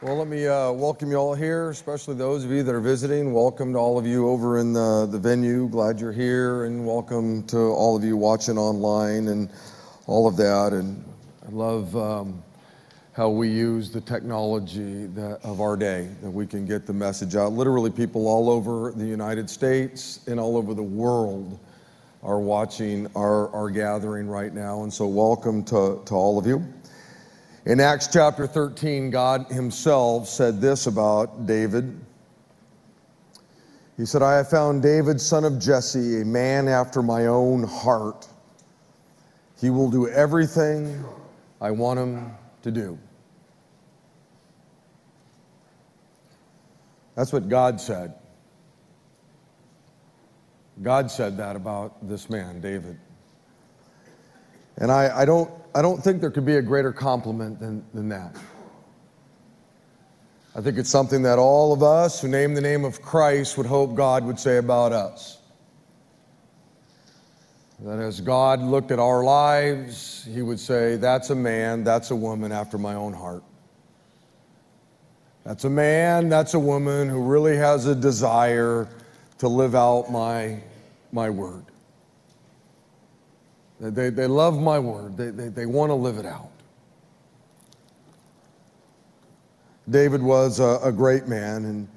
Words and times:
Well, 0.00 0.14
let 0.14 0.28
me 0.28 0.46
uh, 0.46 0.70
welcome 0.70 1.10
you 1.10 1.16
all 1.16 1.34
here, 1.34 1.70
especially 1.70 2.14
those 2.14 2.44
of 2.44 2.52
you 2.52 2.62
that 2.62 2.72
are 2.72 2.78
visiting. 2.78 3.32
Welcome 3.32 3.72
to 3.72 3.80
all 3.80 3.98
of 3.98 4.06
you 4.06 4.28
over 4.28 4.58
in 4.58 4.72
the, 4.72 5.08
the 5.10 5.18
venue. 5.18 5.68
Glad 5.68 5.98
you're 5.98 6.12
here, 6.12 6.66
and 6.66 6.86
welcome 6.86 7.42
to 7.48 7.58
all 7.58 7.96
of 7.96 8.04
you 8.04 8.16
watching 8.16 8.58
online 8.58 9.26
and 9.26 9.50
all 10.06 10.28
of 10.28 10.36
that. 10.36 10.72
And 10.72 11.04
I 11.44 11.50
love 11.50 11.96
um, 11.96 12.44
how 13.12 13.28
we 13.28 13.48
use 13.48 13.90
the 13.90 14.00
technology 14.00 15.06
that, 15.06 15.40
of 15.42 15.60
our 15.60 15.76
day 15.76 16.08
that 16.22 16.30
we 16.30 16.46
can 16.46 16.64
get 16.64 16.86
the 16.86 16.92
message 16.92 17.34
out. 17.34 17.50
Literally, 17.50 17.90
people 17.90 18.28
all 18.28 18.50
over 18.50 18.92
the 18.92 19.04
United 19.04 19.50
States 19.50 20.20
and 20.28 20.38
all 20.38 20.56
over 20.56 20.74
the 20.74 20.80
world 20.80 21.58
are 22.22 22.38
watching 22.38 23.08
our, 23.16 23.50
our 23.50 23.68
gathering 23.68 24.28
right 24.28 24.54
now. 24.54 24.84
And 24.84 24.94
so, 24.94 25.08
welcome 25.08 25.64
to, 25.64 26.00
to 26.04 26.14
all 26.14 26.38
of 26.38 26.46
you. 26.46 26.64
In 27.68 27.80
Acts 27.80 28.08
chapter 28.10 28.46
13, 28.46 29.10
God 29.10 29.44
Himself 29.50 30.26
said 30.26 30.58
this 30.58 30.86
about 30.86 31.44
David. 31.44 32.00
He 33.98 34.06
said, 34.06 34.22
I 34.22 34.36
have 34.36 34.48
found 34.48 34.82
David, 34.82 35.20
son 35.20 35.44
of 35.44 35.58
Jesse, 35.58 36.22
a 36.22 36.24
man 36.24 36.66
after 36.66 37.02
my 37.02 37.26
own 37.26 37.64
heart. 37.64 38.26
He 39.60 39.68
will 39.68 39.90
do 39.90 40.08
everything 40.08 41.04
I 41.60 41.70
want 41.70 42.00
him 42.00 42.30
to 42.62 42.70
do. 42.70 42.98
That's 47.16 47.34
what 47.34 47.50
God 47.50 47.82
said. 47.82 48.14
God 50.80 51.10
said 51.10 51.36
that 51.36 51.54
about 51.54 52.08
this 52.08 52.30
man, 52.30 52.62
David. 52.62 52.98
And 54.78 54.92
I, 54.92 55.20
I, 55.20 55.24
don't, 55.24 55.50
I 55.74 55.82
don't 55.82 56.02
think 56.02 56.20
there 56.20 56.30
could 56.30 56.46
be 56.46 56.56
a 56.56 56.62
greater 56.62 56.92
compliment 56.92 57.58
than, 57.60 57.84
than 57.92 58.08
that. 58.08 58.36
I 60.54 60.60
think 60.60 60.78
it's 60.78 60.90
something 60.90 61.22
that 61.22 61.38
all 61.38 61.72
of 61.72 61.82
us 61.82 62.20
who 62.20 62.28
name 62.28 62.54
the 62.54 62.60
name 62.60 62.84
of 62.84 63.02
Christ 63.02 63.56
would 63.58 63.66
hope 63.66 63.94
God 63.94 64.24
would 64.24 64.40
say 64.40 64.56
about 64.56 64.92
us. 64.92 65.38
That 67.80 68.00
as 68.00 68.20
God 68.20 68.60
looked 68.60 68.90
at 68.90 68.98
our 68.98 69.22
lives, 69.22 70.26
He 70.32 70.42
would 70.42 70.58
say, 70.58 70.96
That's 70.96 71.30
a 71.30 71.34
man, 71.36 71.84
that's 71.84 72.10
a 72.10 72.16
woman 72.16 72.50
after 72.50 72.76
my 72.76 72.94
own 72.94 73.12
heart. 73.12 73.44
That's 75.44 75.62
a 75.62 75.70
man, 75.70 76.28
that's 76.28 76.54
a 76.54 76.58
woman 76.58 77.08
who 77.08 77.22
really 77.22 77.56
has 77.56 77.86
a 77.86 77.94
desire 77.94 78.88
to 79.38 79.48
live 79.48 79.76
out 79.76 80.10
my, 80.10 80.60
my 81.12 81.30
word. 81.30 81.67
They, 83.80 84.10
they 84.10 84.26
love 84.26 84.60
my 84.60 84.78
word, 84.78 85.16
they, 85.16 85.30
they, 85.30 85.48
they 85.48 85.66
want 85.66 85.90
to 85.90 85.94
live 85.94 86.18
it 86.18 86.26
out. 86.26 86.50
David 89.88 90.22
was 90.22 90.60
a, 90.60 90.80
a 90.82 90.92
great 90.92 91.28
man. 91.28 91.64
And 91.64 91.88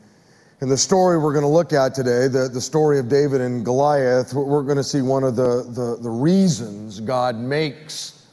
in 0.61 0.69
the 0.69 0.77
story 0.77 1.17
we're 1.17 1.33
going 1.33 1.43
to 1.43 1.49
look 1.49 1.73
at 1.73 1.93
today, 1.93 2.27
the, 2.27 2.47
the 2.47 2.61
story 2.61 2.99
of 2.99 3.09
David 3.09 3.41
and 3.41 3.65
Goliath, 3.65 4.33
we're 4.33 4.63
going 4.63 4.77
to 4.77 4.83
see 4.83 5.01
one 5.01 5.23
of 5.23 5.35
the, 5.35 5.63
the, 5.63 5.97
the 6.01 6.09
reasons 6.09 6.99
God 6.99 7.35
makes 7.35 8.27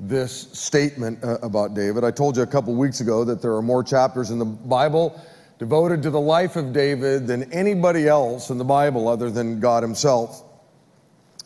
this 0.00 0.48
statement 0.52 1.22
uh, 1.22 1.38
about 1.42 1.74
David. 1.74 2.04
I 2.04 2.10
told 2.10 2.36
you 2.36 2.42
a 2.42 2.46
couple 2.46 2.74
weeks 2.74 3.00
ago 3.00 3.24
that 3.24 3.42
there 3.42 3.54
are 3.54 3.62
more 3.62 3.84
chapters 3.84 4.30
in 4.30 4.38
the 4.38 4.44
Bible 4.44 5.20
devoted 5.58 6.02
to 6.02 6.10
the 6.10 6.20
life 6.20 6.56
of 6.56 6.72
David 6.72 7.26
than 7.26 7.52
anybody 7.52 8.08
else 8.08 8.50
in 8.50 8.58
the 8.58 8.64
Bible 8.64 9.06
other 9.06 9.30
than 9.30 9.60
God 9.60 9.82
Himself. 9.82 10.42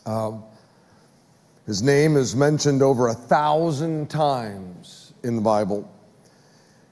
Um, 0.05 0.43
his 1.67 1.83
name 1.83 2.15
is 2.15 2.33
mentioned 2.33 2.81
over 2.81 3.09
a 3.09 3.13
thousand 3.13 4.09
times 4.09 5.13
in 5.23 5.35
the 5.35 5.41
Bible. 5.41 5.93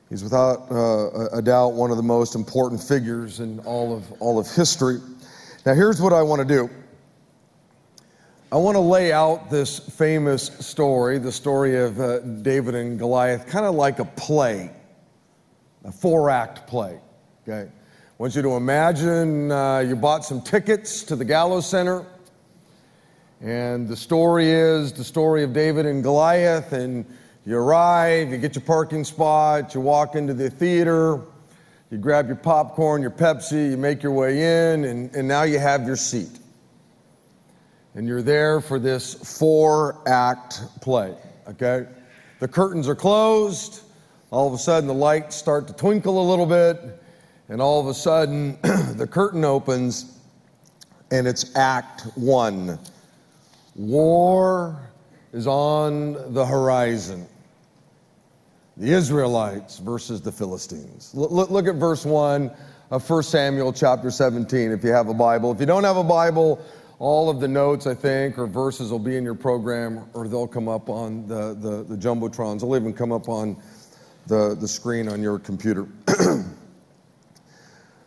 He's 0.09 0.21
without 0.21 0.69
uh, 0.69 1.29
a 1.31 1.41
doubt 1.41 1.73
one 1.73 1.91
of 1.91 1.97
the 1.97 2.03
most 2.03 2.35
important 2.35 2.83
figures 2.83 3.39
in 3.39 3.59
all 3.59 3.95
of, 3.95 4.11
all 4.19 4.37
of 4.37 4.51
history. 4.51 4.99
Now, 5.65 5.73
here's 5.73 6.01
what 6.01 6.11
I 6.11 6.21
want 6.21 6.41
to 6.41 6.47
do 6.47 6.69
I 8.51 8.57
want 8.57 8.75
to 8.75 8.81
lay 8.81 9.13
out 9.13 9.49
this 9.49 9.79
famous 9.79 10.43
story, 10.59 11.19
the 11.19 11.31
story 11.31 11.77
of 11.77 11.99
uh, 11.99 12.19
David 12.19 12.75
and 12.75 12.99
Goliath, 12.99 13.47
kind 13.47 13.65
of 13.65 13.75
like 13.75 13.99
a 13.99 14.05
play, 14.05 14.71
a 15.85 15.91
four 15.91 16.29
act 16.29 16.67
play. 16.67 16.99
Okay? 17.47 17.69
I 17.69 18.13
want 18.17 18.35
you 18.35 18.41
to 18.41 18.57
imagine 18.57 19.51
uh, 19.53 19.79
you 19.79 19.95
bought 19.95 20.25
some 20.25 20.41
tickets 20.41 21.01
to 21.03 21.15
the 21.15 21.25
Gallo's 21.25 21.65
Center 21.65 22.05
and 23.41 23.87
the 23.87 23.95
story 23.95 24.49
is 24.49 24.93
the 24.93 25.03
story 25.03 25.43
of 25.43 25.53
David 25.53 25.85
and 25.85 26.01
Goliath. 26.01 26.71
And 26.71 27.05
you 27.45 27.57
arrive, 27.57 28.31
you 28.31 28.37
get 28.37 28.55
your 28.55 28.63
parking 28.63 29.03
spot, 29.03 29.75
you 29.75 29.81
walk 29.81 30.15
into 30.15 30.33
the 30.33 30.49
theater, 30.49 31.21
you 31.91 31.97
grab 31.97 32.27
your 32.27 32.37
popcorn, 32.37 33.01
your 33.01 33.11
Pepsi, 33.11 33.71
you 33.71 33.77
make 33.77 34.01
your 34.01 34.13
way 34.13 34.73
in, 34.73 34.85
and, 34.85 35.15
and 35.15 35.27
now 35.27 35.43
you 35.43 35.59
have 35.59 35.85
your 35.85 35.95
seat. 35.95 36.39
And 37.93 38.07
you're 38.07 38.23
there 38.23 38.61
for 38.61 38.79
this 38.79 39.13
four 39.37 40.01
act 40.07 40.61
play, 40.81 41.15
okay? 41.47 41.87
The 42.39 42.47
curtains 42.47 42.89
are 42.89 42.95
closed. 42.95 43.81
All 44.31 44.47
of 44.47 44.53
a 44.53 44.57
sudden, 44.57 44.87
the 44.87 44.93
lights 44.93 45.35
start 45.35 45.67
to 45.67 45.73
twinkle 45.73 46.19
a 46.19 46.27
little 46.27 46.45
bit. 46.45 47.01
And 47.47 47.61
all 47.61 47.79
of 47.79 47.87
a 47.87 47.93
sudden, 47.93 48.57
the 48.63 49.07
curtain 49.09 49.45
opens, 49.45 50.19
and 51.11 51.27
it's 51.27 51.55
act 51.55 52.07
one. 52.15 52.79
War 53.75 54.89
is 55.33 55.47
on 55.47 56.33
the 56.33 56.45
horizon. 56.45 57.27
The 58.77 58.91
Israelites 58.91 59.79
versus 59.79 60.21
the 60.21 60.31
Philistines. 60.31 61.11
Look, 61.13 61.49
look, 61.49 61.67
at 61.67 61.75
verse 61.75 62.05
1 62.05 62.51
of 62.91 63.09
1 63.09 63.23
Samuel 63.23 63.73
chapter 63.73 64.11
17 64.11 64.71
if 64.71 64.83
you 64.83 64.91
have 64.91 65.09
a 65.09 65.13
Bible. 65.13 65.51
If 65.51 65.59
you 65.59 65.65
don't 65.65 65.83
have 65.83 65.97
a 65.97 66.03
Bible, 66.03 66.63
all 66.99 67.29
of 67.29 67.39
the 67.41 67.47
notes, 67.47 67.87
I 67.87 67.93
think, 67.93 68.37
or 68.37 68.47
verses 68.47 68.91
will 68.91 68.99
be 68.99 69.17
in 69.17 69.23
your 69.23 69.35
program 69.35 70.09
or 70.13 70.27
they'll 70.27 70.47
come 70.47 70.69
up 70.69 70.89
on 70.89 71.27
the, 71.27 71.53
the, 71.53 71.83
the 71.83 71.95
Jumbotrons. 71.95 72.61
They'll 72.61 72.75
even 72.75 72.93
come 72.93 73.11
up 73.11 73.27
on 73.27 73.61
the, 74.27 74.55
the 74.55 74.67
screen 74.67 75.09
on 75.09 75.21
your 75.21 75.39
computer. 75.39 75.87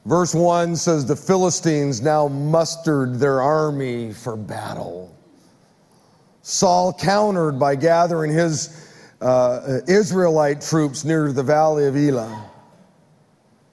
Verse 0.06 0.34
1 0.34 0.76
says, 0.76 1.04
The 1.04 1.16
Philistines 1.16 2.00
now 2.00 2.28
mustered 2.28 3.16
their 3.16 3.42
army 3.42 4.14
for 4.14 4.36
battle. 4.36 5.14
Saul 6.48 6.94
countered 6.94 7.58
by 7.58 7.76
gathering 7.76 8.32
his 8.32 8.90
uh, 9.20 9.80
Israelite 9.86 10.62
troops 10.62 11.04
near 11.04 11.30
the 11.30 11.42
valley 11.42 11.84
of 11.84 11.94
Elah. 11.94 12.50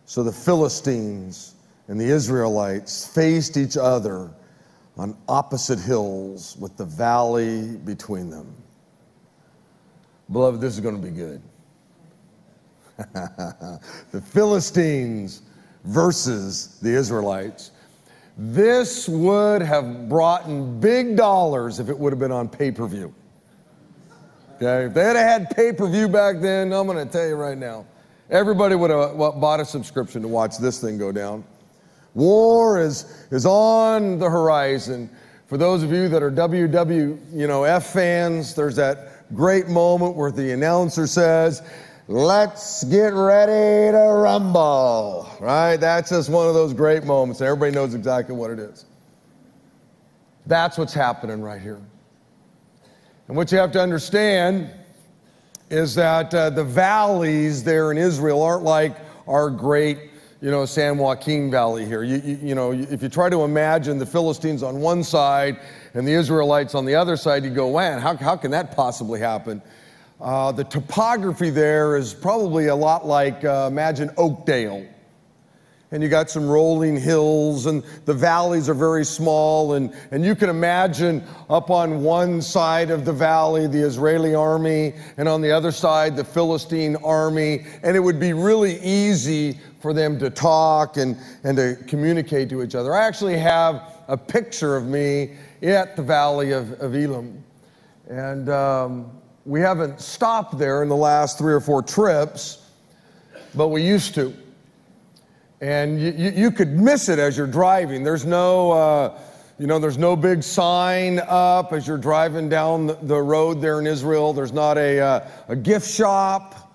So 0.03 0.23
the 0.23 0.33
Philistines 0.33 1.55
and 1.87 1.97
the 1.97 2.03
Israelites 2.03 3.07
faced 3.07 3.55
each 3.55 3.77
other 3.77 4.29
on 4.97 5.15
opposite 5.29 5.79
hills 5.79 6.57
with 6.57 6.75
the 6.75 6.83
valley 6.83 7.77
between 7.77 8.29
them. 8.29 8.53
Beloved, 10.29 10.59
this 10.59 10.73
is 10.73 10.81
going 10.81 11.01
to 11.01 11.01
be 11.01 11.15
good. 11.15 11.41
the 14.11 14.21
Philistines 14.21 15.43
versus 15.85 16.77
the 16.81 16.93
Israelites. 16.93 17.71
This 18.37 19.07
would 19.07 19.61
have 19.61 20.09
brought 20.09 20.45
in 20.45 20.79
big 20.79 21.15
dollars 21.15 21.79
if 21.79 21.89
it 21.89 21.97
would 21.97 22.11
have 22.11 22.19
been 22.19 22.31
on 22.31 22.49
pay 22.49 22.71
per 22.71 22.85
view. 22.85 23.13
Okay, 24.55 24.85
if 24.85 24.93
they 24.93 25.03
had 25.03 25.15
had 25.15 25.55
pay 25.55 25.71
per 25.71 25.87
view 25.87 26.07
back 26.09 26.39
then, 26.39 26.73
I'm 26.73 26.87
going 26.87 27.05
to 27.05 27.11
tell 27.11 27.27
you 27.27 27.35
right 27.35 27.57
now, 27.57 27.85
everybody 28.29 28.75
would 28.75 28.91
have 28.91 29.17
bought 29.17 29.59
a 29.59 29.65
subscription 29.65 30.21
to 30.21 30.27
watch 30.27 30.57
this 30.57 30.81
thing 30.81 30.97
go 30.97 31.11
down. 31.11 31.43
War 32.13 32.79
is, 32.81 33.27
is 33.31 33.45
on 33.45 34.19
the 34.19 34.29
horizon. 34.29 35.09
For 35.47 35.57
those 35.57 35.83
of 35.83 35.91
you 35.91 36.07
that 36.09 36.23
are 36.23 36.31
WW, 36.31 37.19
you 37.33 37.47
know, 37.47 37.63
F 37.63 37.87
fans, 37.87 38.55
there's 38.55 38.75
that 38.77 39.33
great 39.35 39.67
moment 39.67 40.15
where 40.15 40.31
the 40.31 40.51
announcer 40.51 41.07
says, 41.07 41.61
Let's 42.07 42.83
get 42.83 43.13
ready 43.13 43.91
to 43.91 43.97
rumble, 43.97 45.27
right? 45.39 45.75
That's 45.75 46.11
just 46.11 46.29
one 46.29 46.47
of 46.47 46.53
those 46.53 46.71
great 46.71 47.03
moments, 47.03 47.41
everybody 47.41 47.71
knows 47.71 47.95
exactly 47.95 48.35
what 48.35 48.51
it 48.51 48.59
is. 48.59 48.85
That's 50.45 50.77
what's 50.77 50.93
happening 50.93 51.41
right 51.41 51.59
here. 51.59 51.81
And 53.27 53.35
what 53.35 53.51
you 53.51 53.57
have 53.57 53.71
to 53.71 53.81
understand 53.81 54.69
is 55.71 55.95
that 55.95 56.31
uh, 56.31 56.51
the 56.51 56.63
valleys 56.63 57.63
there 57.63 57.91
in 57.91 57.97
Israel 57.97 58.43
aren't 58.43 58.63
like 58.63 58.97
our 59.27 59.49
great, 59.49 59.97
you 60.41 60.51
know, 60.51 60.63
San 60.67 60.99
Joaquin 60.99 61.49
Valley 61.49 61.85
here. 61.85 62.03
You, 62.03 62.21
you, 62.23 62.39
you 62.49 62.55
know, 62.55 62.71
if 62.71 63.01
you 63.01 63.09
try 63.09 63.29
to 63.31 63.41
imagine 63.41 63.97
the 63.97 64.05
Philistines 64.05 64.61
on 64.61 64.79
one 64.79 65.03
side 65.03 65.59
and 65.95 66.07
the 66.07 66.13
Israelites 66.13 66.75
on 66.75 66.85
the 66.85 66.93
other 66.93 67.17
side, 67.17 67.43
you 67.43 67.49
go, 67.49 67.75
man, 67.75 67.99
how, 67.99 68.15
how 68.15 68.37
can 68.37 68.51
that 68.51 68.75
possibly 68.75 69.19
happen? 69.19 69.59
Uh, 70.19 70.51
the 70.51 70.63
topography 70.63 71.49
there 71.49 71.97
is 71.97 72.13
probably 72.13 72.67
a 72.67 72.75
lot 72.75 73.05
like, 73.05 73.43
uh, 73.43 73.67
imagine 73.69 74.09
Oakdale. 74.17 74.85
and 75.91 76.01
you 76.01 76.09
got 76.09 76.29
some 76.29 76.47
rolling 76.47 76.99
hills, 76.99 77.67
and 77.67 77.83
the 78.05 78.13
valleys 78.13 78.67
are 78.67 78.73
very 78.73 79.05
small. 79.05 79.73
And, 79.73 79.93
and 80.11 80.25
you 80.25 80.35
can 80.35 80.49
imagine 80.49 81.23
up 81.49 81.69
on 81.69 82.03
one 82.03 82.41
side 82.41 82.89
of 82.89 83.05
the 83.05 83.13
valley, 83.13 83.67
the 83.67 83.79
Israeli 83.79 84.35
army, 84.35 84.93
and 85.17 85.29
on 85.29 85.41
the 85.41 85.51
other 85.51 85.71
side, 85.71 86.15
the 86.15 86.23
Philistine 86.23 86.95
army. 86.97 87.65
And 87.83 87.95
it 87.95 87.99
would 87.99 88.19
be 88.19 88.33
really 88.33 88.81
easy 88.81 89.59
for 89.79 89.93
them 89.93 90.17
to 90.19 90.29
talk 90.29 90.97
and, 90.97 91.17
and 91.43 91.55
to 91.57 91.77
communicate 91.87 92.49
to 92.49 92.63
each 92.63 92.75
other. 92.75 92.93
I 92.93 93.05
actually 93.05 93.37
have 93.37 93.93
a 94.07 94.17
picture 94.17 94.75
of 94.75 94.87
me 94.87 95.35
at 95.61 95.95
the 95.95 96.01
valley 96.01 96.51
of, 96.51 96.73
of 96.81 96.95
Elam. 96.95 97.43
And 98.09 98.49
um, 98.49 99.11
we 99.45 99.61
haven't 99.61 100.01
stopped 100.01 100.57
there 100.57 100.81
in 100.81 100.89
the 100.89 100.95
last 100.95 101.37
three 101.37 101.53
or 101.53 101.61
four 101.61 101.81
trips, 101.81 102.69
but 103.53 103.69
we 103.69 103.81
used 103.83 104.15
to 104.15 104.33
and 105.61 105.99
you, 106.01 106.11
you, 106.35 106.51
could 106.51 106.77
miss 106.77 107.07
it 107.07 107.17
as 107.17 107.37
you're 107.37 107.47
driving. 107.47 108.03
There's 108.03 108.25
no, 108.25 108.71
uh, 108.71 109.19
you 109.57 109.67
know, 109.67 109.79
there's 109.79 109.97
no 109.97 110.15
big 110.15 110.43
sign 110.43 111.19
up 111.19 111.71
as 111.71 111.87
you're 111.87 111.97
driving 111.97 112.49
down 112.49 112.95
the 113.07 113.21
road 113.21 113.61
there 113.61 113.79
in 113.79 113.87
Israel. 113.87 114.33
There's 114.33 114.51
not 114.51 114.77
a, 114.77 114.99
uh, 114.99 115.27
a 115.47 115.55
gift 115.55 115.89
shop. 115.89 116.73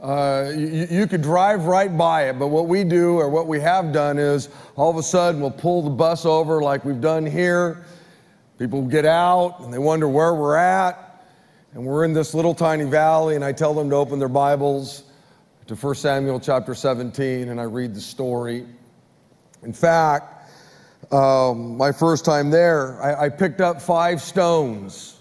Uh, 0.00 0.52
you, 0.54 0.86
you, 0.88 1.06
could 1.06 1.22
drive 1.22 1.64
right 1.64 1.96
by 1.96 2.28
it, 2.28 2.38
but 2.38 2.48
what 2.48 2.68
we 2.68 2.84
do 2.84 3.16
or 3.16 3.28
what 3.28 3.48
we 3.48 3.58
have 3.58 3.92
done 3.92 4.18
is 4.18 4.48
all 4.76 4.90
of 4.90 4.96
a 4.96 5.02
sudden 5.02 5.40
we'll 5.40 5.50
pull 5.50 5.82
the 5.82 5.90
bus 5.90 6.24
over 6.24 6.62
like 6.62 6.84
we've 6.84 7.00
done 7.00 7.26
here. 7.26 7.84
People 8.58 8.82
get 8.82 9.06
out 9.06 9.60
and 9.60 9.72
they 9.72 9.78
wonder 9.78 10.06
where 10.06 10.34
we're 10.34 10.54
at. 10.54 11.07
And 11.74 11.84
we're 11.84 12.04
in 12.04 12.14
this 12.14 12.32
little 12.32 12.54
tiny 12.54 12.84
valley, 12.84 13.34
and 13.34 13.44
I 13.44 13.52
tell 13.52 13.74
them 13.74 13.90
to 13.90 13.96
open 13.96 14.18
their 14.18 14.28
Bibles 14.28 15.04
to 15.66 15.74
1 15.74 15.94
Samuel 15.96 16.40
chapter 16.40 16.74
17 16.74 17.50
and 17.50 17.60
I 17.60 17.64
read 17.64 17.94
the 17.94 18.00
story. 18.00 18.64
In 19.62 19.74
fact, 19.74 20.50
um, 21.12 21.76
my 21.76 21.92
first 21.92 22.24
time 22.24 22.50
there, 22.50 23.02
I, 23.02 23.26
I 23.26 23.28
picked 23.28 23.60
up 23.60 23.82
five 23.82 24.22
stones. 24.22 25.20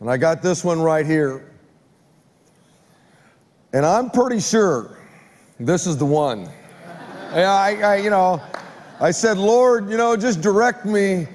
And 0.00 0.10
I 0.10 0.18
got 0.18 0.42
this 0.42 0.62
one 0.62 0.82
right 0.82 1.06
here. 1.06 1.50
And 3.72 3.86
I'm 3.86 4.10
pretty 4.10 4.40
sure 4.40 4.98
this 5.58 5.86
is 5.86 5.96
the 5.96 6.04
one. 6.04 6.50
I, 7.32 7.82
I, 7.82 7.96
you 7.96 8.10
know, 8.10 8.42
I 9.00 9.12
said, 9.12 9.38
Lord, 9.38 9.88
you 9.88 9.96
know, 9.96 10.14
just 10.14 10.42
direct 10.42 10.84
me 10.84 11.26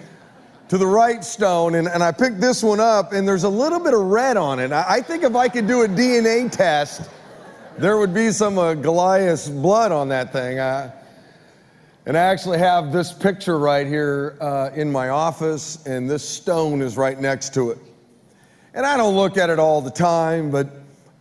to 0.71 0.77
the 0.77 0.87
right 0.87 1.21
stone. 1.21 1.75
And, 1.75 1.85
and 1.89 2.01
I 2.01 2.13
picked 2.13 2.39
this 2.39 2.63
one 2.63 2.79
up, 2.79 3.11
and 3.11 3.27
there's 3.27 3.43
a 3.43 3.49
little 3.49 3.81
bit 3.81 3.93
of 3.93 4.03
red 4.03 4.37
on 4.37 4.57
it. 4.57 4.71
I, 4.71 4.85
I 4.87 5.01
think 5.01 5.23
if 5.23 5.35
I 5.35 5.49
could 5.49 5.67
do 5.67 5.81
a 5.81 5.87
DNA 5.87 6.49
test, 6.49 7.09
there 7.77 7.97
would 7.97 8.13
be 8.13 8.31
some 8.31 8.57
uh, 8.57 8.73
Goliath's 8.75 9.49
blood 9.49 9.91
on 9.91 10.07
that 10.07 10.31
thing. 10.31 10.59
Uh, 10.59 10.93
and 12.05 12.17
I 12.17 12.21
actually 12.21 12.57
have 12.59 12.93
this 12.93 13.11
picture 13.11 13.59
right 13.59 13.85
here 13.85 14.37
uh, 14.39 14.69
in 14.73 14.89
my 14.89 15.09
office, 15.09 15.85
and 15.85 16.09
this 16.09 16.27
stone 16.27 16.81
is 16.81 16.95
right 16.95 17.19
next 17.19 17.53
to 17.55 17.71
it. 17.71 17.77
And 18.73 18.85
I 18.85 18.95
don't 18.95 19.17
look 19.17 19.37
at 19.37 19.49
it 19.49 19.59
all 19.59 19.81
the 19.81 19.91
time, 19.91 20.51
but 20.51 20.69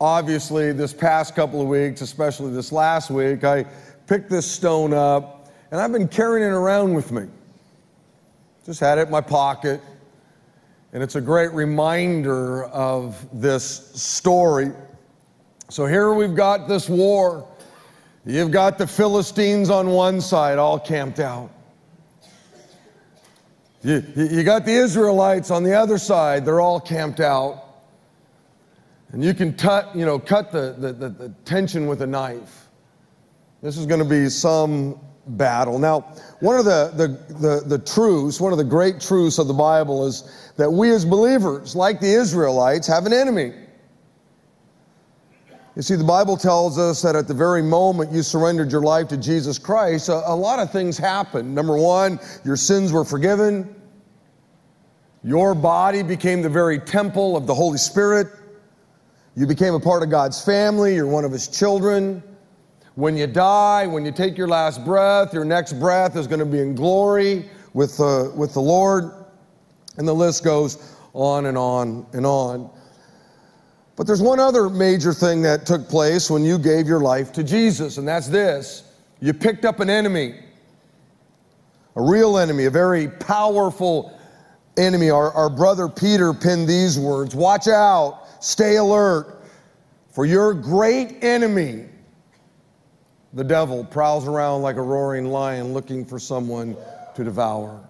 obviously, 0.00 0.70
this 0.70 0.93
past 0.93 1.35
couple 1.35 1.61
of 1.61 1.67
weeks, 1.67 2.02
especially 2.02 2.52
this 2.52 2.70
last 2.70 3.11
week, 3.11 3.43
I 3.43 3.64
picked 4.06 4.31
this 4.31 4.49
stone 4.49 4.94
up, 4.94 5.50
and 5.73 5.81
I've 5.81 5.91
been 5.91 6.06
carrying 6.06 6.47
it 6.47 6.52
around 6.52 6.94
with 6.94 7.11
me. 7.11 7.26
Just 8.70 8.78
had 8.78 8.99
it 8.99 9.06
in 9.06 9.11
my 9.11 9.20
pocket, 9.20 9.81
and 10.93 11.02
it's 11.02 11.17
a 11.17 11.20
great 11.20 11.50
reminder 11.52 12.67
of 12.67 13.26
this 13.32 13.90
story. 14.00 14.70
So 15.69 15.87
here 15.87 16.14
we've 16.14 16.37
got 16.37 16.69
this 16.69 16.88
war. 16.88 17.49
You've 18.25 18.52
got 18.52 18.78
the 18.78 18.87
Philistines 18.87 19.70
on 19.70 19.88
one 19.88 20.20
side, 20.20 20.58
all 20.58 20.78
camped 20.78 21.19
out. 21.19 21.50
You, 23.82 24.05
you 24.14 24.44
got 24.44 24.64
the 24.64 24.75
Israelites 24.75 25.50
on 25.50 25.64
the 25.64 25.75
other 25.75 25.99
side, 25.99 26.44
they're 26.44 26.61
all 26.61 26.78
camped 26.78 27.19
out. 27.19 27.64
And 29.11 29.25
you 29.25 29.34
can 29.34 29.56
tut, 29.56 29.96
you 29.96 30.06
know, 30.06 30.20
cut 30.20 30.52
the, 30.52 30.76
the, 30.78 30.93
the, 30.93 31.08
the 31.08 31.28
tension 31.44 31.88
with 31.88 32.02
a 32.02 32.06
knife. 32.06 32.69
This 33.62 33.76
is 33.76 33.84
going 33.84 33.99
to 33.99 34.08
be 34.08 34.28
some 34.28 35.00
battle. 35.26 35.81
Now, 35.81 36.14
one 36.40 36.58
of 36.58 36.64
the, 36.64 36.90
the, 36.96 37.34
the, 37.34 37.76
the 37.76 37.78
truths, 37.78 38.40
one 38.40 38.52
of 38.52 38.58
the 38.58 38.64
great 38.64 39.00
truths 39.00 39.38
of 39.38 39.46
the 39.46 39.54
Bible 39.54 40.06
is 40.06 40.52
that 40.56 40.70
we 40.70 40.90
as 40.90 41.04
believers, 41.04 41.76
like 41.76 42.00
the 42.00 42.12
Israelites, 42.12 42.87
have 42.87 43.04
an 43.06 43.12
enemy. 43.12 43.52
You 45.76 45.82
see, 45.82 45.94
the 45.94 46.04
Bible 46.04 46.37
tells 46.37 46.78
us 46.78 47.00
that 47.02 47.14
at 47.14 47.28
the 47.28 47.34
very 47.34 47.62
moment 47.62 48.10
you 48.10 48.22
surrendered 48.22 48.72
your 48.72 48.81
life 48.81 49.08
to 49.08 49.16
Jesus 49.16 49.58
Christ, 49.58 50.08
a, 50.08 50.28
a 50.28 50.34
lot 50.34 50.58
of 50.58 50.72
things 50.72 50.98
happened. 50.98 51.54
Number 51.54 51.76
one, 51.76 52.19
your 52.44 52.56
sins 52.56 52.92
were 52.92 53.04
forgiven. 53.04 53.75
Your 55.22 55.54
body 55.54 56.02
became 56.02 56.40
the 56.40 56.48
very 56.48 56.78
temple 56.78 57.37
of 57.37 57.46
the 57.46 57.54
Holy 57.54 57.78
Spirit. 57.78 58.28
You 59.37 59.46
became 59.46 59.75
a 59.75 59.81
part 59.81 60.02
of 60.02 60.10
God's 60.10 60.42
family. 60.42 60.94
You're 60.94 61.06
one 61.06 61.25
of 61.25 61.32
His 61.32 61.48
children. 61.48 62.22
When 63.00 63.17
you 63.17 63.26
die, 63.26 63.87
when 63.87 64.05
you 64.05 64.12
take 64.12 64.37
your 64.37 64.47
last 64.47 64.85
breath, 64.85 65.32
your 65.32 65.47
next 65.47 65.73
breath 65.81 66.17
is 66.17 66.26
going 66.26 66.41
to 66.41 66.44
be 66.44 66.61
in 66.61 66.75
glory 66.75 67.49
with, 67.73 67.99
uh, 67.99 68.29
with 68.37 68.52
the 68.52 68.61
Lord. 68.61 69.11
And 69.97 70.06
the 70.06 70.12
list 70.12 70.44
goes 70.44 70.94
on 71.14 71.47
and 71.47 71.56
on 71.56 72.06
and 72.12 72.26
on. 72.26 72.70
But 73.97 74.06
there's 74.06 74.20
one 74.20 74.38
other 74.38 74.69
major 74.69 75.14
thing 75.14 75.41
that 75.43 75.64
took 75.64 75.88
place 75.88 76.31
when 76.31 76.44
you 76.44 76.58
gave 76.58 76.87
your 76.87 77.00
life 77.00 77.32
to 77.32 77.43
Jesus, 77.43 77.97
and 77.97 78.06
that's 78.06 78.29
this 78.29 78.85
you 79.19 79.32
picked 79.32 79.64
up 79.64 79.81
an 79.81 79.88
enemy, 79.88 80.38
a 81.97 82.02
real 82.02 82.37
enemy, 82.37 82.67
a 82.67 82.70
very 82.70 83.08
powerful 83.08 84.14
enemy. 84.76 85.08
Our, 85.08 85.32
our 85.32 85.49
brother 85.49 85.88
Peter 85.88 86.35
penned 86.35 86.69
these 86.69 86.99
words 86.99 87.35
Watch 87.35 87.67
out, 87.67 88.44
stay 88.44 88.76
alert, 88.76 89.43
for 90.11 90.26
your 90.26 90.52
great 90.52 91.25
enemy, 91.25 91.87
the 93.32 93.44
devil, 93.44 93.84
prowls 93.84 94.26
around 94.26 94.62
like 94.62 94.76
a 94.76 94.82
roaring 94.82 95.26
lion 95.26 95.72
looking 95.72 96.04
for 96.04 96.18
someone 96.18 96.76
to 97.14 97.24
devour. 97.24 97.80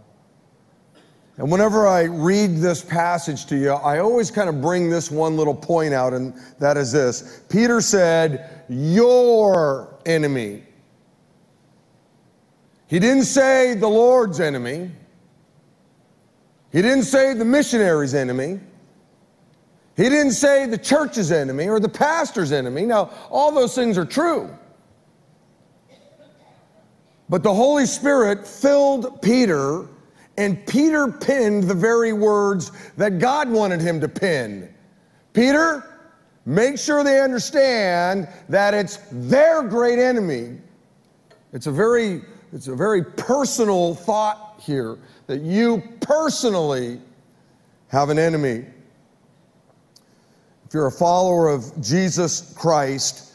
And 1.36 1.50
whenever 1.50 1.86
I 1.86 2.02
read 2.02 2.58
this 2.58 2.84
passage 2.84 3.46
to 3.46 3.56
you, 3.56 3.70
I 3.70 4.00
always 4.00 4.30
kind 4.30 4.50
of 4.50 4.60
bring 4.60 4.90
this 4.90 5.10
one 5.10 5.38
little 5.38 5.54
point 5.54 5.94
out, 5.94 6.12
and 6.12 6.34
that 6.58 6.76
is 6.76 6.92
this 6.92 7.42
Peter 7.48 7.80
said, 7.80 8.64
Your 8.68 9.98
enemy. 10.04 10.64
He 12.88 12.98
didn't 12.98 13.24
say 13.24 13.74
the 13.74 13.88
Lord's 13.88 14.40
enemy. 14.40 14.90
He 16.72 16.82
didn't 16.82 17.04
say 17.04 17.34
the 17.34 17.44
missionary's 17.44 18.14
enemy. 18.14 18.60
He 19.96 20.04
didn't 20.04 20.32
say 20.32 20.66
the 20.66 20.78
church's 20.78 21.32
enemy 21.32 21.68
or 21.68 21.80
the 21.80 21.88
pastor's 21.88 22.52
enemy. 22.52 22.82
Now, 22.82 23.10
all 23.30 23.52
those 23.52 23.74
things 23.74 23.96
are 23.96 24.04
true. 24.04 24.50
But 27.30 27.44
the 27.44 27.54
Holy 27.54 27.86
Spirit 27.86 28.44
filled 28.44 29.22
Peter 29.22 29.86
and 30.36 30.66
Peter 30.66 31.06
penned 31.06 31.64
the 31.64 31.74
very 31.74 32.12
words 32.12 32.72
that 32.96 33.20
God 33.20 33.48
wanted 33.48 33.80
him 33.80 34.00
to 34.00 34.08
pen. 34.08 34.74
Peter, 35.32 35.84
make 36.44 36.76
sure 36.76 37.04
they 37.04 37.20
understand 37.20 38.28
that 38.48 38.74
it's 38.74 38.98
their 39.12 39.62
great 39.62 40.00
enemy. 40.00 40.58
It's 41.52 41.68
a 41.68 41.72
very, 41.72 42.22
it's 42.52 42.66
a 42.66 42.74
very 42.74 43.04
personal 43.04 43.94
thought 43.94 44.60
here 44.60 44.98
that 45.28 45.40
you 45.40 45.82
personally 46.00 47.00
have 47.88 48.08
an 48.08 48.18
enemy. 48.18 48.64
If 50.66 50.74
you're 50.74 50.88
a 50.88 50.92
follower 50.92 51.48
of 51.48 51.80
Jesus 51.80 52.52
Christ, 52.56 53.29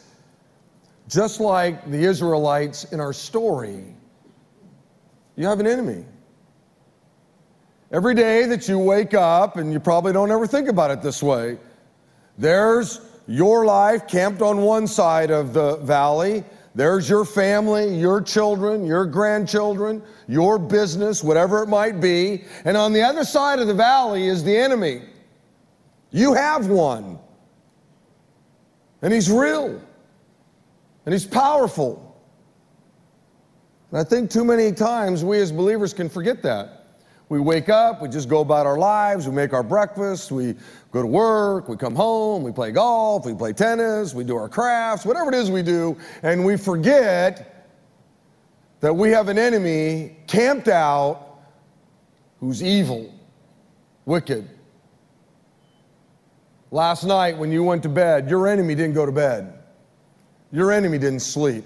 just 1.08 1.40
like 1.40 1.90
the 1.90 1.98
Israelites 1.98 2.84
in 2.84 3.00
our 3.00 3.12
story, 3.12 3.84
you 5.36 5.46
have 5.46 5.60
an 5.60 5.66
enemy. 5.66 6.04
Every 7.92 8.14
day 8.14 8.46
that 8.46 8.68
you 8.68 8.78
wake 8.78 9.14
up, 9.14 9.56
and 9.56 9.72
you 9.72 9.78
probably 9.78 10.12
don't 10.12 10.30
ever 10.30 10.46
think 10.46 10.68
about 10.68 10.90
it 10.90 11.02
this 11.02 11.22
way, 11.22 11.58
there's 12.36 13.00
your 13.28 13.64
life 13.64 14.08
camped 14.08 14.42
on 14.42 14.62
one 14.62 14.86
side 14.86 15.30
of 15.30 15.52
the 15.52 15.76
valley. 15.78 16.44
There's 16.74 17.08
your 17.08 17.24
family, 17.24 17.96
your 17.96 18.20
children, 18.20 18.84
your 18.84 19.06
grandchildren, 19.06 20.02
your 20.28 20.58
business, 20.58 21.24
whatever 21.24 21.62
it 21.62 21.68
might 21.68 22.00
be. 22.00 22.44
And 22.64 22.76
on 22.76 22.92
the 22.92 23.02
other 23.02 23.24
side 23.24 23.60
of 23.60 23.66
the 23.66 23.74
valley 23.74 24.26
is 24.26 24.44
the 24.44 24.56
enemy. 24.56 25.02
You 26.10 26.34
have 26.34 26.66
one. 26.66 27.18
And 29.00 29.12
he's 29.12 29.30
real. 29.30 29.80
And 31.06 31.12
he's 31.12 31.24
powerful. 31.24 32.20
And 33.90 34.00
I 34.00 34.04
think 34.04 34.30
too 34.30 34.44
many 34.44 34.72
times 34.72 35.24
we 35.24 35.38
as 35.38 35.52
believers 35.52 35.94
can 35.94 36.08
forget 36.08 36.42
that. 36.42 36.82
We 37.28 37.40
wake 37.40 37.68
up, 37.68 38.02
we 38.02 38.08
just 38.08 38.28
go 38.28 38.40
about 38.40 38.66
our 38.66 38.78
lives, 38.78 39.26
we 39.28 39.34
make 39.34 39.52
our 39.52 39.62
breakfast, 39.64 40.30
we 40.30 40.54
go 40.92 41.02
to 41.02 41.08
work, 41.08 41.68
we 41.68 41.76
come 41.76 41.94
home, 41.94 42.44
we 42.44 42.52
play 42.52 42.70
golf, 42.70 43.26
we 43.26 43.34
play 43.34 43.52
tennis, 43.52 44.14
we 44.14 44.22
do 44.22 44.36
our 44.36 44.48
crafts, 44.48 45.04
whatever 45.04 45.30
it 45.30 45.34
is 45.34 45.50
we 45.50 45.62
do, 45.62 45.96
and 46.22 46.44
we 46.44 46.56
forget 46.56 47.66
that 48.80 48.94
we 48.94 49.10
have 49.10 49.28
an 49.28 49.38
enemy 49.38 50.16
camped 50.28 50.68
out 50.68 51.40
who's 52.38 52.62
evil, 52.62 53.12
wicked. 54.04 54.48
Last 56.70 57.04
night, 57.04 57.38
when 57.38 57.50
you 57.50 57.64
went 57.64 57.82
to 57.84 57.88
bed, 57.88 58.30
your 58.30 58.46
enemy 58.46 58.76
didn't 58.76 58.94
go 58.94 59.06
to 59.06 59.12
bed. 59.12 59.55
Your 60.52 60.72
enemy 60.72 60.98
didn't 60.98 61.20
sleep. 61.20 61.64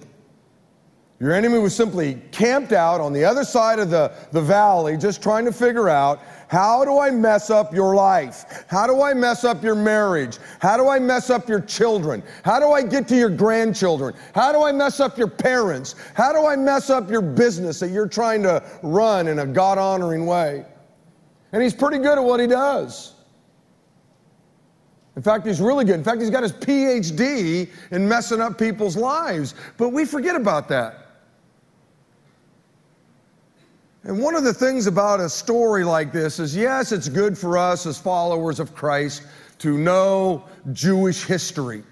Your 1.21 1.33
enemy 1.33 1.59
was 1.59 1.77
simply 1.77 2.15
camped 2.33 2.73
out 2.73 2.99
on 2.99 3.13
the 3.13 3.23
other 3.25 3.45
side 3.45 3.79
of 3.79 3.91
the, 3.91 4.11
the 4.33 4.41
valley, 4.41 4.97
just 4.97 5.23
trying 5.23 5.45
to 5.45 5.53
figure 5.53 5.91
out 5.91 6.19
how 6.49 6.83
do 6.83 6.99
I 6.99 7.11
mess 7.11 7.51
up 7.51 7.75
your 7.75 7.95
life? 7.95 8.65
How 8.69 8.87
do 8.87 9.03
I 9.03 9.13
mess 9.13 9.45
up 9.45 9.63
your 9.63 9.75
marriage? 9.75 10.39
How 10.61 10.79
do 10.79 10.89
I 10.89 10.99
mess 10.99 11.29
up 11.29 11.47
your 11.47 11.61
children? 11.61 12.23
How 12.43 12.59
do 12.59 12.73
I 12.73 12.83
get 12.83 13.07
to 13.09 13.17
your 13.17 13.29
grandchildren? 13.29 14.15
How 14.35 14.51
do 14.51 14.63
I 14.63 14.73
mess 14.73 14.99
up 14.99 15.19
your 15.19 15.29
parents? 15.29 15.95
How 16.15 16.33
do 16.33 16.47
I 16.47 16.57
mess 16.57 16.89
up 16.89 17.11
your 17.11 17.23
business 17.23 17.81
that 17.81 17.91
you're 17.91 18.09
trying 18.09 18.43
to 18.45 18.65
run 18.83 19.29
in 19.29 19.41
a 19.41 19.47
God 19.47 19.77
honoring 19.77 20.25
way? 20.25 20.65
And 21.53 21.63
he's 21.63 21.75
pretty 21.75 21.99
good 21.99 22.17
at 22.17 22.25
what 22.25 22.41
he 22.41 22.47
does. 22.47 23.13
In 25.17 25.23
fact, 25.23 25.47
he's 25.47 25.61
really 25.61 25.85
good. 25.85 25.97
In 25.97 26.05
fact, 26.05 26.21
he's 26.21 26.31
got 26.31 26.43
his 26.43 26.53
PhD 26.53 27.69
in 27.91 28.09
messing 28.09 28.41
up 28.41 28.59
people's 28.59 28.97
lives. 28.97 29.55
But 29.77 29.91
we 29.91 30.05
forget 30.05 30.37
about 30.37 30.69
that. 30.69 31.07
And 34.05 34.23
one 34.23 34.35
of 34.35 34.45
the 34.45 34.55
things 34.55 34.87
about 34.87 35.21
a 35.21 35.29
story 35.29 35.85
like 35.85 36.11
this 36.13 36.39
is 36.39 36.57
yes, 36.57 36.91
it's 36.91 37.09
good 37.09 37.37
for 37.37 37.59
us 37.59 37.85
as 37.87 37.99
followers 37.99 38.59
of 38.61 38.75
Christ 38.75 39.25
to 39.59 39.77
know 39.77 40.45
Jewish 40.73 41.25
history. 41.25 41.83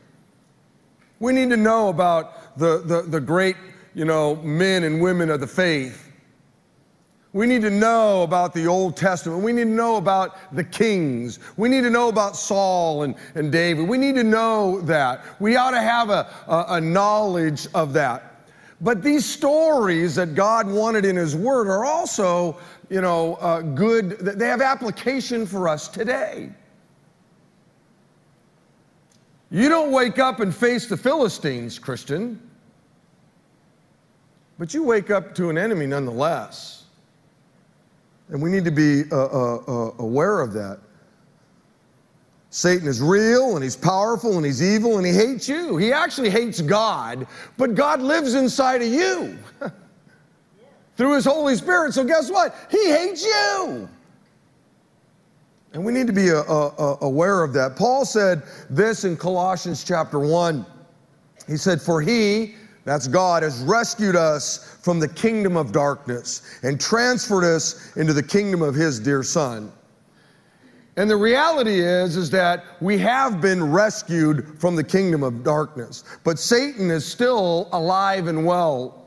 We 1.21 1.33
need 1.33 1.51
to 1.51 1.57
know 1.57 1.89
about 1.89 2.57
the, 2.57 2.79
the, 2.79 3.03
the 3.03 3.21
great, 3.21 3.57
you 3.95 4.05
know, 4.05 4.37
men 4.37 4.85
and 4.85 5.03
women 5.03 5.29
of 5.29 5.41
the 5.41 5.47
faith. 5.47 6.08
We 7.35 7.47
need 7.47 7.61
to 7.63 7.71
know 7.71 8.23
about 8.23 8.55
the 8.55 8.67
Old 8.67 8.97
Testament. 8.97 9.43
We 9.43 9.53
need 9.53 9.65
to 9.65 9.71
know 9.71 9.97
about 9.97 10.55
the 10.55 10.65
kings. 10.65 11.39
We 11.59 11.69
need 11.69 11.83
to 11.83 11.91
know 11.91 12.09
about 12.09 12.37
Saul 12.37 13.03
and, 13.03 13.15
and 13.35 13.53
David. 13.53 13.87
We 13.87 13.99
need 13.99 14.15
to 14.15 14.25
know 14.25 14.81
that. 14.83 15.23
We 15.39 15.57
ought 15.57 15.73
to 15.73 15.81
have 15.81 16.09
a, 16.09 16.33
a, 16.47 16.65
a 16.77 16.81
knowledge 16.81 17.67
of 17.75 17.93
that. 17.93 18.47
But 18.81 19.03
these 19.03 19.27
stories 19.27 20.15
that 20.15 20.35
God 20.35 20.67
wanted 20.67 21.05
in 21.05 21.17
His 21.17 21.37
Word 21.37 21.69
are 21.69 21.85
also, 21.85 22.57
you 22.89 23.01
know, 23.01 23.35
uh, 23.37 23.61
good, 23.61 24.19
they 24.21 24.47
have 24.47 24.63
application 24.63 25.47
for 25.47 25.69
us 25.69 25.89
today. 25.89 26.51
You 29.51 29.69
don't 29.69 29.91
wake 29.91 30.19
up 30.19 30.41
and 30.41 30.55
face 30.55 30.87
the 30.87 30.97
Philistines, 30.97 31.79
Christian, 31.79 32.41
but 34.59 34.73
you 34.73 34.83
wake 34.83 35.11
up 35.11 35.35
to 35.37 35.51
an 35.51 35.59
enemy 35.59 35.87
nonetheless. 35.87 36.78
And 38.31 38.43
we 38.43 38.51
need 38.51 38.65
to 38.65 38.71
be 38.71 39.05
uh, 39.11 39.17
uh, 39.17 39.57
uh 39.57 39.95
aware 39.99 40.41
of 40.41 40.53
that. 40.53 40.81
Satan 42.51 42.89
is 42.89 43.01
real 43.01 43.57
and 43.57 43.63
he's 43.63 43.77
powerful 43.77 44.37
and 44.37 44.47
he's 44.47 44.63
evil 44.63 44.97
and 44.97 45.07
he 45.07 45.13
hates 45.13 45.49
you. 45.49 45.77
He 45.77 45.93
actually 45.93 46.31
hates 46.31 46.61
God, 46.61 47.27
but 47.59 47.75
God 47.75 48.01
lives 48.01 48.35
inside 48.35 48.81
of 48.81 48.89
you 48.89 49.39
through 50.97 51.15
his 51.15 51.27
Holy 51.27 51.57
Spirit. 51.57 51.93
So, 51.93 52.05
guess 52.05 52.31
what? 52.31 52.55
He 52.71 52.91
hates 52.91 53.23
you. 53.25 53.89
And 55.75 55.85
we 55.85 55.93
need 55.93 56.07
to 56.07 56.13
be 56.15 56.29
a, 56.29 56.41
a 56.41 56.99
aware 57.03 57.45
of 57.45 57.53
that. 57.53 57.77
Paul 57.77 58.07
said 58.07 58.43
this 58.71 59.05
in 59.05 59.17
Colossians 59.17 59.85
chapter 59.85 60.19
1. 60.19 60.65
He 61.47 61.57
said, 61.59 61.81
For 61.83 62.01
he, 62.01 62.55
that's 62.85 63.07
God, 63.07 63.43
has 63.43 63.61
rescued 63.63 64.17
us 64.17 64.79
from 64.83 64.99
the 64.99 65.09
kingdom 65.09 65.57
of 65.57 65.73
darkness 65.73 66.59
and 66.63 66.81
transferred 66.81 67.45
us 67.45 67.97
into 67.97 68.13
the 68.13 68.23
kingdom 68.23 68.63
of 68.63 68.75
his 68.75 68.99
dear 68.99 69.23
Son 69.23 69.73
and 70.99 71.09
the 71.09 71.17
reality 71.17 71.79
is 71.79 72.17
is 72.17 72.29
that 72.31 72.65
we 72.81 72.99
have 72.99 73.41
been 73.41 73.71
rescued 73.71 74.61
from 74.61 74.75
the 74.75 74.83
kingdom 74.83 75.23
of 75.23 75.45
darkness, 75.45 76.03
but 76.25 76.41
Satan 76.41 76.91
is 76.91 77.07
still 77.07 77.69
alive 77.71 78.27
and 78.27 78.45
well. 78.45 79.07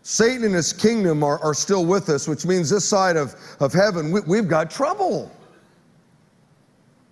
Satan 0.00 0.44
and 0.44 0.54
his 0.54 0.72
kingdom 0.72 1.22
are, 1.22 1.38
are 1.40 1.52
still 1.52 1.84
with 1.84 2.08
us, 2.08 2.26
which 2.26 2.46
means 2.46 2.70
this 2.70 2.88
side 2.88 3.18
of, 3.18 3.34
of 3.60 3.74
heaven, 3.74 4.10
we, 4.10 4.22
we've 4.22 4.48
got 4.48 4.70
trouble. 4.70 5.30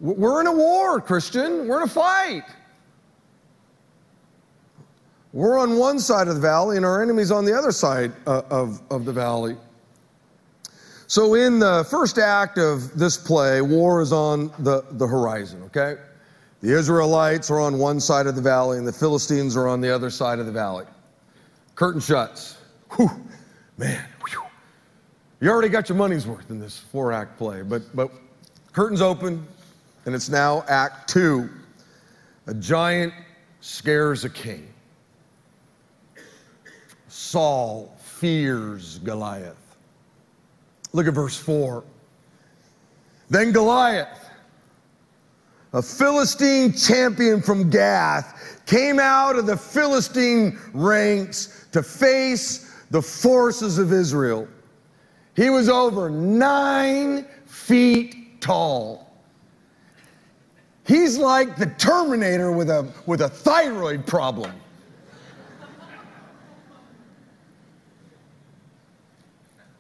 We're 0.01 0.41
in 0.41 0.47
a 0.47 0.53
war, 0.53 0.99
Christian. 0.99 1.69
We're 1.69 1.83
in 1.83 1.83
a 1.83 1.93
fight. 1.93 2.45
We're 5.33 5.59
on 5.59 5.79
one 5.79 6.01
side 6.01 6.27
of 6.27 6.35
the 6.35 6.41
valley, 6.41 6.77
and 6.77 6.85
our 6.85 7.03
enemy's 7.03 7.31
on 7.31 7.45
the 7.45 7.57
other 7.57 7.71
side 7.71 8.13
uh, 8.27 8.43
of, 8.51 8.81
of 8.91 9.05
the 9.05 9.13
valley. 9.13 9.57
So, 11.07 11.35
in 11.35 11.59
the 11.59 11.87
first 11.89 12.19
act 12.19 12.59
of 12.59 12.97
this 12.99 13.17
play, 13.17 13.61
war 13.61 14.01
is 14.01 14.13
on 14.13 14.53
the, 14.59 14.85
the 14.93 15.07
horizon, 15.07 15.63
okay? 15.65 16.01
The 16.63 16.73
Israelites 16.73 17.51
are 17.51 17.61
on 17.61 17.79
one 17.79 18.01
side 18.01 18.27
of 18.27 18.35
the 18.35 18.43
valley, 18.43 18.79
and 18.79 18.87
the 18.87 18.93
Philistines 18.93 19.57
are 19.57 19.69
on 19.69 19.81
the 19.81 19.93
other 19.93 20.11
side 20.11 20.39
of 20.41 20.47
the 20.47 20.53
valley. 20.53 20.85
Curtain 21.75 22.01
shuts. 22.01 22.59
Whew, 22.97 23.09
man, 23.79 24.05
whew. 24.29 24.43
you 25.41 25.49
already 25.49 25.69
got 25.69 25.89
your 25.89 25.97
money's 25.97 26.27
worth 26.27 26.51
in 26.51 26.59
this 26.59 26.79
four 26.79 27.13
act 27.13 27.39
play, 27.39 27.63
but, 27.63 27.83
but 27.95 28.11
curtains 28.73 29.01
open, 29.01 29.47
and 30.07 30.15
it's 30.15 30.29
now 30.29 30.65
Act 30.69 31.09
Two. 31.09 31.49
A 32.47 32.55
giant 32.55 33.15
scares 33.61 34.25
a 34.25 34.31
king. 34.31 34.69
Saul 37.11 37.93
fears 37.99 39.01
Goliath. 39.01 39.77
Look 40.93 41.09
at 41.09 41.15
verse 41.15 41.37
4. 41.37 41.83
Then 43.29 43.53
Goliath, 43.53 44.31
a 45.73 45.83
Philistine 45.83 46.73
champion 46.73 47.43
from 47.43 47.69
Gath, 47.69 48.63
came 48.65 49.01
out 49.01 49.37
of 49.37 49.47
the 49.47 49.57
Philistine 49.57 50.59
ranks 50.73 51.67
to 51.73 51.83
face 51.83 52.73
the 52.91 53.03
forces 53.03 53.79
of 53.79 53.93
Israel. 53.93 54.47
He 55.35 55.51
was 55.51 55.69
over 55.69 56.11
nine 56.11 57.27
feet 57.47 58.41
tall. 58.41 59.13
He's 60.87 61.19
like 61.19 61.57
the 61.57 61.67
Terminator 61.67 62.53
with 62.53 62.71
a, 62.71 62.89
with 63.07 63.23
a 63.23 63.29
thyroid 63.29 64.07
problem. 64.07 64.53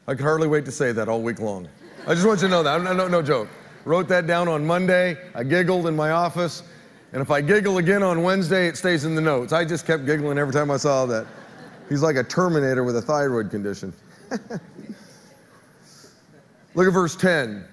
I 0.07 0.14
could 0.14 0.25
hardly 0.25 0.49
wait 0.49 0.64
to 0.64 0.73
say 0.73 0.92
that 0.92 1.09
all 1.09 1.23
week 1.23 1.40
long. 1.40 1.69
I 2.07 2.14
just 2.14 2.26
want 2.26 2.40
you 2.40 2.49
to 2.49 2.50
know 2.50 2.62
that. 2.62 2.83
No, 2.83 3.09
no 3.09 3.23
joke. 3.23 3.49
Wrote 3.85 4.09
that 4.09 4.26
down 4.26 4.49
on 4.49 4.66
Monday. 4.66 5.16
I 5.35 5.45
giggled 5.45 5.87
in 5.87 5.97
my 5.97 6.11
office. 6.11 6.62
And 7.12 7.21
if 7.21 7.30
I 7.30 7.40
giggle 7.40 7.78
again 7.78 8.02
on 8.02 8.23
Wednesday, 8.23 8.69
it 8.69 8.76
stays 8.76 9.04
in 9.04 9.14
the 9.14 9.21
notes. 9.21 9.52
I 9.52 9.64
just 9.64 9.87
kept 9.87 10.07
giggling 10.07 10.38
every 10.38 10.52
time 10.52 10.71
I 10.71 10.76
saw 10.76 11.07
that. 11.07 11.26
He's 11.88 12.02
like 12.02 12.16
a 12.16 12.23
Terminator 12.23 12.85
with 12.85 12.97
a 12.97 13.02
thyroid 13.02 13.50
condition. 13.50 13.92
Look 16.75 16.87
at 16.87 16.92
verse 16.92 17.16
10. 17.16 17.64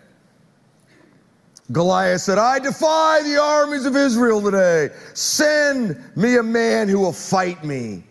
Goliath 1.72 2.22
said, 2.22 2.38
I 2.38 2.60
defy 2.60 3.22
the 3.24 3.40
armies 3.40 3.86
of 3.86 3.96
Israel 3.96 4.42
today. 4.42 4.90
Send 5.14 6.02
me 6.16 6.38
a 6.38 6.44
man 6.44 6.88
who 6.88 7.00
will 7.00 7.14
fight 7.14 7.64
me. 7.64 8.04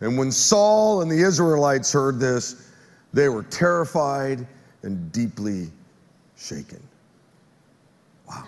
And 0.00 0.18
when 0.18 0.30
Saul 0.32 1.00
and 1.00 1.10
the 1.10 1.20
Israelites 1.20 1.92
heard 1.92 2.18
this, 2.18 2.63
they 3.14 3.28
were 3.28 3.44
terrified 3.44 4.46
and 4.82 5.10
deeply 5.12 5.70
shaken. 6.36 6.82
Wow. 8.28 8.44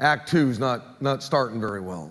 Act 0.00 0.28
two 0.28 0.48
is 0.48 0.58
not, 0.58 1.00
not 1.02 1.22
starting 1.22 1.60
very 1.60 1.80
well. 1.80 2.10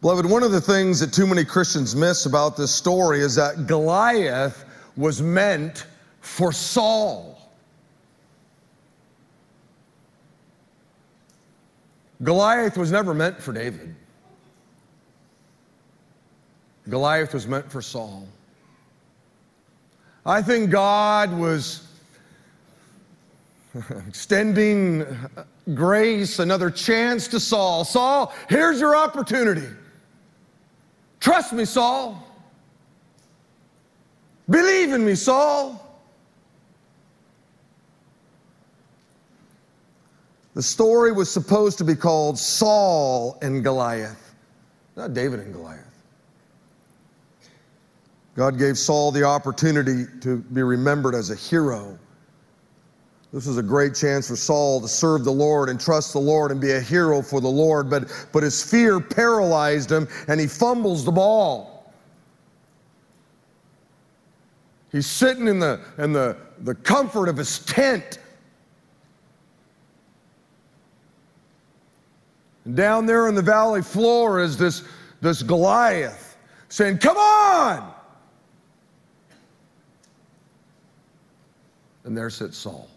Beloved, 0.00 0.24
one 0.24 0.42
of 0.42 0.52
the 0.52 0.60
things 0.60 1.00
that 1.00 1.12
too 1.12 1.26
many 1.26 1.44
Christians 1.44 1.94
miss 1.96 2.26
about 2.26 2.56
this 2.56 2.72
story 2.72 3.20
is 3.20 3.34
that 3.34 3.66
Goliath 3.66 4.64
was 4.96 5.20
meant 5.20 5.86
for 6.20 6.52
Saul. 6.52 7.50
Goliath 12.22 12.76
was 12.76 12.92
never 12.92 13.14
meant 13.14 13.40
for 13.40 13.52
David. 13.52 13.96
Goliath 16.88 17.32
was 17.34 17.46
meant 17.46 17.70
for 17.70 17.80
Saul. 17.80 18.26
I 20.26 20.42
think 20.42 20.70
God 20.70 21.36
was 21.36 21.86
extending 24.08 25.06
grace, 25.74 26.38
another 26.38 26.70
chance 26.70 27.28
to 27.28 27.40
Saul. 27.40 27.84
Saul, 27.84 28.32
here's 28.48 28.80
your 28.80 28.96
opportunity. 28.96 29.66
Trust 31.20 31.52
me, 31.52 31.64
Saul. 31.64 32.22
Believe 34.50 34.92
in 34.92 35.04
me, 35.04 35.14
Saul. 35.14 35.78
The 40.54 40.62
story 40.62 41.12
was 41.12 41.30
supposed 41.30 41.78
to 41.78 41.84
be 41.84 41.94
called 41.94 42.38
Saul 42.38 43.38
and 43.40 43.64
Goliath, 43.64 44.34
not 44.96 45.14
David 45.14 45.40
and 45.40 45.52
Goliath. 45.52 45.91
God 48.34 48.58
gave 48.58 48.78
Saul 48.78 49.12
the 49.12 49.24
opportunity 49.24 50.06
to 50.20 50.38
be 50.38 50.62
remembered 50.62 51.14
as 51.14 51.30
a 51.30 51.34
hero. 51.34 51.98
This 53.32 53.46
was 53.46 53.56
a 53.58 53.62
great 53.62 53.94
chance 53.94 54.28
for 54.28 54.36
Saul 54.36 54.80
to 54.80 54.88
serve 54.88 55.24
the 55.24 55.32
Lord 55.32 55.68
and 55.68 55.80
trust 55.80 56.12
the 56.12 56.18
Lord 56.18 56.50
and 56.50 56.60
be 56.60 56.72
a 56.72 56.80
hero 56.80 57.22
for 57.22 57.40
the 57.40 57.48
Lord, 57.48 57.88
but, 57.88 58.04
but 58.32 58.42
his 58.42 58.62
fear 58.62 59.00
paralyzed 59.00 59.90
him 59.90 60.06
and 60.28 60.38
he 60.38 60.46
fumbles 60.46 61.04
the 61.04 61.12
ball. 61.12 61.92
He's 64.90 65.06
sitting 65.06 65.48
in 65.48 65.58
the, 65.58 65.80
in 65.96 66.12
the, 66.12 66.36
the 66.60 66.74
comfort 66.74 67.30
of 67.30 67.38
his 67.38 67.60
tent. 67.60 68.18
And 72.66 72.76
down 72.76 73.06
there 73.06 73.28
in 73.28 73.34
the 73.34 73.42
valley 73.42 73.80
floor 73.80 74.40
is 74.40 74.58
this, 74.58 74.84
this 75.22 75.42
Goliath 75.42 76.36
saying, 76.68 76.98
Come 76.98 77.16
on! 77.16 77.91
And 82.04 82.16
there 82.16 82.30
sits 82.30 82.56
Saul. 82.56 82.88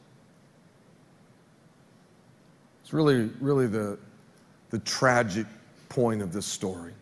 It's 2.82 2.94
really, 2.94 3.30
really 3.40 3.68
the, 3.68 3.98
the 4.70 4.80
tragic 4.80 5.48
point 5.90 6.22
of 6.22 6.34
this 6.34 6.46
story. 6.46 6.94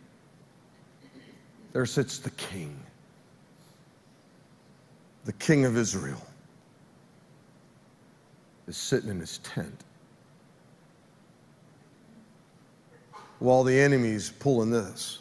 There 1.72 1.86
sits 1.86 2.20
the 2.20 2.30
king, 2.32 2.78
the 5.26 5.34
king 5.34 5.66
of 5.66 5.76
Israel, 5.76 6.22
is 8.68 8.78
sitting 8.78 9.10
in 9.10 9.20
his 9.20 9.40
tent 9.40 9.84
while 13.40 13.64
the 13.66 13.78
enemy's 13.78 14.30
pulling 14.30 14.70
this. 14.70 15.20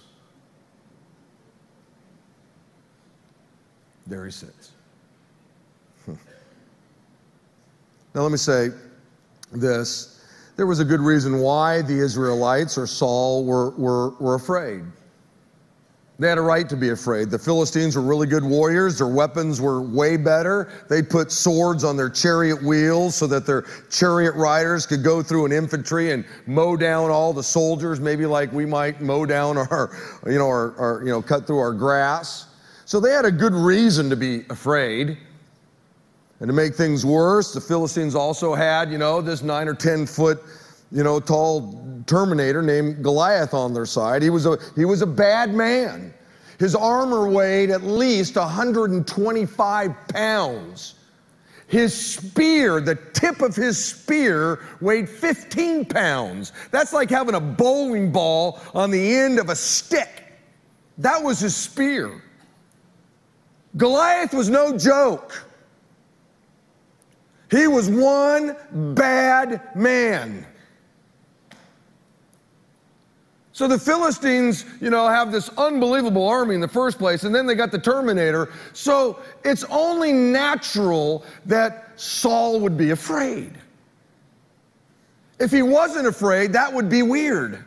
There 4.06 4.24
he 4.24 4.30
sits. 4.30 4.70
now, 6.06 6.16
let 8.14 8.30
me 8.30 8.38
say 8.38 8.68
this 9.52 10.12
there 10.56 10.66
was 10.66 10.80
a 10.80 10.84
good 10.84 11.00
reason 11.00 11.38
why 11.38 11.82
the 11.82 11.98
Israelites 11.98 12.76
or 12.76 12.86
Saul 12.86 13.44
were, 13.44 13.70
were, 13.70 14.10
were 14.20 14.34
afraid. 14.34 14.84
They 16.18 16.28
had 16.28 16.38
a 16.38 16.42
right 16.42 16.68
to 16.68 16.76
be 16.76 16.90
afraid. 16.90 17.30
The 17.30 17.38
Philistines 17.38 17.96
were 17.96 18.02
really 18.02 18.26
good 18.26 18.44
warriors. 18.44 18.98
Their 18.98 19.08
weapons 19.08 19.60
were 19.60 19.80
way 19.80 20.16
better. 20.16 20.70
They 20.88 21.02
put 21.02 21.32
swords 21.32 21.84
on 21.84 21.96
their 21.96 22.10
chariot 22.10 22.62
wheels 22.62 23.16
so 23.16 23.26
that 23.26 23.46
their 23.46 23.62
chariot 23.90 24.34
riders 24.36 24.86
could 24.86 25.02
go 25.02 25.22
through 25.22 25.46
an 25.46 25.52
infantry 25.52 26.12
and 26.12 26.24
mow 26.46 26.76
down 26.76 27.10
all 27.10 27.32
the 27.32 27.42
soldiers, 27.42 27.98
maybe 27.98 28.26
like 28.26 28.52
we 28.52 28.66
might 28.66 29.00
mow 29.00 29.24
down 29.24 29.56
our, 29.56 29.96
you 30.26 30.38
know, 30.38 30.46
our, 30.46 30.78
our 30.78 31.02
you 31.02 31.10
know, 31.10 31.22
cut 31.22 31.46
through 31.46 31.58
our 31.58 31.72
grass. 31.72 32.46
So 32.84 33.00
they 33.00 33.12
had 33.12 33.24
a 33.24 33.32
good 33.32 33.54
reason 33.54 34.10
to 34.10 34.16
be 34.16 34.44
afraid. 34.50 35.16
And 36.42 36.48
to 36.48 36.52
make 36.52 36.74
things 36.74 37.06
worse, 37.06 37.52
the 37.52 37.60
Philistines 37.60 38.16
also 38.16 38.52
had, 38.52 38.90
you 38.90 38.98
know, 38.98 39.20
this 39.20 39.42
nine 39.42 39.68
or 39.68 39.74
10 39.74 40.06
foot, 40.06 40.42
you 40.90 41.04
know, 41.04 41.20
tall 41.20 42.02
Terminator 42.08 42.62
named 42.62 43.04
Goliath 43.04 43.54
on 43.54 43.72
their 43.72 43.86
side. 43.86 44.22
He 44.22 44.30
was 44.30 44.44
a, 44.44 44.58
he 44.74 44.84
was 44.84 45.02
a 45.02 45.06
bad 45.06 45.54
man. 45.54 46.12
His 46.58 46.74
armor 46.74 47.28
weighed 47.28 47.70
at 47.70 47.84
least 47.84 48.34
125 48.34 50.08
pounds. 50.08 50.94
His 51.68 51.94
spear, 51.94 52.80
the 52.80 52.96
tip 52.96 53.40
of 53.40 53.54
his 53.54 53.82
spear, 53.82 54.64
weighed 54.80 55.08
15 55.08 55.84
pounds. 55.84 56.50
That's 56.72 56.92
like 56.92 57.08
having 57.08 57.36
a 57.36 57.40
bowling 57.40 58.10
ball 58.10 58.58
on 58.74 58.90
the 58.90 59.14
end 59.14 59.38
of 59.38 59.48
a 59.48 59.54
stick. 59.54 60.24
That 60.98 61.22
was 61.22 61.38
his 61.38 61.54
spear. 61.54 62.20
Goliath 63.76 64.34
was 64.34 64.50
no 64.50 64.76
joke. 64.76 65.46
He 67.52 67.66
was 67.66 67.90
one 67.90 68.56
bad 68.94 69.76
man. 69.76 70.46
So 73.52 73.68
the 73.68 73.78
Philistines, 73.78 74.64
you 74.80 74.88
know, 74.88 75.06
have 75.06 75.30
this 75.30 75.50
unbelievable 75.58 76.26
army 76.26 76.54
in 76.54 76.62
the 76.62 76.66
first 76.66 76.96
place, 76.96 77.24
and 77.24 77.34
then 77.34 77.46
they 77.46 77.54
got 77.54 77.70
the 77.70 77.78
Terminator. 77.78 78.48
So 78.72 79.18
it's 79.44 79.64
only 79.64 80.14
natural 80.14 81.26
that 81.44 81.92
Saul 82.00 82.58
would 82.60 82.78
be 82.78 82.92
afraid. 82.92 83.52
If 85.38 85.50
he 85.50 85.60
wasn't 85.60 86.06
afraid, 86.06 86.54
that 86.54 86.72
would 86.72 86.88
be 86.88 87.02
weird. 87.02 87.62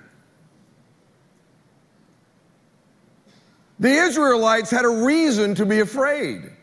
The 3.80 3.91
Israelites 3.91 4.71
had 4.71 4.86
a 4.86 4.89
reason 5.06 5.54
to 5.54 5.65
be 5.67 5.82
afraid. 5.82 6.55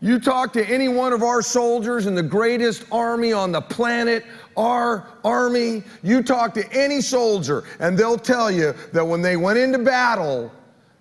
You 0.00 0.20
talk 0.20 0.52
to 0.52 0.68
any 0.68 0.88
one 0.88 1.12
of 1.12 1.22
our 1.22 1.40
soldiers 1.40 2.06
in 2.06 2.14
the 2.14 2.22
greatest 2.22 2.84
army 2.92 3.32
on 3.32 3.50
the 3.50 3.62
planet, 3.62 4.24
our 4.56 5.08
army, 5.24 5.82
you 6.02 6.22
talk 6.22 6.52
to 6.54 6.70
any 6.72 7.00
soldier, 7.00 7.64
and 7.80 7.96
they'll 7.96 8.18
tell 8.18 8.50
you 8.50 8.74
that 8.92 9.04
when 9.04 9.22
they 9.22 9.36
went 9.36 9.58
into 9.58 9.78
battle, 9.78 10.52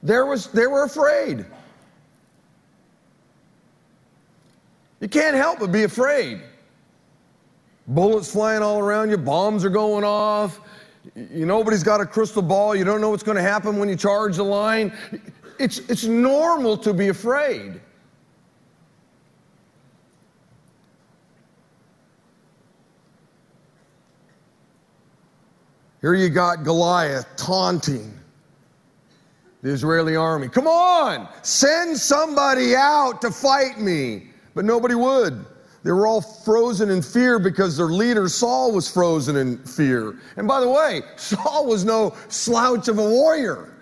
there 0.01 0.25
was, 0.25 0.47
they 0.47 0.67
were 0.67 0.83
afraid. 0.83 1.45
You 5.01 5.09
can't 5.09 5.35
help 5.35 5.59
but 5.59 5.71
be 5.73 5.83
afraid. 5.83 6.41
Bullets 7.87 8.31
flying 8.31 8.63
all 8.63 8.79
around 8.79 9.09
you, 9.09 9.17
bombs 9.17 9.65
are 9.65 9.69
going 9.69 10.03
off. 10.03 10.61
You, 11.15 11.45
nobody's 11.45 11.83
got 11.83 12.01
a 12.01 12.05
crystal 12.05 12.41
ball. 12.41 12.75
You 12.75 12.85
don't 12.85 13.01
know 13.01 13.09
what's 13.09 13.23
going 13.23 13.35
to 13.35 13.43
happen 13.43 13.77
when 13.77 13.89
you 13.89 13.95
charge 13.95 14.37
the 14.37 14.43
line. 14.43 14.91
It's, 15.59 15.79
it's 15.89 16.05
normal 16.05 16.77
to 16.77 16.93
be 16.93 17.09
afraid. 17.09 17.79
Here 26.05 26.13
you 26.13 26.29
got 26.29 26.63
Goliath 26.63 27.25
taunting 27.35 28.13
the 29.63 29.71
Israeli 29.71 30.15
army. 30.15 30.47
Come 30.47 30.67
on, 30.67 31.27
send 31.41 31.97
somebody 31.97 32.75
out 32.75 33.21
to 33.21 33.31
fight 33.31 33.79
me. 33.79 34.27
But 34.53 34.65
nobody 34.65 34.93
would. 34.93 35.43
They 35.81 35.91
were 35.91 36.05
all 36.05 36.21
frozen 36.21 36.91
in 36.91 37.01
fear 37.01 37.39
because 37.39 37.75
their 37.75 37.87
leader, 37.87 38.29
Saul, 38.29 38.71
was 38.71 38.87
frozen 38.87 39.35
in 39.35 39.57
fear. 39.65 40.19
And 40.37 40.47
by 40.47 40.59
the 40.59 40.69
way, 40.69 41.01
Saul 41.15 41.65
was 41.65 41.83
no 41.83 42.15
slouch 42.27 42.87
of 42.87 42.99
a 42.99 43.09
warrior. 43.09 43.73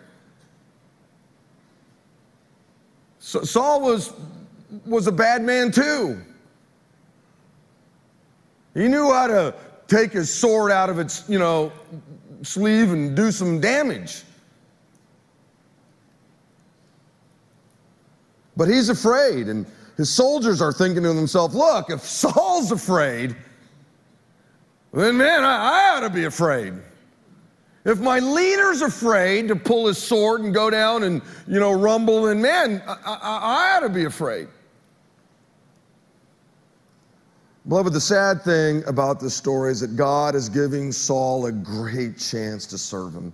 So 3.20 3.44
Saul 3.44 3.82
was, 3.82 4.14
was 4.86 5.08
a 5.08 5.12
bad 5.12 5.42
man 5.42 5.74
too. 5.74 6.22
He 8.74 8.88
knew 8.88 9.12
how 9.12 9.28
to 9.28 9.54
take 9.94 10.12
his 10.12 10.34
sword 10.34 10.72
out 10.72 10.90
of 10.90 10.98
its, 10.98 11.24
you 11.30 11.38
know, 11.38 11.72
sleeve 12.42 12.92
and 12.92 13.16
do 13.16 13.32
some 13.32 13.60
damage. 13.60 14.24
But 18.58 18.68
he's 18.68 18.90
afraid, 18.90 19.48
and 19.48 19.66
his 19.98 20.10
soldiers 20.10 20.62
are 20.62 20.74
thinking 20.74 21.04
to 21.04 21.14
themselves, 21.14 21.56
look, 21.56 21.90
if 21.90 22.02
Saul's 22.02 22.72
afraid, 22.72 23.36
then 24.94 25.18
man, 25.18 25.44
I, 25.44 25.56
I 25.56 25.98
ought 25.98 26.02
to 26.02 26.10
be 26.10 26.26
afraid. 26.26 26.74
If 27.86 28.00
my 28.00 28.20
leader's 28.20 28.82
afraid 28.82 29.48
to 29.50 29.56
pull 29.56 29.88
his 29.88 29.98
sword 29.98 30.42
and 30.42 30.54
go 30.54 30.70
down 30.70 31.04
and, 31.04 31.22
you 31.48 31.60
know, 31.60 31.72
rumble, 31.72 32.24
then 32.24 32.42
man, 32.42 32.82
I, 32.88 32.94
I, 33.06 33.18
I 33.22 33.78
ought 33.78 33.82
to 33.82 33.90
be 33.90 34.06
afraid. 34.06 34.48
Beloved, 37.68 37.94
the 37.94 38.02
sad 38.02 38.42
thing 38.42 38.84
about 38.88 39.20
this 39.22 39.34
story 39.34 39.72
is 39.72 39.80
that 39.80 39.96
God 39.96 40.36
is 40.36 40.50
giving 40.50 40.92
Saul 40.92 41.46
a 41.46 41.52
great 41.52 42.18
chance 42.18 42.66
to 42.68 42.78
serve 42.78 43.14
him. 43.14 43.34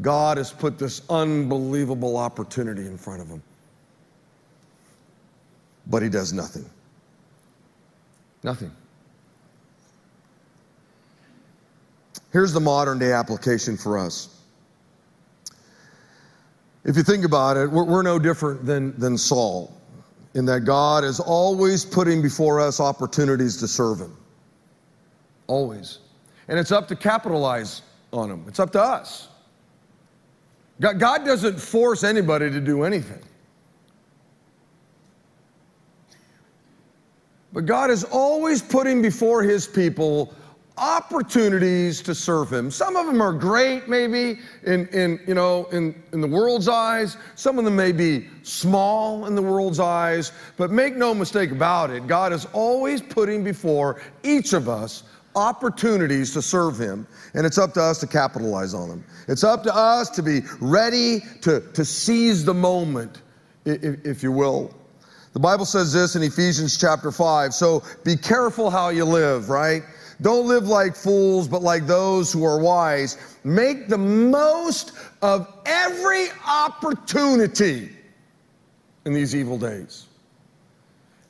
God 0.00 0.38
has 0.38 0.50
put 0.50 0.78
this 0.78 1.02
unbelievable 1.10 2.16
opportunity 2.16 2.86
in 2.86 2.96
front 2.96 3.20
of 3.20 3.28
him. 3.28 3.42
But 5.88 6.02
he 6.02 6.08
does 6.08 6.32
nothing. 6.32 6.64
Nothing. 8.42 8.70
Here's 12.32 12.52
the 12.52 12.60
modern 12.60 12.98
day 12.98 13.12
application 13.12 13.76
for 13.76 13.98
us. 13.98 14.40
If 16.84 16.96
you 16.96 17.02
think 17.02 17.26
about 17.26 17.58
it, 17.58 17.70
we're, 17.70 17.84
we're 17.84 18.02
no 18.02 18.18
different 18.18 18.64
than, 18.64 18.98
than 18.98 19.18
Saul 19.18 19.79
in 20.34 20.44
that 20.46 20.60
God 20.60 21.04
is 21.04 21.20
always 21.20 21.84
putting 21.84 22.22
before 22.22 22.60
us 22.60 22.80
opportunities 22.80 23.56
to 23.58 23.68
serve 23.68 24.00
Him. 24.00 24.16
Always. 25.46 25.98
And 26.48 26.58
it's 26.58 26.72
up 26.72 26.88
to 26.88 26.96
capitalize 26.96 27.82
on 28.12 28.28
them, 28.28 28.44
it's 28.48 28.60
up 28.60 28.70
to 28.72 28.82
us. 28.82 29.28
God 30.80 31.24
doesn't 31.26 31.60
force 31.60 32.04
anybody 32.04 32.50
to 32.50 32.60
do 32.60 32.84
anything. 32.84 33.20
But 37.52 37.66
God 37.66 37.90
is 37.90 38.04
always 38.04 38.62
putting 38.62 39.02
before 39.02 39.42
His 39.42 39.66
people 39.66 40.34
opportunities 40.80 42.00
to 42.00 42.14
serve 42.14 42.50
him. 42.50 42.70
Some 42.70 42.96
of 42.96 43.06
them 43.06 43.20
are 43.20 43.32
great, 43.32 43.86
maybe, 43.86 44.38
in, 44.64 44.88
in, 44.88 45.20
you 45.26 45.34
know, 45.34 45.66
in, 45.66 46.02
in 46.12 46.22
the 46.22 46.26
world's 46.26 46.68
eyes. 46.68 47.18
Some 47.34 47.58
of 47.58 47.64
them 47.66 47.76
may 47.76 47.92
be 47.92 48.26
small 48.42 49.26
in 49.26 49.34
the 49.34 49.42
world's 49.42 49.78
eyes. 49.78 50.32
But 50.56 50.70
make 50.70 50.96
no 50.96 51.14
mistake 51.14 51.50
about 51.50 51.90
it, 51.90 52.06
God 52.06 52.32
is 52.32 52.46
always 52.52 53.02
putting 53.02 53.44
before 53.44 54.00
each 54.22 54.54
of 54.54 54.68
us 54.68 55.04
opportunities 55.36 56.32
to 56.32 56.42
serve 56.42 56.78
him. 56.80 57.06
And 57.34 57.46
it's 57.46 57.58
up 57.58 57.74
to 57.74 57.82
us 57.82 57.98
to 58.00 58.06
capitalize 58.06 58.74
on 58.74 58.88
them. 58.88 59.04
It's 59.28 59.44
up 59.44 59.62
to 59.64 59.74
us 59.74 60.08
to 60.10 60.22
be 60.22 60.40
ready 60.60 61.20
to, 61.42 61.60
to 61.60 61.84
seize 61.84 62.44
the 62.44 62.54
moment, 62.54 63.20
if, 63.64 64.04
if 64.04 64.22
you 64.22 64.32
will. 64.32 64.74
The 65.32 65.40
Bible 65.40 65.64
says 65.64 65.92
this 65.92 66.16
in 66.16 66.22
Ephesians 66.22 66.76
chapter 66.76 67.12
5. 67.12 67.54
So 67.54 67.84
be 68.02 68.16
careful 68.16 68.68
how 68.68 68.88
you 68.88 69.04
live, 69.04 69.48
right? 69.48 69.82
Don't 70.22 70.46
live 70.46 70.68
like 70.68 70.94
fools, 70.94 71.48
but 71.48 71.62
like 71.62 71.86
those 71.86 72.32
who 72.32 72.44
are 72.44 72.60
wise. 72.60 73.16
Make 73.44 73.88
the 73.88 73.98
most 73.98 74.92
of 75.22 75.52
every 75.64 76.26
opportunity 76.46 77.90
in 79.04 79.14
these 79.14 79.34
evil 79.34 79.58
days. 79.58 80.06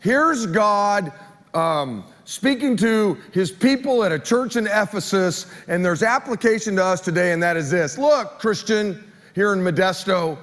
Here's 0.00 0.46
God 0.46 1.12
um, 1.54 2.04
speaking 2.24 2.76
to 2.78 3.18
his 3.32 3.50
people 3.50 4.02
at 4.04 4.12
a 4.12 4.18
church 4.18 4.56
in 4.56 4.66
Ephesus, 4.66 5.46
and 5.68 5.84
there's 5.84 6.02
application 6.02 6.76
to 6.76 6.84
us 6.84 7.00
today, 7.00 7.32
and 7.32 7.42
that 7.42 7.56
is 7.56 7.70
this 7.70 7.98
Look, 7.98 8.38
Christian, 8.38 9.12
here 9.34 9.52
in 9.52 9.60
Modesto, 9.60 10.38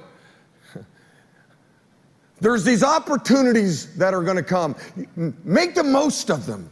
there's 2.40 2.64
these 2.64 2.82
opportunities 2.82 3.94
that 3.96 4.14
are 4.14 4.22
going 4.22 4.36
to 4.36 4.42
come. 4.42 4.74
Make 5.44 5.74
the 5.74 5.84
most 5.84 6.30
of 6.30 6.46
them. 6.46 6.70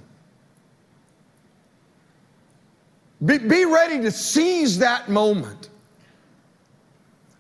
Be, 3.25 3.39
be 3.39 3.65
ready 3.65 4.01
to 4.03 4.11
seize 4.11 4.79
that 4.79 5.09
moment. 5.09 5.71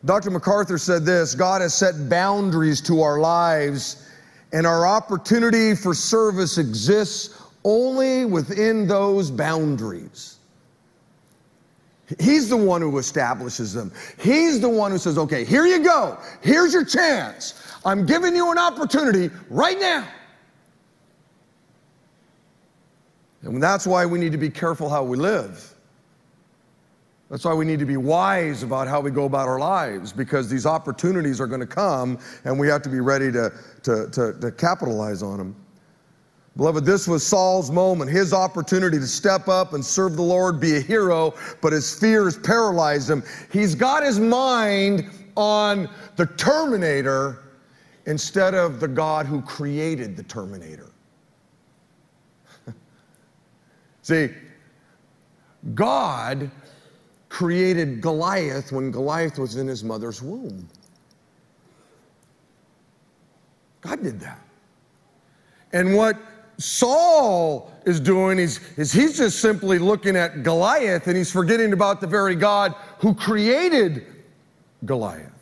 Dr. 0.04 0.30
MacArthur 0.30 0.78
said 0.78 1.04
this 1.04 1.34
God 1.34 1.60
has 1.60 1.74
set 1.74 2.08
boundaries 2.08 2.80
to 2.82 3.02
our 3.02 3.18
lives, 3.18 4.08
and 4.52 4.66
our 4.66 4.86
opportunity 4.86 5.74
for 5.74 5.94
service 5.94 6.58
exists 6.58 7.42
only 7.64 8.24
within 8.24 8.86
those 8.86 9.30
boundaries. 9.30 10.36
He's 12.20 12.48
the 12.48 12.56
one 12.56 12.80
who 12.80 12.98
establishes 12.98 13.74
them. 13.74 13.92
He's 14.20 14.60
the 14.60 14.68
one 14.68 14.92
who 14.92 14.98
says, 14.98 15.18
okay, 15.18 15.44
here 15.44 15.66
you 15.66 15.82
go. 15.82 16.16
Here's 16.40 16.72
your 16.72 16.84
chance. 16.84 17.60
I'm 17.84 18.06
giving 18.06 18.36
you 18.36 18.52
an 18.52 18.58
opportunity 18.58 19.30
right 19.50 19.78
now. 19.80 20.06
And 23.46 23.62
that's 23.62 23.86
why 23.86 24.04
we 24.04 24.18
need 24.18 24.32
to 24.32 24.38
be 24.38 24.50
careful 24.50 24.88
how 24.88 25.04
we 25.04 25.16
live. 25.16 25.74
That's 27.30 27.44
why 27.44 27.54
we 27.54 27.64
need 27.64 27.80
to 27.80 27.86
be 27.86 27.96
wise 27.96 28.62
about 28.62 28.86
how 28.86 29.00
we 29.00 29.10
go 29.10 29.24
about 29.24 29.48
our 29.48 29.58
lives 29.58 30.12
because 30.12 30.48
these 30.48 30.64
opportunities 30.64 31.40
are 31.40 31.46
going 31.46 31.60
to 31.60 31.66
come 31.66 32.18
and 32.44 32.58
we 32.58 32.68
have 32.68 32.82
to 32.82 32.88
be 32.88 33.00
ready 33.00 33.32
to, 33.32 33.52
to, 33.82 34.08
to, 34.10 34.32
to, 34.40 34.52
capitalize 34.52 35.24
on 35.24 35.38
them. 35.38 35.56
Beloved, 36.56 36.84
this 36.84 37.08
was 37.08 37.26
Saul's 37.26 37.70
moment, 37.70 38.10
his 38.10 38.32
opportunity 38.32 38.98
to 38.98 39.06
step 39.06 39.48
up 39.48 39.74
and 39.74 39.84
serve 39.84 40.16
the 40.16 40.22
Lord, 40.22 40.60
be 40.60 40.76
a 40.76 40.80
hero, 40.80 41.34
but 41.60 41.72
his 41.72 41.98
fears 41.98 42.38
paralyzed 42.38 43.10
him. 43.10 43.22
He's 43.52 43.74
got 43.74 44.04
his 44.04 44.18
mind 44.20 45.10
on 45.36 45.88
the 46.14 46.26
Terminator 46.26 47.42
instead 48.06 48.54
of 48.54 48.80
the 48.80 48.88
God 48.88 49.26
who 49.26 49.42
created 49.42 50.16
the 50.16 50.22
Terminator. 50.22 50.90
See, 54.06 54.28
God 55.74 56.48
created 57.28 58.00
Goliath 58.00 58.70
when 58.70 58.92
Goliath 58.92 59.36
was 59.36 59.56
in 59.56 59.66
his 59.66 59.82
mother's 59.82 60.22
womb. 60.22 60.68
God 63.80 64.04
did 64.04 64.20
that. 64.20 64.38
And 65.72 65.96
what 65.96 66.16
Saul 66.56 67.72
is 67.84 67.98
doing 67.98 68.38
is, 68.38 68.60
is 68.76 68.92
he's 68.92 69.16
just 69.16 69.40
simply 69.40 69.80
looking 69.80 70.14
at 70.14 70.44
Goliath 70.44 71.08
and 71.08 71.16
he's 71.16 71.32
forgetting 71.32 71.72
about 71.72 72.00
the 72.00 72.06
very 72.06 72.36
God 72.36 72.76
who 73.00 73.12
created 73.12 74.06
Goliath. 74.84 75.32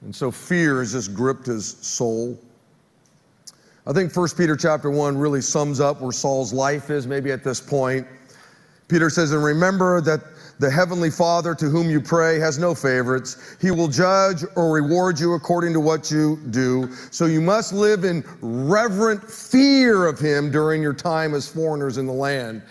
And 0.00 0.12
so 0.12 0.32
fear 0.32 0.80
has 0.80 0.94
just 0.94 1.14
gripped 1.14 1.46
his 1.46 1.64
soul. 1.64 2.36
I 3.84 3.92
think 3.92 4.14
1 4.14 4.28
Peter 4.36 4.56
chapter 4.56 4.90
1 4.90 5.18
really 5.18 5.40
sums 5.40 5.80
up 5.80 6.00
where 6.00 6.12
Saul's 6.12 6.52
life 6.52 6.88
is, 6.88 7.06
maybe 7.06 7.32
at 7.32 7.42
this 7.42 7.60
point. 7.60 8.06
Peter 8.86 9.10
says, 9.10 9.32
And 9.32 9.42
remember 9.42 10.00
that 10.02 10.20
the 10.60 10.70
heavenly 10.70 11.10
Father 11.10 11.54
to 11.56 11.68
whom 11.68 11.90
you 11.90 12.00
pray 12.00 12.38
has 12.38 12.58
no 12.58 12.76
favorites. 12.76 13.56
He 13.60 13.72
will 13.72 13.88
judge 13.88 14.44
or 14.54 14.72
reward 14.72 15.18
you 15.18 15.34
according 15.34 15.72
to 15.72 15.80
what 15.80 16.12
you 16.12 16.38
do. 16.50 16.92
So 17.10 17.26
you 17.26 17.40
must 17.40 17.72
live 17.72 18.04
in 18.04 18.22
reverent 18.40 19.28
fear 19.28 20.06
of 20.06 20.20
him 20.20 20.52
during 20.52 20.80
your 20.80 20.94
time 20.94 21.34
as 21.34 21.48
foreigners 21.48 21.98
in 21.98 22.06
the 22.06 22.12
land. 22.12 22.62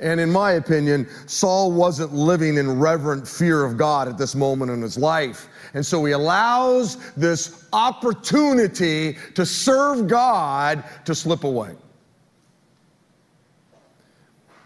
And 0.00 0.20
in 0.20 0.30
my 0.30 0.52
opinion, 0.52 1.08
Saul 1.26 1.72
wasn't 1.72 2.12
living 2.12 2.56
in 2.56 2.78
reverent 2.78 3.26
fear 3.26 3.64
of 3.64 3.76
God 3.76 4.08
at 4.08 4.18
this 4.18 4.34
moment 4.34 4.70
in 4.70 4.82
his 4.82 4.98
life. 4.98 5.48
And 5.74 5.84
so 5.84 6.04
he 6.04 6.12
allows 6.12 7.12
this 7.14 7.68
opportunity 7.72 9.16
to 9.34 9.46
serve 9.46 10.08
God 10.08 10.84
to 11.04 11.14
slip 11.14 11.44
away. 11.44 11.74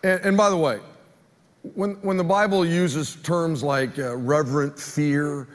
And, 0.02 0.20
and 0.24 0.36
by 0.36 0.50
the 0.50 0.56
way, 0.56 0.80
when, 1.74 1.92
when 2.02 2.16
the 2.16 2.24
Bible 2.24 2.64
uses 2.64 3.16
terms 3.16 3.62
like 3.62 3.98
uh, 3.98 4.16
reverent 4.16 4.78
fear, 4.78 5.48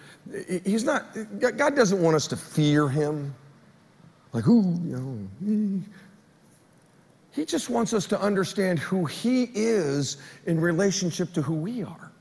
he's 0.65 0.83
not, 0.83 1.05
God 1.39 1.75
doesn't 1.75 2.01
want 2.01 2.15
us 2.15 2.27
to 2.27 2.37
fear 2.37 2.89
him. 2.89 3.33
Like, 4.31 4.43
who, 4.43 4.79
you 4.83 4.95
know, 4.95 5.27
he, 5.43 5.81
he 7.31 7.45
just 7.45 7.69
wants 7.69 7.93
us 7.93 8.05
to 8.07 8.21
understand 8.21 8.77
who 8.77 9.05
he 9.05 9.49
is 9.55 10.17
in 10.45 10.59
relationship 10.59 11.33
to 11.33 11.41
who 11.41 11.55
we 11.55 11.83
are. 11.83 12.11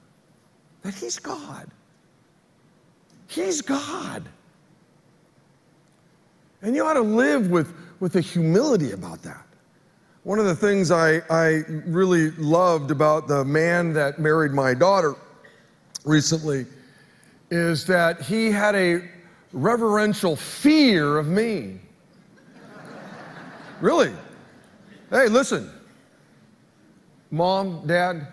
That 0.83 0.95
he's 0.95 1.19
God. 1.19 1.71
He's 3.29 3.61
God. 3.61 4.27
And 6.63 6.75
you 6.75 6.85
ought 6.85 6.95
to 6.95 7.03
live 7.03 7.51
with, 7.51 7.73
with 8.01 8.17
a 8.17 8.21
humility 8.21 8.93
about 8.93 9.23
that. 9.23 9.47
One 10.25 10.39
of 10.39 10.47
the 10.47 10.57
things 10.57 10.91
I, 10.91 11.23
I 11.31 11.63
really 11.87 12.31
loved 12.33 12.91
about 12.91 13.29
the 13.29 13.45
man 13.45 13.93
that 13.93 14.19
married 14.19 14.53
my 14.53 14.75
daughter 14.75 15.15
recently 16.05 16.67
is 17.51 17.87
that 17.87 18.21
he 18.21 18.51
had 18.51 18.75
a 18.75 19.03
reverential 19.53 20.35
fear 20.35 21.19
of 21.19 21.29
me. 21.29 21.79
really. 23.81 24.13
Hey, 25.11 25.29
listen. 25.29 25.71
Mom, 27.31 27.87
dad, 27.87 28.27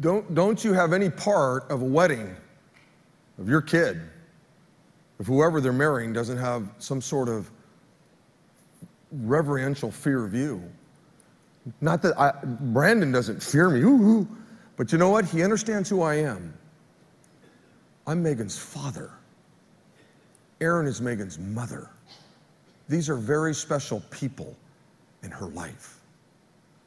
don't, 0.00 0.34
don't 0.34 0.62
you 0.62 0.74
have 0.74 0.92
any 0.92 1.08
part 1.08 1.70
of 1.70 1.80
a 1.80 1.84
wedding 1.84 2.36
of 3.38 3.48
your 3.48 3.60
kid 3.60 4.00
if 5.18 5.26
whoever 5.26 5.60
they're 5.60 5.72
marrying 5.72 6.12
doesn't 6.12 6.38
have 6.38 6.68
some 6.78 7.00
sort 7.00 7.28
of 7.28 7.50
reverential 9.12 9.90
fear 9.90 10.24
of 10.24 10.34
you. 10.34 10.62
Not 11.80 12.02
that 12.02 12.18
I, 12.18 12.32
Brandon 12.44 13.12
doesn't 13.12 13.42
fear 13.42 13.70
me, 13.70 13.80
ooh, 13.80 14.02
ooh, 14.02 14.28
but 14.76 14.92
you 14.92 14.98
know 14.98 15.10
what? 15.10 15.24
He 15.24 15.42
understands 15.42 15.88
who 15.88 16.02
I 16.02 16.16
am. 16.16 16.52
I'm 18.06 18.22
Megan's 18.22 18.58
father. 18.58 19.12
Erin 20.60 20.86
is 20.86 21.00
Megan's 21.00 21.38
mother. 21.38 21.90
These 22.88 23.08
are 23.08 23.16
very 23.16 23.54
special 23.54 24.02
people 24.10 24.54
in 25.22 25.30
her 25.30 25.46
life. 25.46 26.00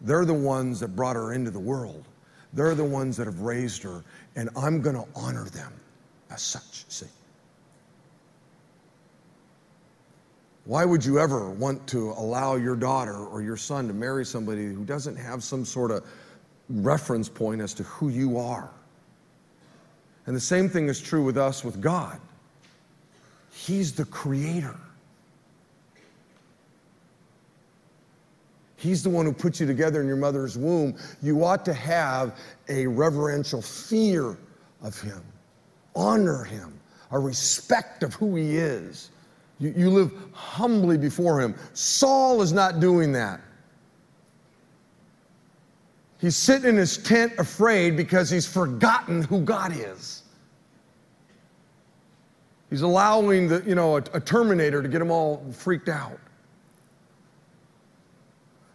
They're 0.01 0.25
the 0.25 0.33
ones 0.33 0.79
that 0.81 0.89
brought 0.89 1.15
her 1.15 1.33
into 1.33 1.49
the 1.49 1.59
world. 1.59 2.05
They're 2.53 2.75
the 2.75 2.83
ones 2.83 3.17
that 3.17 3.25
have 3.25 3.41
raised 3.41 3.81
her, 3.83 4.03
and 4.35 4.49
I'm 4.55 4.81
going 4.81 4.95
to 4.95 5.05
honor 5.15 5.45
them 5.45 5.73
as 6.31 6.41
such. 6.41 6.85
See? 6.89 7.07
Why 10.65 10.83
would 10.83 11.05
you 11.05 11.19
ever 11.19 11.49
want 11.49 11.87
to 11.87 12.11
allow 12.11 12.55
your 12.55 12.75
daughter 12.75 13.15
or 13.15 13.41
your 13.41 13.55
son 13.55 13.87
to 13.87 13.93
marry 13.93 14.25
somebody 14.25 14.65
who 14.65 14.83
doesn't 14.83 15.15
have 15.15 15.43
some 15.43 15.63
sort 15.63 15.91
of 15.91 16.05
reference 16.69 17.29
point 17.29 17.61
as 17.61 17.73
to 17.75 17.83
who 17.83 18.09
you 18.09 18.37
are? 18.37 18.69
And 20.25 20.35
the 20.35 20.41
same 20.41 20.67
thing 20.67 20.89
is 20.89 20.99
true 20.99 21.23
with 21.23 21.37
us 21.37 21.63
with 21.63 21.79
God. 21.79 22.19
He's 23.53 23.93
the 23.93 24.03
creator. 24.05 24.75
He's 28.75 29.01
the 29.01 29.09
one 29.09 29.25
who 29.25 29.33
put 29.33 29.59
you 29.59 29.65
together 29.65 30.01
in 30.01 30.07
your 30.07 30.17
mother's 30.17 30.57
womb. 30.57 30.95
You 31.21 31.43
ought 31.43 31.65
to 31.65 31.73
have 31.73 32.37
a 32.69 32.85
reverential 32.85 33.61
fear 33.61 34.37
of 34.83 35.01
him, 35.01 35.23
honor 35.97 36.43
him, 36.43 36.79
a 37.11 37.19
respect 37.19 38.03
of 38.03 38.13
who 38.13 38.35
he 38.35 38.57
is. 38.57 39.09
You, 39.59 39.73
you 39.75 39.89
live 39.89 40.13
humbly 40.31 40.97
before 40.97 41.41
him. 41.41 41.55
Saul 41.73 42.41
is 42.41 42.53
not 42.53 42.79
doing 42.79 43.11
that. 43.13 43.41
He's 46.19 46.35
sitting 46.35 46.69
in 46.69 46.77
his 46.77 46.97
tent 46.97 47.33
afraid 47.37 47.97
because 47.97 48.29
he's 48.29 48.47
forgotten 48.47 49.23
who 49.23 49.41
God 49.41 49.73
is. 49.75 50.23
He's 52.69 52.81
allowing 52.81 53.47
the, 53.47 53.63
you 53.65 53.75
know, 53.75 53.97
a, 53.97 54.03
a 54.13 54.19
terminator 54.19 54.81
to 54.81 54.89
get 54.89 55.01
him 55.01 55.11
all 55.11 55.45
freaked 55.51 55.89
out. 55.89 56.19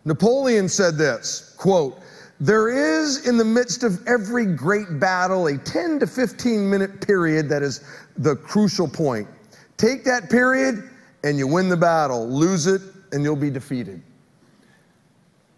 Napoleon 0.05 0.69
said 0.69 0.97
this, 0.97 1.55
quote, 1.59 2.01
there 2.43 2.71
is 2.71 3.29
in 3.29 3.37
the 3.37 3.45
midst 3.45 3.85
of 3.85 4.05
every 4.09 4.45
great 4.45 4.99
battle 4.99 5.47
a 5.47 5.57
10 5.57 6.01
to 6.01 6.09
15 6.09 6.69
minute 6.69 7.07
period 7.07 7.49
that 7.49 7.63
is 7.63 7.85
the 8.17 8.35
crucial 8.35 8.89
point. 8.89 9.29
Take 9.77 10.03
that 10.03 10.29
period 10.29 10.91
and 11.23 11.39
you 11.39 11.47
win 11.47 11.69
the 11.69 11.77
battle. 11.77 12.29
Lose 12.29 12.67
it 12.67 12.83
and 13.13 13.23
you'll 13.23 13.37
be 13.37 13.49
defeated. 13.49 14.03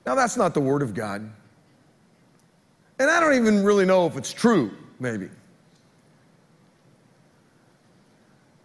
Now, 0.05 0.15
that's 0.15 0.37
not 0.37 0.53
the 0.53 0.61
Word 0.61 0.83
of 0.83 0.93
God. 0.93 1.23
And 2.99 3.11
I 3.11 3.19
don't 3.19 3.33
even 3.33 3.65
really 3.65 3.87
know 3.87 4.07
if 4.07 4.19
it's 4.19 4.35
true, 4.35 4.71
maybe. 5.01 5.31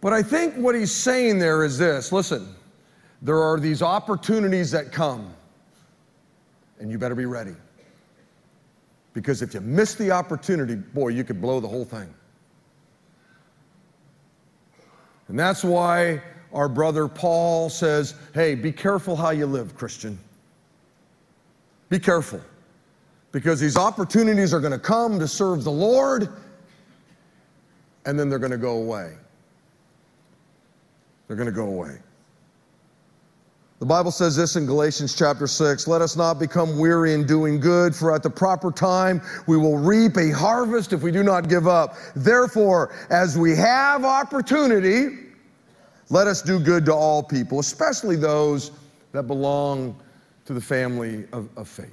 But 0.02 0.12
I 0.12 0.22
think 0.22 0.56
what 0.56 0.74
he's 0.74 0.92
saying 0.92 1.38
there 1.38 1.64
is 1.64 1.78
this 1.78 2.12
listen, 2.12 2.54
there 3.22 3.42
are 3.42 3.58
these 3.58 3.80
opportunities 3.80 4.70
that 4.72 4.92
come, 4.92 5.32
and 6.80 6.90
you 6.90 6.98
better 6.98 7.14
be 7.14 7.24
ready. 7.24 7.54
Because 9.12 9.42
if 9.42 9.54
you 9.54 9.60
miss 9.60 9.94
the 9.94 10.10
opportunity, 10.10 10.76
boy, 10.76 11.08
you 11.08 11.24
could 11.24 11.40
blow 11.40 11.60
the 11.60 11.68
whole 11.68 11.84
thing. 11.84 12.12
And 15.28 15.38
that's 15.38 15.64
why 15.64 16.22
our 16.52 16.68
brother 16.68 17.08
Paul 17.08 17.70
says, 17.70 18.14
hey, 18.34 18.54
be 18.54 18.72
careful 18.72 19.16
how 19.16 19.30
you 19.30 19.46
live, 19.46 19.76
Christian. 19.76 20.18
Be 21.88 21.98
careful. 21.98 22.40
Because 23.32 23.60
these 23.60 23.76
opportunities 23.76 24.52
are 24.52 24.60
going 24.60 24.72
to 24.72 24.78
come 24.78 25.18
to 25.20 25.28
serve 25.28 25.62
the 25.62 25.70
Lord, 25.70 26.28
and 28.06 28.18
then 28.18 28.28
they're 28.28 28.40
going 28.40 28.50
to 28.50 28.58
go 28.58 28.78
away. 28.78 29.14
They're 31.26 31.36
going 31.36 31.46
to 31.46 31.54
go 31.54 31.66
away. 31.66 31.98
The 33.80 33.86
Bible 33.86 34.10
says 34.10 34.36
this 34.36 34.56
in 34.56 34.66
Galatians 34.66 35.16
chapter 35.16 35.46
6 35.46 35.88
Let 35.88 36.02
us 36.02 36.14
not 36.14 36.38
become 36.38 36.78
weary 36.78 37.14
in 37.14 37.26
doing 37.26 37.58
good, 37.58 37.96
for 37.96 38.14
at 38.14 38.22
the 38.22 38.28
proper 38.28 38.70
time 38.70 39.22
we 39.46 39.56
will 39.56 39.78
reap 39.78 40.18
a 40.18 40.30
harvest 40.30 40.92
if 40.92 41.02
we 41.02 41.10
do 41.10 41.22
not 41.22 41.48
give 41.48 41.66
up. 41.66 41.96
Therefore, 42.14 42.94
as 43.08 43.38
we 43.38 43.56
have 43.56 44.04
opportunity, 44.04 45.18
let 46.10 46.26
us 46.26 46.42
do 46.42 46.60
good 46.60 46.84
to 46.84 46.92
all 46.92 47.22
people, 47.22 47.58
especially 47.58 48.16
those 48.16 48.70
that 49.12 49.22
belong 49.22 49.98
to 50.44 50.52
the 50.52 50.60
family 50.60 51.24
of, 51.32 51.48
of 51.56 51.66
faith. 51.66 51.88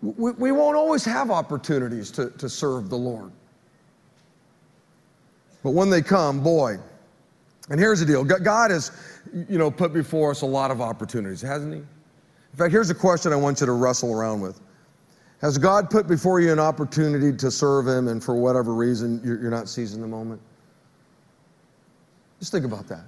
We, 0.00 0.30
we 0.32 0.52
won't 0.52 0.76
always 0.76 1.04
have 1.04 1.30
opportunities 1.30 2.10
to, 2.12 2.30
to 2.30 2.48
serve 2.48 2.88
the 2.88 2.96
Lord. 2.96 3.30
But 5.62 5.72
when 5.72 5.90
they 5.90 6.00
come, 6.00 6.42
boy, 6.42 6.78
and 7.70 7.80
here's 7.80 8.00
the 8.00 8.06
deal 8.06 8.24
God 8.24 8.70
has, 8.70 8.92
you 9.48 9.58
know, 9.58 9.70
put 9.70 9.92
before 9.92 10.30
us 10.30 10.42
a 10.42 10.46
lot 10.46 10.70
of 10.70 10.80
opportunities, 10.80 11.40
hasn't 11.40 11.72
He? 11.72 11.80
In 11.80 12.58
fact, 12.58 12.70
here's 12.70 12.90
a 12.90 12.94
question 12.94 13.32
I 13.32 13.36
want 13.36 13.60
you 13.60 13.66
to 13.66 13.72
wrestle 13.72 14.12
around 14.12 14.40
with. 14.40 14.60
Has 15.40 15.58
God 15.58 15.90
put 15.90 16.06
before 16.06 16.40
you 16.40 16.52
an 16.52 16.58
opportunity 16.58 17.36
to 17.36 17.50
serve 17.50 17.86
Him, 17.86 18.08
and 18.08 18.22
for 18.22 18.34
whatever 18.34 18.74
reason, 18.74 19.20
you're, 19.24 19.50
not 19.50 19.68
seizing 19.68 20.00
the 20.00 20.06
moment? 20.06 20.40
Just 22.38 22.52
think 22.52 22.64
about 22.64 22.86
that. 22.88 23.04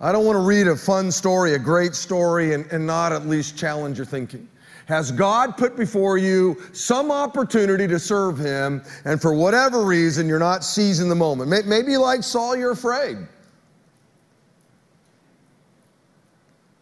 I 0.00 0.10
don't 0.10 0.24
want 0.24 0.36
to 0.36 0.42
read 0.42 0.66
a 0.66 0.76
fun 0.76 1.12
story, 1.12 1.54
a 1.54 1.58
great 1.58 1.94
story, 1.94 2.54
and, 2.54 2.66
and 2.72 2.86
not 2.86 3.12
at 3.12 3.26
least 3.26 3.56
challenge 3.56 3.98
your 3.98 4.06
thinking. 4.06 4.48
Has 4.92 5.10
God 5.10 5.56
put 5.56 5.74
before 5.74 6.18
you 6.18 6.60
some 6.74 7.10
opportunity 7.10 7.88
to 7.88 7.98
serve 7.98 8.36
Him, 8.36 8.82
and 9.06 9.22
for 9.22 9.32
whatever 9.32 9.86
reason, 9.86 10.28
you're 10.28 10.38
not 10.38 10.62
seizing 10.62 11.08
the 11.08 11.14
moment? 11.14 11.48
Maybe 11.66 11.96
like 11.96 12.22
Saul, 12.22 12.54
you're 12.54 12.72
afraid. 12.72 13.16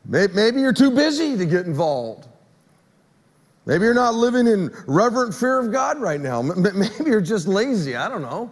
Maybe 0.06 0.60
you're 0.60 0.72
too 0.72 0.90
busy 0.90 1.36
to 1.36 1.46
get 1.46 1.66
involved. 1.66 2.26
Maybe 3.64 3.84
you're 3.84 3.94
not 3.94 4.14
living 4.14 4.48
in 4.48 4.74
reverent 4.88 5.32
fear 5.32 5.60
of 5.60 5.70
God 5.70 6.00
right 6.00 6.20
now. 6.20 6.42
Maybe 6.42 6.88
you're 7.06 7.20
just 7.20 7.46
lazy. 7.46 7.94
I 7.94 8.08
don't 8.08 8.22
know. 8.22 8.50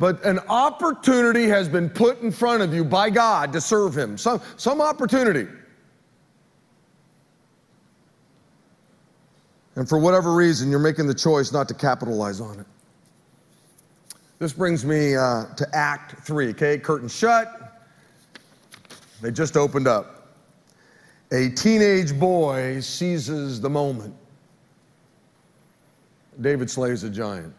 But 0.00 0.20
an 0.24 0.40
opportunity 0.48 1.46
has 1.46 1.68
been 1.68 1.88
put 1.88 2.22
in 2.22 2.32
front 2.32 2.64
of 2.64 2.74
you 2.74 2.82
by 2.82 3.08
God 3.08 3.52
to 3.52 3.60
serve 3.60 3.96
Him. 3.96 4.18
Some, 4.18 4.40
some 4.56 4.80
opportunity. 4.80 5.46
And 9.76 9.88
for 9.88 9.98
whatever 9.98 10.34
reason, 10.34 10.70
you're 10.70 10.80
making 10.80 11.06
the 11.06 11.14
choice 11.14 11.52
not 11.52 11.68
to 11.68 11.74
capitalize 11.74 12.40
on 12.40 12.58
it. 12.58 12.66
This 14.38 14.52
brings 14.52 14.84
me 14.84 15.16
uh, 15.16 15.46
to 15.54 15.66
Act 15.74 16.26
3, 16.26 16.50
okay? 16.50 16.78
Curtain 16.78 17.08
shut. 17.08 17.88
They 19.22 19.30
just 19.30 19.56
opened 19.56 19.86
up. 19.86 20.34
A 21.32 21.48
teenage 21.50 22.18
boy 22.18 22.80
seizes 22.80 23.60
the 23.60 23.70
moment. 23.70 24.14
David 26.40 26.70
slays 26.70 27.02
a 27.02 27.10
giant. 27.10 27.54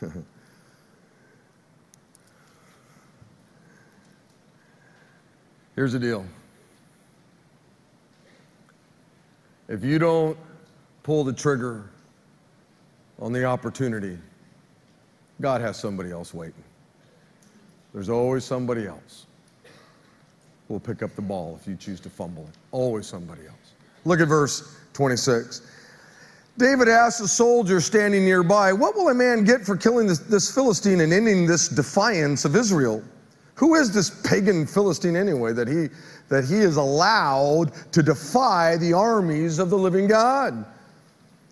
Here's 5.74 5.92
the 5.92 5.98
deal 5.98 6.24
if 9.70 9.84
you 9.84 9.98
don't 10.00 10.36
pull 11.04 11.24
the 11.24 11.32
trigger 11.32 11.88
on 13.20 13.32
the 13.32 13.44
opportunity, 13.44 14.18
God 15.40 15.60
has 15.60 15.78
somebody 15.78 16.10
else 16.10 16.34
waiting. 16.34 16.64
There's 17.94 18.08
always 18.08 18.44
somebody 18.44 18.86
else 18.86 19.26
who 20.66 20.74
will 20.74 20.80
pick 20.80 21.02
up 21.02 21.14
the 21.14 21.22
ball 21.22 21.58
if 21.60 21.66
you 21.66 21.76
choose 21.76 22.00
to 22.00 22.10
fumble 22.10 22.42
it. 22.42 22.58
Always 22.72 23.06
somebody 23.06 23.42
else. 23.46 23.74
Look 24.04 24.20
at 24.20 24.28
verse 24.28 24.76
26. 24.92 25.62
David 26.58 26.88
asked 26.88 27.20
a 27.20 27.28
soldier 27.28 27.80
standing 27.80 28.24
nearby, 28.24 28.72
What 28.72 28.96
will 28.96 29.08
a 29.08 29.14
man 29.14 29.44
get 29.44 29.64
for 29.64 29.76
killing 29.76 30.06
this, 30.06 30.18
this, 30.18 30.52
Philistine 30.52 31.00
and 31.00 31.12
ending 31.12 31.46
this 31.46 31.68
defiance 31.68 32.44
of 32.44 32.56
Israel? 32.56 33.02
Who 33.54 33.76
is 33.76 33.92
this 33.92 34.10
pagan 34.28 34.66
Philistine 34.66 35.16
anyway 35.16 35.52
that 35.52 35.68
he, 35.68 35.88
that 36.30 36.44
he 36.44 36.56
is 36.56 36.76
allowed 36.76 37.72
to 37.92 38.02
defy 38.02 38.78
the 38.78 38.94
armies 38.94 39.58
of 39.58 39.68
the 39.68 39.76
living 39.76 40.06
God? 40.06 40.64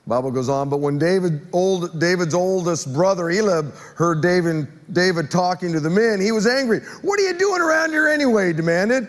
Bible 0.06 0.30
goes 0.30 0.48
on, 0.48 0.70
but 0.70 0.78
when 0.78 0.98
David, 0.98 1.46
old, 1.52 2.00
David's 2.00 2.32
oldest 2.32 2.94
brother 2.94 3.28
Eliab 3.28 3.74
heard 3.94 4.22
David, 4.22 4.66
David 4.94 5.30
talking 5.30 5.70
to 5.74 5.80
the 5.80 5.90
men, 5.90 6.18
he 6.18 6.32
was 6.32 6.46
angry. 6.46 6.80
What 7.02 7.20
are 7.20 7.22
you 7.24 7.34
doing 7.34 7.60
around 7.60 7.90
here 7.90 8.08
anyway? 8.08 8.46
He 8.46 8.52
demanded. 8.54 9.06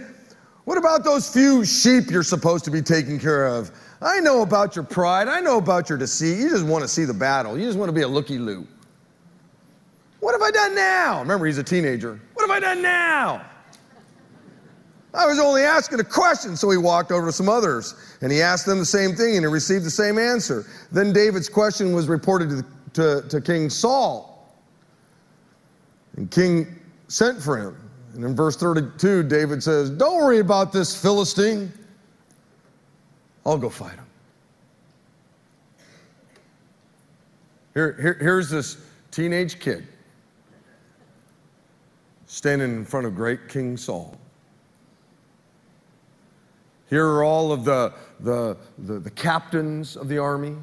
What 0.66 0.78
about 0.78 1.06
those 1.06 1.32
few 1.32 1.64
sheep 1.64 2.12
you're 2.12 2.22
supposed 2.22 2.66
to 2.66 2.72
be 2.72 2.82
taking 2.82 3.18
care 3.18 3.48
of? 3.48 3.72
I 4.02 4.20
know 4.20 4.42
about 4.42 4.76
your 4.76 4.84
pride. 4.84 5.30
I 5.30 5.40
know 5.40 5.58
about 5.58 5.88
your 5.88 5.98
deceit. 5.98 6.38
You 6.38 6.50
just 6.50 6.66
want 6.66 6.84
to 6.84 6.88
see 6.88 7.06
the 7.06 7.14
battle. 7.14 7.58
You 7.58 7.66
just 7.66 7.80
want 7.80 7.88
to 7.90 7.94
be 7.94 8.02
a 8.02 8.08
looky 8.08 8.38
loo. 8.38 8.68
What 10.20 10.34
have 10.34 10.42
I 10.42 10.52
done 10.52 10.76
now? 10.76 11.22
Remember, 11.22 11.46
he's 11.46 11.58
a 11.58 11.64
teenager. 11.64 12.20
What 12.34 12.48
have 12.48 12.52
I 12.52 12.60
done 12.60 12.82
now? 12.82 13.46
I 15.14 15.26
was 15.26 15.40
only 15.40 15.64
asking 15.64 16.00
a 16.00 16.04
question, 16.04 16.56
so 16.56 16.70
he 16.70 16.78
walked 16.78 17.12
over 17.12 17.26
to 17.26 17.32
some 17.32 17.50
others 17.50 17.96
and 18.22 18.32
he 18.32 18.42
asked 18.42 18.66
them 18.66 18.78
the 18.78 18.86
same 18.86 19.16
thing 19.16 19.38
and 19.38 19.46
he 19.46 19.52
received 19.52 19.84
the 19.84 19.92
same 19.92 20.20
answer. 20.20 20.66
Then 20.92 21.12
David's 21.12 21.50
question 21.50 21.94
was 21.94 22.08
reported 22.08 22.50
to, 22.50 23.22
to, 23.22 23.28
to 23.28 23.42
King 23.42 23.70
Saul. 23.70 24.54
And 26.16 26.30
King 26.30 26.80
sent 27.08 27.42
for 27.42 27.58
him. 27.58 27.90
And 28.14 28.24
in 28.24 28.36
verse 28.36 28.56
32, 28.56 29.24
David 29.24 29.64
says, 29.64 29.90
Don't 29.90 30.18
worry 30.18 30.40
about 30.40 30.72
this 30.72 31.00
Philistine. 31.00 31.72
I'll 33.46 33.58
go 33.58 33.70
fight 33.70 33.96
him. 33.96 34.06
Here, 37.74 37.98
here, 38.00 38.18
here's 38.20 38.50
this 38.50 38.78
teenage 39.12 39.60
kid 39.60 39.88
standing 42.26 42.72
in 42.72 42.86
front 42.86 43.08
of 43.08 43.16
great 43.16 43.48
King 43.48 43.78
Saul. 43.78 44.18
Here 46.90 47.06
are 47.06 47.24
all 47.24 47.52
of 47.52 47.66
the, 47.66 47.94
the, 48.20 48.58
the, 48.80 49.00
the 49.00 49.12
captains 49.12 49.96
of 49.96 50.08
the 50.08 50.18
army, 50.18 50.56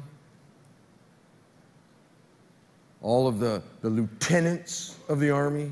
all 3.01 3.27
of 3.27 3.39
the, 3.39 3.61
the 3.81 3.89
lieutenants 3.89 4.97
of 5.07 5.19
the 5.19 5.29
army, 5.29 5.71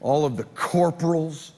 all 0.00 0.24
of 0.24 0.36
the 0.36 0.44
corporals. 0.44 1.52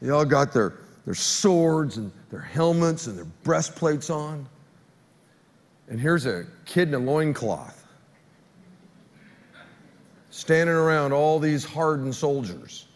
They 0.00 0.10
all 0.10 0.24
got 0.24 0.52
their 0.52 0.74
their 1.04 1.14
swords 1.14 1.98
and 1.98 2.10
their 2.30 2.40
helmets 2.40 3.06
and 3.06 3.16
their 3.16 3.26
breastplates 3.42 4.10
on. 4.10 4.46
And 5.88 6.00
here's 6.00 6.26
a 6.26 6.46
kid 6.64 6.88
in 6.88 6.94
a 6.94 6.98
loincloth 6.98 7.86
standing 10.30 10.74
around 10.74 11.12
all 11.12 11.38
these 11.38 11.64
hardened 11.64 12.14
soldiers. 12.14 12.86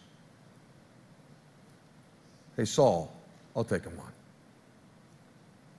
Hey, 2.59 2.65
Saul, 2.65 3.09
I'll 3.55 3.63
take 3.63 3.85
him 3.85 3.97
on. 3.97 4.11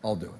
I'll 0.03 0.17
do 0.17 0.29
it. 0.29 0.33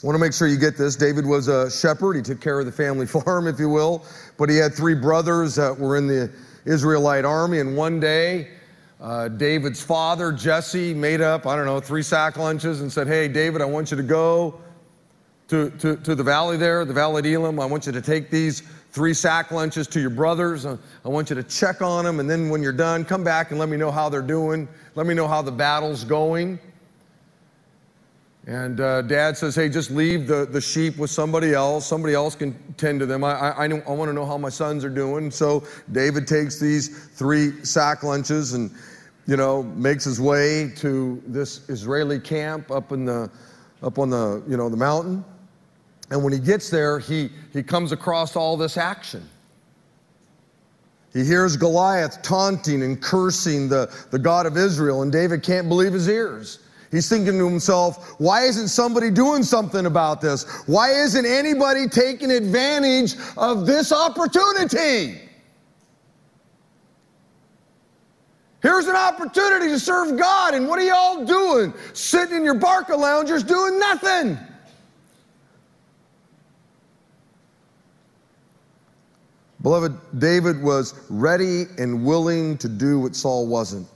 I 0.00 0.06
want 0.06 0.14
to 0.14 0.20
make 0.20 0.32
sure 0.32 0.46
you 0.46 0.58
get 0.58 0.78
this. 0.78 0.94
David 0.94 1.26
was 1.26 1.48
a 1.48 1.68
shepherd. 1.68 2.14
He 2.14 2.22
took 2.22 2.40
care 2.40 2.60
of 2.60 2.66
the 2.66 2.72
family 2.72 3.04
farm, 3.08 3.48
if 3.48 3.58
you 3.58 3.68
will. 3.68 4.04
But 4.38 4.48
he 4.48 4.58
had 4.58 4.74
three 4.74 4.94
brothers 4.94 5.56
that 5.56 5.76
were 5.76 5.96
in 5.96 6.06
the 6.06 6.30
Israelite 6.66 7.24
army. 7.24 7.58
And 7.58 7.76
one 7.76 7.98
day, 7.98 8.46
uh, 9.00 9.26
David's 9.26 9.82
father, 9.82 10.30
Jesse, 10.30 10.94
made 10.94 11.20
up, 11.20 11.44
I 11.44 11.56
don't 11.56 11.66
know, 11.66 11.80
three 11.80 12.04
sack 12.04 12.36
lunches 12.36 12.82
and 12.82 12.92
said, 12.92 13.08
Hey, 13.08 13.26
David, 13.26 13.60
I 13.60 13.64
want 13.64 13.90
you 13.90 13.96
to 13.96 14.04
go 14.04 14.60
to, 15.48 15.70
to, 15.70 15.96
to 15.96 16.14
the 16.14 16.22
valley 16.22 16.56
there, 16.56 16.84
the 16.84 16.94
valley 16.94 17.18
of 17.18 17.42
Elam. 17.42 17.58
I 17.58 17.66
want 17.66 17.86
you 17.86 17.92
to 17.92 18.02
take 18.02 18.30
these 18.30 18.62
three 18.96 19.12
sack 19.12 19.50
lunches 19.50 19.86
to 19.86 20.00
your 20.00 20.08
brothers. 20.08 20.64
I 20.64 20.78
want 21.04 21.28
you 21.28 21.36
to 21.36 21.42
check 21.42 21.82
on 21.82 22.06
them. 22.06 22.18
And 22.18 22.30
then 22.30 22.48
when 22.48 22.62
you're 22.62 22.72
done, 22.72 23.04
come 23.04 23.22
back 23.22 23.50
and 23.50 23.60
let 23.60 23.68
me 23.68 23.76
know 23.76 23.90
how 23.90 24.08
they're 24.08 24.22
doing. 24.22 24.66
Let 24.94 25.06
me 25.06 25.12
know 25.12 25.28
how 25.28 25.42
the 25.42 25.52
battle's 25.52 26.02
going. 26.02 26.58
And 28.46 28.80
uh, 28.80 29.02
dad 29.02 29.36
says, 29.36 29.54
hey, 29.54 29.68
just 29.68 29.90
leave 29.90 30.26
the, 30.26 30.46
the 30.46 30.62
sheep 30.62 30.96
with 30.96 31.10
somebody 31.10 31.52
else. 31.52 31.84
Somebody 31.84 32.14
else 32.14 32.34
can 32.34 32.56
tend 32.78 33.00
to 33.00 33.04
them. 33.04 33.22
I, 33.22 33.34
I, 33.34 33.66
I, 33.66 33.68
I 33.68 33.90
want 33.90 34.08
to 34.08 34.14
know 34.14 34.24
how 34.24 34.38
my 34.38 34.48
sons 34.48 34.82
are 34.82 34.88
doing. 34.88 35.30
So 35.30 35.62
David 35.92 36.26
takes 36.26 36.58
these 36.58 37.06
three 37.08 37.62
sack 37.66 38.02
lunches 38.02 38.54
and, 38.54 38.70
you 39.26 39.36
know, 39.36 39.62
makes 39.62 40.04
his 40.04 40.22
way 40.22 40.72
to 40.76 41.22
this 41.26 41.68
Israeli 41.68 42.18
camp 42.18 42.70
up 42.70 42.92
in 42.92 43.04
the, 43.04 43.30
up 43.82 43.98
on 43.98 44.08
the, 44.08 44.42
you 44.48 44.56
know, 44.56 44.70
the 44.70 44.76
mountain. 44.78 45.22
And 46.10 46.22
when 46.22 46.32
he 46.32 46.38
gets 46.38 46.70
there, 46.70 46.98
he, 46.98 47.30
he 47.52 47.62
comes 47.62 47.92
across 47.92 48.36
all 48.36 48.56
this 48.56 48.76
action. 48.76 49.28
He 51.12 51.24
hears 51.24 51.56
Goliath 51.56 52.22
taunting 52.22 52.82
and 52.82 53.00
cursing 53.00 53.68
the, 53.68 53.92
the 54.10 54.18
God 54.18 54.46
of 54.46 54.56
Israel, 54.56 55.02
and 55.02 55.10
David 55.10 55.42
can't 55.42 55.68
believe 55.68 55.92
his 55.92 56.08
ears. 56.08 56.60
He's 56.92 57.08
thinking 57.08 57.38
to 57.38 57.48
himself, 57.48 58.20
why 58.20 58.42
isn't 58.42 58.68
somebody 58.68 59.10
doing 59.10 59.42
something 59.42 59.86
about 59.86 60.20
this? 60.20 60.44
Why 60.66 60.90
isn't 60.90 61.26
anybody 61.26 61.88
taking 61.88 62.30
advantage 62.30 63.14
of 63.36 63.66
this 63.66 63.92
opportunity? 63.92 65.20
Here's 68.62 68.86
an 68.86 68.96
opportunity 68.96 69.68
to 69.68 69.80
serve 69.80 70.18
God, 70.18 70.54
and 70.54 70.68
what 70.68 70.78
are 70.78 70.84
y'all 70.84 71.24
doing? 71.24 71.72
Sitting 71.92 72.36
in 72.36 72.44
your 72.44 72.58
Barcaloungers 72.58 73.46
doing 73.46 73.78
nothing. 73.78 74.38
Beloved, 79.66 80.20
David 80.20 80.62
was 80.62 80.94
ready 81.10 81.64
and 81.76 82.06
willing 82.06 82.56
to 82.58 82.68
do 82.68 83.00
what 83.00 83.16
Saul 83.16 83.48
wasn't. 83.48 83.88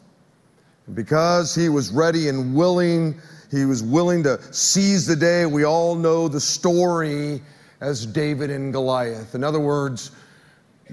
Because 0.95 1.55
he 1.55 1.69
was 1.69 1.93
ready 1.93 2.29
and 2.29 2.57
willing, 2.57 3.21
he 3.53 3.65
was 3.65 3.81
willing 3.81 4.25
to 4.25 4.43
seize 4.53 5.07
the 5.07 5.15
day. 5.15 5.47
We 5.47 5.63
all 5.65 5.95
know 5.95 6.27
the 6.27 6.41
story 6.41 7.41
as 7.81 8.05
David 8.05 8.51
and 8.51 8.73
Goliath. 8.73 9.37
In 9.37 9.45
other 9.45 9.61
words, 9.61 10.11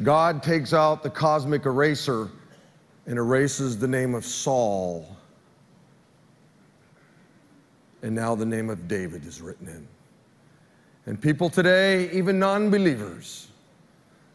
God 0.04 0.44
takes 0.44 0.76
out 0.76 1.02
the 1.02 1.10
cosmic 1.10 1.66
eraser 1.66 2.30
and 3.08 3.18
erases 3.18 3.80
the 3.80 3.88
name 3.88 4.14
of 4.14 4.24
Saul. 4.24 5.18
And 8.04 8.14
now 8.14 8.36
the 8.36 8.46
name 8.46 8.70
of 8.70 8.88
David 8.88 9.26
is 9.26 9.42
written 9.42 9.70
in. 9.70 9.88
And 11.08 11.20
people 11.20 11.50
today, 11.50 12.12
even 12.12 12.38
non 12.38 12.70
believers, 12.70 13.48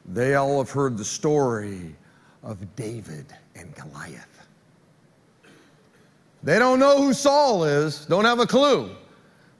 they 0.07 0.35
all 0.35 0.59
have 0.59 0.71
heard 0.71 0.97
the 0.97 1.05
story 1.05 1.95
of 2.43 2.75
David 2.77 3.27
and 3.55 3.75
Goliath. 3.75 4.47
They 6.43 6.59
don't 6.59 6.81
know 6.81 7.01
who 7.01 7.13
Saul 7.13 7.65
is, 7.65 8.05
don't 8.07 8.25
have 8.25 8.41
a 8.41 8.47
clue, 8.47 8.91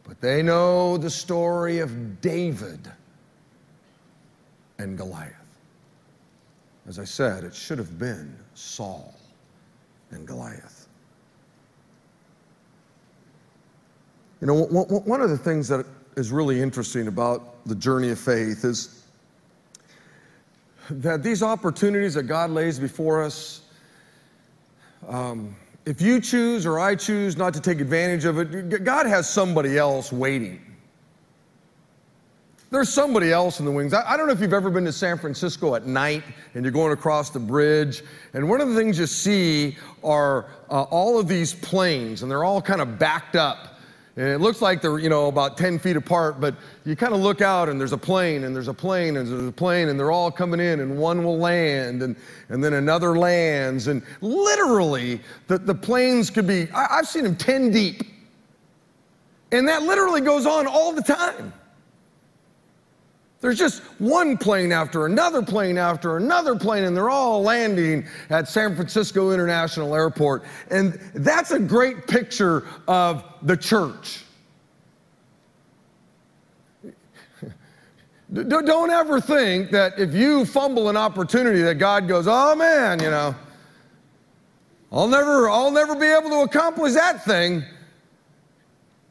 but 0.03 0.21
they 0.21 0.43
know 0.43 0.97
the 0.99 1.11
story 1.11 1.79
of 1.79 2.21
David 2.21 2.91
and 4.79 4.99
Goliath. 4.99 5.35
As 6.89 6.99
I 6.99 7.05
said, 7.05 7.45
it 7.45 7.55
should 7.55 7.79
have 7.79 7.99
been 7.99 8.37
Saul 8.55 9.15
and 10.11 10.27
Goliath. 10.27 10.89
You 14.41 14.49
know, 14.49 14.65
one 14.65 15.21
of 15.21 15.31
the 15.31 15.39
things 15.39 15.69
that 15.69 15.87
is 16.17 16.33
really 16.33 16.61
interesting 16.61 17.07
about 17.07 17.65
the 17.65 17.77
journey 17.77 18.11
of 18.11 18.19
faith 18.19 18.65
is 18.65 19.02
that 21.01 21.23
these 21.23 21.43
opportunities 21.43 22.15
that 22.15 22.25
God 22.25 22.51
lays 22.51 22.79
before 22.79 23.23
us, 23.23 23.63
um, 25.09 25.57
if 25.85 26.01
you 26.01 26.21
choose 26.21 26.67
or 26.67 26.79
I 26.79 26.95
choose 26.95 27.37
not 27.37 27.55
to 27.55 27.61
take 27.61 27.81
advantage 27.81 28.25
of 28.25 28.39
it, 28.39 28.85
God 28.85 29.07
has 29.07 29.29
somebody 29.29 29.79
else 29.79 30.13
waiting. 30.13 30.61
There's 32.71 32.89
somebody 32.89 33.31
else 33.31 33.59
in 33.59 33.67
the 33.67 33.71
wings. 33.71 33.93
I, 33.93 34.13
I, 34.13 34.17
don't 34.17 34.27
know 34.27 34.33
if 34.33 34.41
you've 34.41 34.55
ever 34.55 34.71
been 34.71 34.87
to 34.87 34.93
San 34.93 35.19
Francisco 35.19 35.75
at 35.75 35.87
night 35.87 36.23
and 36.55 36.65
you're 36.65 36.73
going 36.73 36.93
across 36.93 37.29
the 37.29 37.39
bridge, 37.39 38.03
and 38.33 38.49
one 38.49 38.63
of 38.63 38.69
the 38.71 38.75
things 38.75 38.99
you 38.99 39.07
see 39.07 39.77
are 40.03 40.47
uh, 40.71 40.85
all 40.85 41.19
of 41.19 41.29
these 41.29 41.53
planes, 41.53 42.23
and 42.23 42.31
they're 42.31 42.45
all 42.45 42.63
kind 42.63 42.81
of 42.81 42.99
backed 42.99 43.37
up. 43.37 43.72
And 44.17 44.29
it 44.29 44.41
looks 44.41 44.61
like 44.61 44.83
they're, 44.83 44.99
you 44.99 45.09
know, 45.09 45.29
about 45.29 45.57
10 45.57 45.79
feet 45.79 45.97
apart, 45.97 46.39
but 46.39 46.55
you 46.85 46.95
kind 46.95 47.15
of 47.15 47.21
look 47.21 47.41
out 47.41 47.71
and 47.71 47.81
there's 47.81 47.93
a 47.93 47.99
plane 47.99 48.45
and 48.45 48.55
there's 48.55 48.69
a 48.69 48.75
plane 48.75 49.17
and 49.17 49.27
there's 49.27 49.49
a 49.49 49.53
plane 49.53 49.89
and 49.89 49.99
they're 49.99 50.11
all 50.11 50.31
coming 50.31 50.61
in 50.61 50.81
and 50.81 50.99
one 50.99 51.25
will 51.25 51.39
land 51.39 52.03
and, 52.03 52.15
and 52.51 52.63
then 52.63 52.75
another 52.75 53.17
lands. 53.17 53.87
And 53.87 54.03
literally, 54.21 55.19
the, 55.47 55.57
the 55.57 55.75
planes 55.75 56.29
could 56.29 56.47
be, 56.47 56.69
I, 56.73 56.99
I've 56.99 57.09
seen 57.09 57.25
them 57.25 57.37
10 57.37 57.71
deep. 57.71 58.03
And 59.51 59.67
that 59.69 59.83
literally 59.83 60.21
goes 60.21 60.45
on 60.45 60.67
all 60.67 60.93
the 60.93 61.03
time. 61.03 61.53
There's 63.43 63.59
just 63.59 63.83
one 63.99 64.39
plane 64.39 64.71
after 64.71 65.05
another 65.05 65.43
plane 65.43 65.77
after 65.77 66.17
another 66.17 66.55
plane, 66.55 66.85
and 66.85 66.97
they're 66.97 67.11
all 67.11 67.43
landing 67.43 68.07
at 68.31 68.49
San 68.49 68.77
Francisco 68.77 69.33
International 69.33 69.97
Airport. 69.97 70.45
And 70.71 70.93
that's 71.13 71.51
a 71.51 71.59
great 71.59 72.07
picture 72.07 72.65
of 72.87 73.25
the 73.43 73.57
church. 73.57 74.23
Don't 78.33 78.91
ever 78.91 79.21
think 79.21 79.73
that 79.73 79.99
if 79.99 80.15
you 80.15 80.47
fumble 80.47 80.89
an 80.89 80.97
opportunity 80.97 81.63
that 81.63 81.75
God 81.75 82.07
goes, 82.07 82.29
oh 82.29 82.55
man, 82.55 83.03
you 83.03 83.11
know, 83.11 83.35
I'll 84.93 85.09
never, 85.09 85.51
I'll 85.51 85.73
never 85.73 85.97
be 85.97 86.07
able 86.07 86.31
to 86.31 86.43
accomplish 86.43 86.93
that 86.93 87.25
thing. 87.25 87.65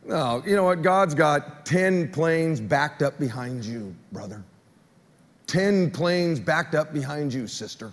No, 0.05 0.41
you 0.45 0.55
know 0.55 0.63
what? 0.63 0.81
God's 0.81 1.13
got 1.13 1.65
10 1.65 2.11
planes 2.11 2.59
backed 2.59 3.01
up 3.01 3.19
behind 3.19 3.63
you, 3.63 3.95
brother. 4.11 4.43
10 5.47 5.91
planes 5.91 6.39
backed 6.39 6.75
up 6.75 6.93
behind 6.93 7.33
you, 7.33 7.45
sister. 7.47 7.91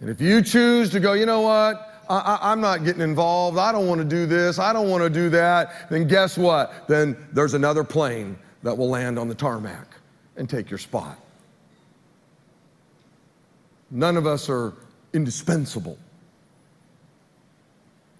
And 0.00 0.10
if 0.10 0.20
you 0.20 0.42
choose 0.42 0.90
to 0.90 1.00
go, 1.00 1.12
you 1.12 1.26
know 1.26 1.42
what? 1.42 1.84
I, 2.08 2.52
am 2.52 2.60
not 2.60 2.84
getting 2.84 3.02
involved. 3.02 3.58
I 3.58 3.70
don't 3.70 3.86
want 3.86 4.00
to 4.00 4.04
do 4.04 4.24
this. 4.24 4.58
I 4.58 4.72
don't 4.72 4.88
want 4.88 5.02
to 5.02 5.10
do 5.10 5.28
that. 5.30 5.90
Then 5.90 6.08
guess 6.08 6.38
what? 6.38 6.88
Then 6.88 7.16
there's 7.32 7.54
another 7.54 7.84
plane 7.84 8.38
that 8.62 8.76
will 8.76 8.88
land 8.88 9.18
on 9.18 9.28
the 9.28 9.34
tarmac 9.34 9.86
and 10.36 10.48
take 10.48 10.70
your 10.70 10.78
spot. 10.78 11.18
None 13.90 14.16
of 14.16 14.26
us 14.26 14.48
are 14.48 14.72
indispensable. 15.12 15.98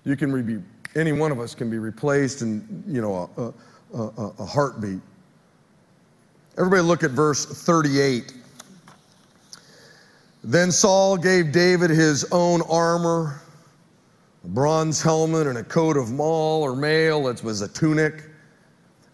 You 0.04 0.16
can 0.16 0.42
be 0.42 0.62
any 0.94 1.12
one 1.12 1.33
of 1.33 1.40
us 1.40 1.55
can 1.55 1.70
be 1.70 1.79
replaced 1.79 2.42
in, 2.42 2.83
you 2.87 3.01
know, 3.01 3.31
a, 3.37 3.98
a, 3.98 4.33
a 4.38 4.46
heartbeat. 4.46 5.01
Everybody 6.57 6.83
look 6.83 7.05
at 7.05 7.12
verse 7.12 7.44
38. 7.44 8.33
Then 10.44 10.72
Saul 10.72 11.16
gave 11.16 11.53
David 11.53 11.90
his 11.90 12.24
own 12.33 12.62
armor, 12.62 13.42
a 14.44 14.48
bronze 14.48 15.03
helmet, 15.03 15.46
and 15.46 15.59
a 15.59 15.64
coat 15.64 15.96
of 15.96 16.11
mail 16.11 16.24
or 16.62 16.74
mail. 16.74 17.29
It 17.29 17.42
was 17.42 17.61
a 17.61 17.68
tunic. 17.68 18.24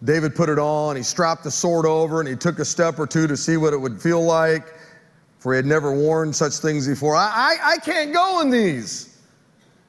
David 0.03 0.35
put 0.35 0.49
it 0.49 0.59
on. 0.59 0.95
He 0.95 1.03
strapped 1.03 1.43
the 1.43 1.51
sword 1.51 1.85
over 1.85 2.19
and 2.19 2.29
he 2.29 2.35
took 2.35 2.59
a 2.59 2.65
step 2.65 2.99
or 2.99 3.07
two 3.07 3.27
to 3.27 3.35
see 3.35 3.57
what 3.57 3.73
it 3.73 3.77
would 3.77 4.01
feel 4.01 4.23
like, 4.23 4.73
for 5.39 5.53
he 5.53 5.57
had 5.57 5.65
never 5.65 5.93
worn 5.93 6.31
such 6.31 6.53
things 6.53 6.87
before. 6.87 7.15
I, 7.15 7.57
I, 7.61 7.71
I 7.73 7.77
can't 7.77 8.13
go 8.13 8.41
in 8.41 8.49
these 8.49 9.14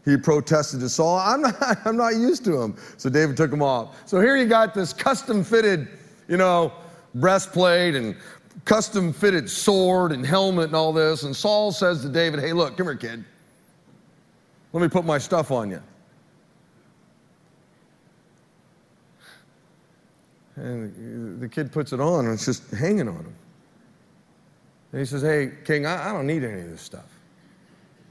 he 0.06 0.16
protested 0.16 0.80
to 0.80 0.88
Saul, 0.88 1.18
I'm 1.18 1.42
not, 1.42 1.56
I'm 1.84 1.96
not 1.96 2.14
used 2.14 2.44
to 2.44 2.52
them. 2.52 2.76
So 2.96 3.10
David 3.10 3.36
took 3.36 3.50
them 3.50 3.60
off. 3.60 4.08
So 4.08 4.20
here 4.20 4.36
you 4.36 4.46
got 4.46 4.72
this 4.72 4.92
custom 4.92 5.44
fitted, 5.44 5.88
you 6.28 6.36
know, 6.36 6.72
breastplate 7.16 7.96
and 7.96 8.16
custom 8.64 9.12
fitted 9.12 9.50
sword 9.50 10.12
and 10.12 10.24
helmet 10.24 10.66
and 10.66 10.76
all 10.76 10.92
this. 10.92 11.24
And 11.24 11.34
Saul 11.34 11.72
says 11.72 12.02
to 12.02 12.08
David, 12.08 12.40
Hey, 12.40 12.52
look, 12.52 12.76
come 12.76 12.86
here, 12.86 12.94
kid. 12.94 13.24
Let 14.72 14.80
me 14.80 14.88
put 14.88 15.04
my 15.04 15.18
stuff 15.18 15.50
on 15.50 15.70
you. 15.70 15.82
And 20.54 21.40
the 21.40 21.48
kid 21.48 21.72
puts 21.72 21.92
it 21.92 22.00
on 22.00 22.26
and 22.26 22.34
it's 22.34 22.46
just 22.46 22.70
hanging 22.70 23.08
on 23.08 23.16
him. 23.16 23.34
And 24.92 25.00
he 25.00 25.04
says, 25.04 25.22
Hey, 25.22 25.52
King, 25.64 25.84
I, 25.84 26.10
I 26.10 26.12
don't 26.12 26.28
need 26.28 26.44
any 26.44 26.60
of 26.60 26.70
this 26.70 26.80
stuff. 26.80 27.15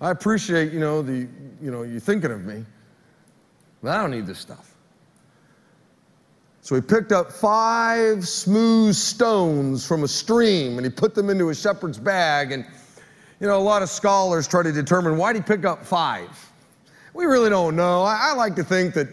I 0.02 0.12
appreciate, 0.12 0.74
you 0.74 0.80
know, 0.80 1.02
the, 1.02 1.28
you 1.62 1.72
know, 1.72 1.84
you 1.84 2.00
thinking 2.00 2.32
of 2.32 2.44
me, 2.46 2.66
but 3.82 3.92
I 3.92 4.02
don't 4.02 4.12
need 4.12 4.26
this 4.26 4.40
stuff. 4.40 4.76
So 6.62 6.74
he 6.74 6.82
picked 6.82 7.12
up 7.12 7.32
five 7.32 8.28
smooth 8.28 8.96
stones 8.96 9.86
from 9.86 10.04
a 10.04 10.08
stream 10.08 10.78
and 10.78 10.86
he 10.86 10.90
put 10.90 11.14
them 11.14 11.30
into 11.30 11.50
a 11.50 11.56
shepherd's 11.56 12.00
bag. 12.00 12.52
And, 12.52 12.66
you 13.40 13.48
know, 13.48 13.58
a 13.58 13.62
lot 13.62 13.84
of 13.84 13.90
scholars 13.90 14.48
try 14.48 14.64
to 14.64 14.72
determine 14.72 15.18
why 15.18 15.32
did 15.32 15.44
he 15.44 15.48
pick 15.48 15.64
up 15.64 15.86
five? 15.86 16.52
We 17.14 17.26
really 17.26 17.50
don't 17.50 17.76
know. 17.76 18.02
I, 18.02 18.32
I 18.32 18.34
like 18.34 18.56
to 18.56 18.64
think 18.64 18.96
that, 18.96 19.08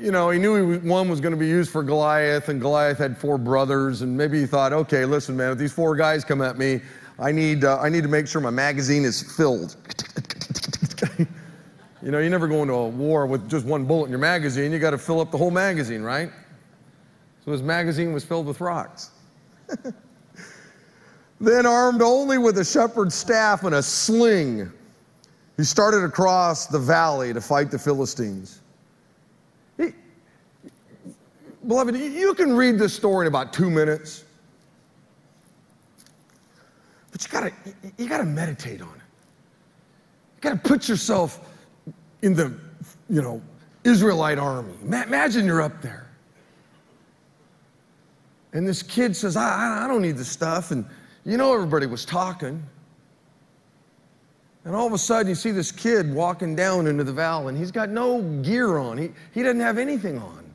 you 0.00 0.12
know, 0.12 0.30
he 0.30 0.38
knew 0.38 0.72
he, 0.72 0.88
one 0.88 1.08
was 1.08 1.20
going 1.20 1.34
to 1.34 1.38
be 1.38 1.48
used 1.48 1.70
for 1.70 1.82
Goliath, 1.82 2.48
and 2.48 2.60
Goliath 2.60 2.98
had 2.98 3.18
four 3.18 3.38
brothers, 3.38 4.02
and 4.02 4.16
maybe 4.16 4.40
he 4.40 4.46
thought, 4.46 4.72
okay, 4.72 5.04
listen, 5.04 5.36
man, 5.36 5.52
if 5.52 5.58
these 5.58 5.72
four 5.72 5.94
guys 5.94 6.24
come 6.24 6.42
at 6.42 6.58
me, 6.58 6.80
I 7.18 7.32
need, 7.32 7.64
uh, 7.64 7.78
I 7.80 7.88
need 7.88 8.02
to 8.02 8.08
make 8.08 8.26
sure 8.26 8.40
my 8.40 8.50
magazine 8.50 9.04
is 9.04 9.22
filled. 9.36 9.76
You 12.06 12.12
know, 12.12 12.20
you 12.20 12.30
never 12.30 12.46
go 12.46 12.62
into 12.62 12.72
a 12.72 12.86
war 12.86 13.26
with 13.26 13.50
just 13.50 13.66
one 13.66 13.84
bullet 13.84 14.04
in 14.04 14.10
your 14.10 14.20
magazine. 14.20 14.70
You 14.70 14.78
got 14.78 14.92
to 14.92 14.98
fill 14.98 15.18
up 15.20 15.32
the 15.32 15.38
whole 15.38 15.50
magazine, 15.50 16.02
right? 16.02 16.30
So 17.44 17.50
his 17.50 17.64
magazine 17.64 18.12
was 18.12 18.24
filled 18.24 18.46
with 18.46 18.60
rocks. 18.60 19.10
then, 21.40 21.66
armed 21.66 22.02
only 22.02 22.38
with 22.38 22.58
a 22.58 22.64
shepherd's 22.64 23.16
staff 23.16 23.64
and 23.64 23.74
a 23.74 23.82
sling, 23.82 24.70
he 25.56 25.64
started 25.64 26.04
across 26.04 26.66
the 26.66 26.78
valley 26.78 27.32
to 27.34 27.40
fight 27.40 27.72
the 27.72 27.78
Philistines. 27.78 28.60
He, 29.76 29.88
beloved, 31.66 31.96
you 31.96 32.34
can 32.34 32.54
read 32.54 32.78
this 32.78 32.94
story 32.94 33.26
in 33.26 33.28
about 33.28 33.52
two 33.52 33.68
minutes, 33.68 34.25
but 37.16 37.24
you 37.24 37.30
gotta, 37.32 37.52
you 37.96 38.08
gotta 38.10 38.24
meditate 38.24 38.82
on 38.82 38.88
it. 38.88 39.02
You 40.34 40.40
gotta 40.42 40.56
put 40.56 40.86
yourself 40.86 41.48
in 42.20 42.34
the, 42.34 42.54
you 43.08 43.22
know, 43.22 43.40
Israelite 43.84 44.38
army. 44.38 44.74
Imagine 44.82 45.46
you're 45.46 45.62
up 45.62 45.80
there. 45.80 46.10
And 48.52 48.68
this 48.68 48.82
kid 48.82 49.16
says, 49.16 49.34
I, 49.34 49.84
I 49.84 49.88
don't 49.88 50.02
need 50.02 50.18
this 50.18 50.28
stuff. 50.28 50.72
And 50.72 50.84
you 51.24 51.38
know, 51.38 51.54
everybody 51.54 51.86
was 51.86 52.04
talking. 52.04 52.62
And 54.66 54.76
all 54.76 54.86
of 54.86 54.92
a 54.92 54.98
sudden, 54.98 55.30
you 55.30 55.34
see 55.34 55.52
this 55.52 55.72
kid 55.72 56.12
walking 56.12 56.54
down 56.54 56.86
into 56.86 57.02
the 57.02 57.14
valley, 57.14 57.48
and 57.48 57.56
he's 57.56 57.70
got 57.70 57.88
no 57.88 58.20
gear 58.42 58.76
on. 58.76 58.98
He, 58.98 59.10
he 59.32 59.42
doesn't 59.42 59.60
have 59.60 59.78
anything 59.78 60.18
on. 60.18 60.45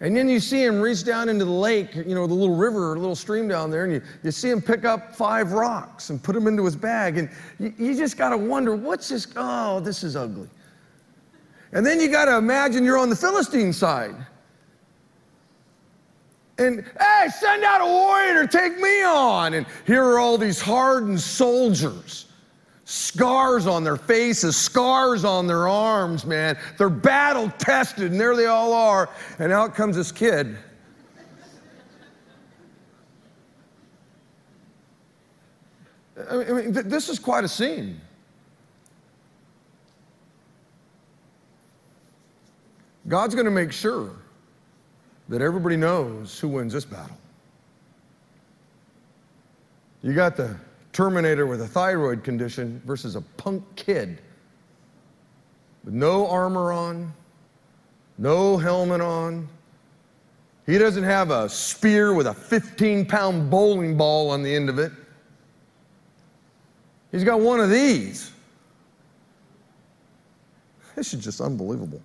And 0.00 0.14
then 0.14 0.28
you 0.28 0.40
see 0.40 0.62
him 0.62 0.80
reach 0.80 1.04
down 1.04 1.30
into 1.30 1.46
the 1.46 1.50
lake, 1.50 1.94
you 1.94 2.14
know, 2.14 2.26
the 2.26 2.34
little 2.34 2.54
river 2.54 2.92
or 2.92 2.98
little 2.98 3.16
stream 3.16 3.48
down 3.48 3.70
there, 3.70 3.84
and 3.84 3.94
you, 3.94 4.02
you 4.22 4.30
see 4.30 4.50
him 4.50 4.60
pick 4.60 4.84
up 4.84 5.16
five 5.16 5.52
rocks 5.52 6.10
and 6.10 6.22
put 6.22 6.34
them 6.34 6.46
into 6.46 6.64
his 6.64 6.76
bag. 6.76 7.16
And 7.16 7.30
you, 7.58 7.72
you 7.78 7.94
just 7.96 8.18
got 8.18 8.30
to 8.30 8.36
wonder, 8.36 8.76
what's 8.76 9.08
this? 9.08 9.26
Oh, 9.36 9.80
this 9.80 10.04
is 10.04 10.14
ugly. 10.14 10.48
And 11.72 11.84
then 11.84 11.98
you 11.98 12.08
got 12.08 12.26
to 12.26 12.36
imagine 12.36 12.84
you're 12.84 12.98
on 12.98 13.08
the 13.08 13.16
Philistine 13.16 13.72
side. 13.72 14.14
And 16.58 16.84
hey, 17.00 17.28
send 17.28 17.64
out 17.64 17.80
a 17.80 17.86
warrior 17.86 18.46
to 18.46 18.48
take 18.48 18.78
me 18.78 19.02
on. 19.02 19.54
And 19.54 19.66
here 19.86 20.04
are 20.04 20.18
all 20.18 20.36
these 20.36 20.60
hardened 20.60 21.20
soldiers 21.20 22.25
scars 22.86 23.66
on 23.66 23.82
their 23.82 23.96
faces, 23.96 24.56
scars 24.56 25.24
on 25.24 25.48
their 25.48 25.68
arms, 25.68 26.24
man. 26.24 26.56
They're 26.78 26.88
battle 26.88 27.52
tested, 27.58 28.12
and 28.12 28.20
there 28.20 28.36
they 28.36 28.46
all 28.46 28.72
are. 28.72 29.10
And 29.40 29.52
out 29.52 29.74
comes 29.74 29.96
this 29.96 30.12
kid. 30.12 30.56
I 36.30 36.36
mean, 36.36 36.72
th- 36.72 36.86
this 36.86 37.08
is 37.08 37.18
quite 37.18 37.42
a 37.44 37.48
scene. 37.48 38.00
God's 43.08 43.34
going 43.34 43.44
to 43.44 43.50
make 43.50 43.72
sure 43.72 44.10
that 45.28 45.42
everybody 45.42 45.76
knows 45.76 46.38
who 46.38 46.48
wins 46.48 46.72
this 46.72 46.84
battle. 46.84 47.18
You 50.02 50.12
got 50.12 50.36
the 50.36 50.56
Terminator 50.96 51.44
with 51.44 51.60
a 51.60 51.68
thyroid 51.68 52.24
condition 52.24 52.80
versus 52.86 53.16
a 53.16 53.20
punk 53.20 53.62
kid 53.76 54.22
with 55.84 55.92
no 55.92 56.26
armor 56.26 56.72
on, 56.72 57.12
no 58.16 58.56
helmet 58.56 59.02
on. 59.02 59.46
He 60.64 60.78
doesn't 60.78 61.02
have 61.04 61.30
a 61.30 61.50
spear 61.50 62.14
with 62.14 62.26
a 62.26 62.32
15 62.32 63.04
pound 63.04 63.50
bowling 63.50 63.98
ball 63.98 64.30
on 64.30 64.42
the 64.42 64.54
end 64.54 64.70
of 64.70 64.78
it. 64.78 64.90
He's 67.12 67.24
got 67.24 67.40
one 67.40 67.60
of 67.60 67.68
these. 67.68 68.32
This 70.94 71.12
is 71.12 71.22
just 71.22 71.42
unbelievable. 71.42 72.00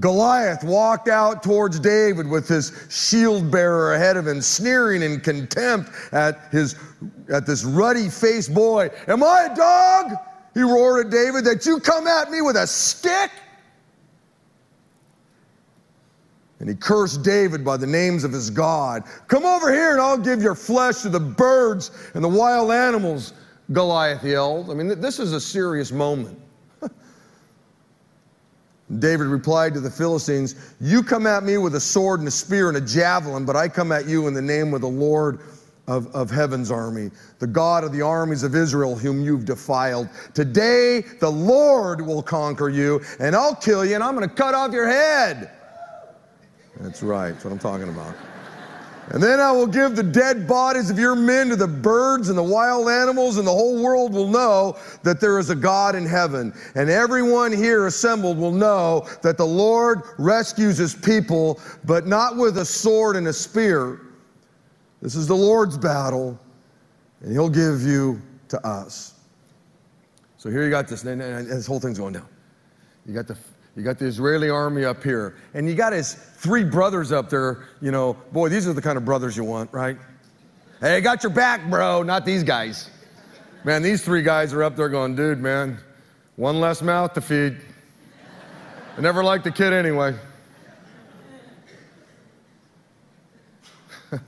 Goliath 0.00 0.64
walked 0.64 1.08
out 1.08 1.42
towards 1.42 1.78
David 1.78 2.28
with 2.28 2.48
his 2.48 2.72
shield 2.90 3.50
bearer 3.50 3.94
ahead 3.94 4.16
of 4.16 4.26
him, 4.26 4.40
sneering 4.40 5.02
in 5.02 5.20
contempt 5.20 5.90
at, 6.12 6.48
his, 6.50 6.74
at 7.32 7.46
this 7.46 7.64
ruddy 7.64 8.08
faced 8.08 8.52
boy. 8.52 8.90
Am 9.06 9.22
I 9.22 9.48
a 9.52 9.54
dog? 9.54 10.12
He 10.52 10.62
roared 10.62 11.06
at 11.06 11.12
David, 11.12 11.44
that 11.44 11.64
you 11.64 11.78
come 11.78 12.06
at 12.08 12.30
me 12.30 12.42
with 12.42 12.56
a 12.56 12.66
stick? 12.66 13.30
And 16.58 16.68
he 16.68 16.74
cursed 16.74 17.22
David 17.22 17.64
by 17.64 17.76
the 17.76 17.86
names 17.86 18.24
of 18.24 18.32
his 18.32 18.50
God. 18.50 19.04
Come 19.28 19.44
over 19.44 19.72
here 19.72 19.92
and 19.92 20.00
I'll 20.00 20.18
give 20.18 20.42
your 20.42 20.54
flesh 20.54 21.02
to 21.02 21.08
the 21.08 21.20
birds 21.20 21.90
and 22.14 22.24
the 22.24 22.28
wild 22.28 22.72
animals, 22.72 23.32
Goliath 23.72 24.24
yelled. 24.24 24.70
I 24.70 24.74
mean, 24.74 25.00
this 25.00 25.18
is 25.18 25.32
a 25.32 25.40
serious 25.40 25.92
moment. 25.92 26.40
David 28.98 29.26
replied 29.26 29.74
to 29.74 29.80
the 29.80 29.90
Philistines, 29.90 30.54
You 30.80 31.02
come 31.02 31.26
at 31.26 31.42
me 31.42 31.58
with 31.58 31.74
a 31.74 31.80
sword 31.80 32.20
and 32.20 32.28
a 32.28 32.32
spear 32.32 32.68
and 32.68 32.76
a 32.76 32.80
javelin, 32.80 33.44
but 33.44 33.56
I 33.56 33.68
come 33.68 33.92
at 33.92 34.06
you 34.06 34.26
in 34.26 34.34
the 34.34 34.42
name 34.42 34.74
of 34.74 34.80
the 34.80 34.88
Lord 34.88 35.40
of, 35.86 36.14
of 36.14 36.30
heaven's 36.30 36.70
army, 36.70 37.10
the 37.38 37.46
God 37.46 37.84
of 37.84 37.92
the 37.92 38.02
armies 38.02 38.42
of 38.42 38.54
Israel, 38.54 38.96
whom 38.96 39.22
you've 39.22 39.44
defiled. 39.44 40.08
Today, 40.32 41.02
the 41.20 41.30
Lord 41.30 42.00
will 42.00 42.22
conquer 42.22 42.68
you, 42.68 43.02
and 43.20 43.36
I'll 43.36 43.54
kill 43.54 43.84
you, 43.84 43.94
and 43.94 44.02
I'm 44.02 44.16
going 44.16 44.28
to 44.28 44.34
cut 44.34 44.54
off 44.54 44.72
your 44.72 44.88
head. 44.88 45.50
That's 46.80 47.02
right, 47.02 47.32
that's 47.32 47.44
what 47.44 47.52
I'm 47.52 47.58
talking 47.58 47.88
about. 47.88 48.14
And 49.10 49.22
then 49.22 49.38
I 49.38 49.52
will 49.52 49.66
give 49.66 49.96
the 49.96 50.02
dead 50.02 50.48
bodies 50.48 50.88
of 50.88 50.98
your 50.98 51.14
men 51.14 51.50
to 51.50 51.56
the 51.56 51.68
birds 51.68 52.30
and 52.30 52.38
the 52.38 52.42
wild 52.42 52.88
animals, 52.88 53.36
and 53.36 53.46
the 53.46 53.52
whole 53.52 53.82
world 53.82 54.14
will 54.14 54.28
know 54.28 54.78
that 55.02 55.20
there 55.20 55.38
is 55.38 55.50
a 55.50 55.54
God 55.54 55.94
in 55.94 56.06
heaven. 56.06 56.54
And 56.74 56.88
everyone 56.88 57.52
here 57.52 57.86
assembled 57.86 58.38
will 58.38 58.50
know 58.50 59.06
that 59.22 59.36
the 59.36 59.46
Lord 59.46 60.02
rescues 60.18 60.78
his 60.78 60.94
people, 60.94 61.60
but 61.84 62.06
not 62.06 62.36
with 62.36 62.56
a 62.58 62.64
sword 62.64 63.16
and 63.16 63.28
a 63.28 63.32
spear. 63.32 64.00
This 65.02 65.16
is 65.16 65.26
the 65.26 65.36
Lord's 65.36 65.76
battle, 65.76 66.40
and 67.20 67.30
he'll 67.30 67.50
give 67.50 67.82
you 67.82 68.22
to 68.48 68.66
us. 68.66 69.20
So 70.38 70.50
here 70.50 70.64
you 70.64 70.70
got 70.70 70.88
this, 70.88 71.04
and 71.04 71.20
this 71.20 71.66
whole 71.66 71.78
thing's 71.80 71.98
going 71.98 72.14
down. 72.14 72.28
You 73.04 73.12
got 73.12 73.26
the 73.26 73.36
you 73.76 73.82
got 73.82 73.98
the 73.98 74.06
Israeli 74.06 74.48
army 74.50 74.84
up 74.84 75.02
here, 75.02 75.34
and 75.52 75.68
you 75.68 75.74
got 75.74 75.92
his 75.92 76.14
three 76.14 76.62
brothers 76.62 77.10
up 77.10 77.28
there. 77.28 77.64
You 77.80 77.90
know, 77.90 78.14
boy, 78.32 78.48
these 78.48 78.68
are 78.68 78.72
the 78.72 78.82
kind 78.82 78.96
of 78.96 79.04
brothers 79.04 79.36
you 79.36 79.42
want, 79.42 79.72
right? 79.72 79.98
Hey, 80.80 81.00
got 81.00 81.24
your 81.24 81.32
back, 81.32 81.68
bro, 81.68 82.02
not 82.02 82.24
these 82.24 82.44
guys. 82.44 82.88
Man, 83.64 83.82
these 83.82 84.04
three 84.04 84.22
guys 84.22 84.52
are 84.52 84.62
up 84.62 84.76
there 84.76 84.88
going, 84.88 85.16
dude, 85.16 85.40
man, 85.40 85.78
one 86.36 86.60
less 86.60 86.82
mouth 86.82 87.14
to 87.14 87.20
feed. 87.20 87.56
I 88.96 89.00
never 89.00 89.24
liked 89.24 89.42
the 89.42 89.50
kid 89.50 89.72
anyway. 89.72 90.14
I 94.12 94.18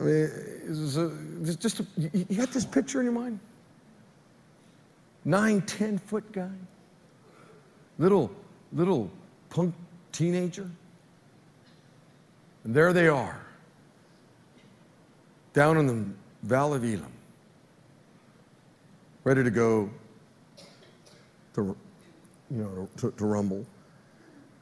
mean, 0.00 0.30
just, 0.66 1.60
just 1.60 1.80
you 1.96 2.36
got 2.36 2.50
this 2.50 2.66
picture 2.66 2.98
in 3.00 3.06
your 3.06 3.14
mind? 3.14 3.40
Nine, 5.24 5.62
ten 5.62 5.96
foot 5.96 6.30
guy 6.30 6.50
little, 7.98 8.30
little 8.72 9.10
punk 9.50 9.74
teenager. 10.12 10.68
And 12.64 12.74
there 12.74 12.92
they 12.92 13.08
are, 13.08 13.40
down 15.52 15.76
in 15.76 15.86
the 15.86 16.04
Valley 16.42 16.76
of 16.76 16.84
Elah, 16.84 17.10
ready 19.24 19.44
to 19.44 19.50
go 19.50 19.90
to, 21.54 21.76
you 22.50 22.56
know, 22.56 22.88
to, 22.96 23.10
to 23.12 23.26
rumble. 23.26 23.66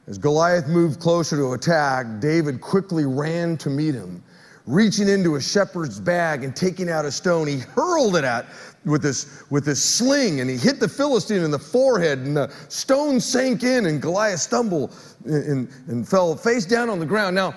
As 0.07 0.17
Goliath 0.17 0.67
moved 0.67 0.99
closer 0.99 1.37
to 1.37 1.53
attack, 1.53 2.19
David 2.19 2.59
quickly 2.59 3.05
ran 3.05 3.57
to 3.57 3.69
meet 3.69 3.95
him. 3.95 4.21
Reaching 4.65 5.07
into 5.07 5.35
a 5.35 5.41
shepherd's 5.41 5.99
bag 5.99 6.43
and 6.43 6.53
taking 6.55 6.89
out 6.89 7.05
a 7.05 7.11
stone, 7.11 7.47
he 7.47 7.59
hurled 7.59 8.17
it 8.17 8.23
at 8.25 8.45
with 8.85 9.01
this, 9.01 9.43
with 9.49 9.65
this 9.65 9.83
sling 9.83 10.41
and 10.41 10.49
he 10.49 10.57
hit 10.57 10.79
the 10.79 10.87
Philistine 10.87 11.41
in 11.41 11.51
the 11.51 11.59
forehead 11.59 12.19
and 12.19 12.35
the 12.35 12.53
stone 12.69 13.19
sank 13.19 13.63
in 13.63 13.85
and 13.85 14.01
Goliath 14.01 14.39
stumbled 14.39 14.95
and, 15.25 15.69
and 15.87 16.07
fell 16.07 16.35
face 16.35 16.65
down 16.65 16.89
on 16.89 16.99
the 16.99 17.05
ground. 17.05 17.35
Now, 17.35 17.55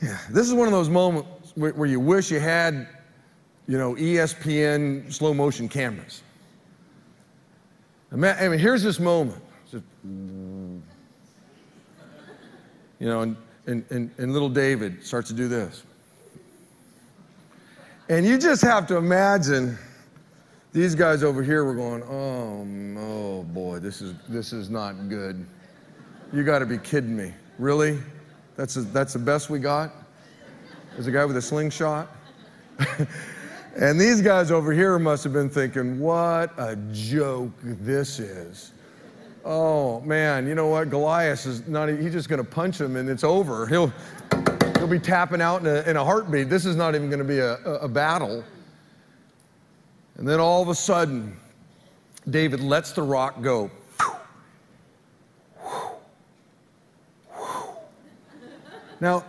yeah, 0.00 0.18
this 0.30 0.46
is 0.46 0.54
one 0.54 0.68
of 0.68 0.72
those 0.72 0.88
moments, 0.88 1.52
where 1.56 1.86
you 1.86 1.98
wish 1.98 2.30
you 2.30 2.38
had, 2.38 2.86
you 3.66 3.78
know, 3.78 3.94
ESPN 3.94 5.12
slow 5.12 5.34
motion 5.34 5.68
cameras. 5.68 6.22
I 8.12 8.16
mean, 8.16 8.58
here's 8.58 8.82
this 8.82 9.00
moment. 9.00 9.42
Just, 9.70 9.84
you 10.04 10.82
know, 13.00 13.22
and, 13.22 13.36
and, 13.66 13.84
and, 13.90 14.10
and 14.18 14.32
little 14.32 14.48
David 14.48 15.04
starts 15.04 15.28
to 15.28 15.34
do 15.34 15.48
this. 15.48 15.82
And 18.10 18.24
you 18.24 18.38
just 18.38 18.62
have 18.62 18.86
to 18.86 18.96
imagine 18.96 19.76
these 20.72 20.94
guys 20.94 21.22
over 21.22 21.42
here 21.42 21.64
were 21.64 21.74
going, 21.74 22.02
oh, 22.04 22.66
oh 22.98 23.42
boy, 23.42 23.80
this 23.80 24.00
is, 24.00 24.14
this 24.28 24.54
is 24.54 24.70
not 24.70 25.10
good. 25.10 25.44
You 26.32 26.42
got 26.42 26.60
to 26.60 26.66
be 26.66 26.78
kidding 26.78 27.14
me. 27.14 27.34
Really? 27.58 27.98
That's, 28.56 28.76
a, 28.76 28.82
that's 28.82 29.12
the 29.12 29.18
best 29.18 29.50
we 29.50 29.58
got? 29.58 29.92
There's 30.92 31.06
a 31.06 31.12
guy 31.12 31.26
with 31.26 31.36
a 31.36 31.42
slingshot? 31.42 32.08
and 33.76 34.00
these 34.00 34.22
guys 34.22 34.50
over 34.50 34.72
here 34.72 34.98
must 34.98 35.22
have 35.24 35.34
been 35.34 35.50
thinking, 35.50 36.00
what 36.00 36.52
a 36.56 36.76
joke 36.92 37.52
this 37.62 38.20
is. 38.20 38.72
Oh 39.44 40.00
man, 40.00 40.46
you 40.46 40.54
know 40.54 40.68
what? 40.68 40.88
Goliath 40.88 41.44
is 41.46 41.66
not, 41.68 41.88
he's 41.88 42.12
just 42.12 42.28
going 42.30 42.42
to 42.42 42.50
punch 42.50 42.80
him 42.80 42.96
and 42.96 43.08
it's 43.08 43.24
over. 43.24 43.66
He'll, 43.66 43.92
he'll 44.88 44.98
be 44.98 45.04
tapping 45.04 45.40
out 45.40 45.60
in 45.60 45.66
a, 45.66 45.82
in 45.88 45.96
a 45.96 46.04
heartbeat. 46.04 46.48
This 46.48 46.64
is 46.64 46.76
not 46.76 46.94
even 46.94 47.10
going 47.10 47.18
to 47.18 47.24
be 47.24 47.38
a, 47.38 47.54
a 47.54 47.88
battle. 47.88 48.42
And 50.16 50.26
then 50.26 50.40
all 50.40 50.62
of 50.62 50.68
a 50.68 50.74
sudden, 50.74 51.36
David 52.30 52.60
lets 52.60 52.92
the 52.92 53.02
rock 53.02 53.40
go. 53.42 53.70
Now, 59.00 59.24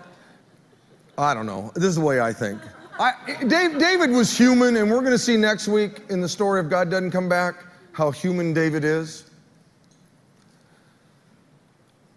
I 1.17 1.33
don't 1.33 1.45
know. 1.45 1.71
This 1.75 1.85
is 1.85 1.95
the 1.95 2.01
way 2.01 2.19
I 2.21 2.33
think. 2.33 2.59
I, 2.99 3.13
Dave, 3.47 3.77
David 3.77 4.09
was 4.09 4.35
human, 4.35 4.77
and 4.77 4.89
we're 4.89 5.01
going 5.01 5.11
to 5.11 5.17
see 5.17 5.37
next 5.37 5.67
week 5.67 6.01
in 6.09 6.21
the 6.21 6.27
story 6.27 6.59
of 6.59 6.69
God 6.69 6.89
Doesn't 6.89 7.11
Come 7.11 7.29
Back 7.29 7.55
how 7.91 8.09
human 8.09 8.53
David 8.53 8.83
is. 8.83 9.25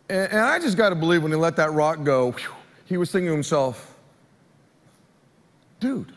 And, 0.08 0.32
and 0.32 0.40
I 0.40 0.58
just 0.58 0.76
got 0.78 0.88
to 0.88 0.94
believe 0.94 1.22
when 1.22 1.30
he 1.30 1.36
let 1.36 1.56
that 1.56 1.72
rock 1.72 2.02
go, 2.04 2.32
whew, 2.32 2.52
he 2.92 2.98
was 2.98 3.10
thinking 3.10 3.28
to 3.28 3.32
himself, 3.32 3.96
dude, 5.80 6.12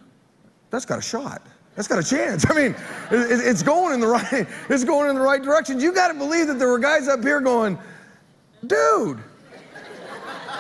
that's 0.72 0.84
got 0.84 1.00
a 1.00 1.02
shot. 1.02 1.42
That's 1.74 1.88
got 1.88 2.00
a 2.00 2.04
chance. 2.04 2.46
I 2.50 2.54
mean, 2.54 2.76
it's 3.10 3.64
going 3.64 3.94
in 3.94 4.02
the 4.02 4.08
right, 4.08 4.46
it's 4.70 4.84
going 4.84 5.10
in 5.10 5.16
the 5.16 5.22
right 5.22 5.42
direction. 5.42 5.80
You 5.80 5.94
got 5.94 6.10
to 6.10 6.14
believe 6.16 6.48
that 6.48 6.60
there 6.60 6.68
were 6.68 6.78
guys 6.78 7.08
up 7.08 7.24
here 7.24 7.40
going, 7.40 7.80
dude, 8.68 9.20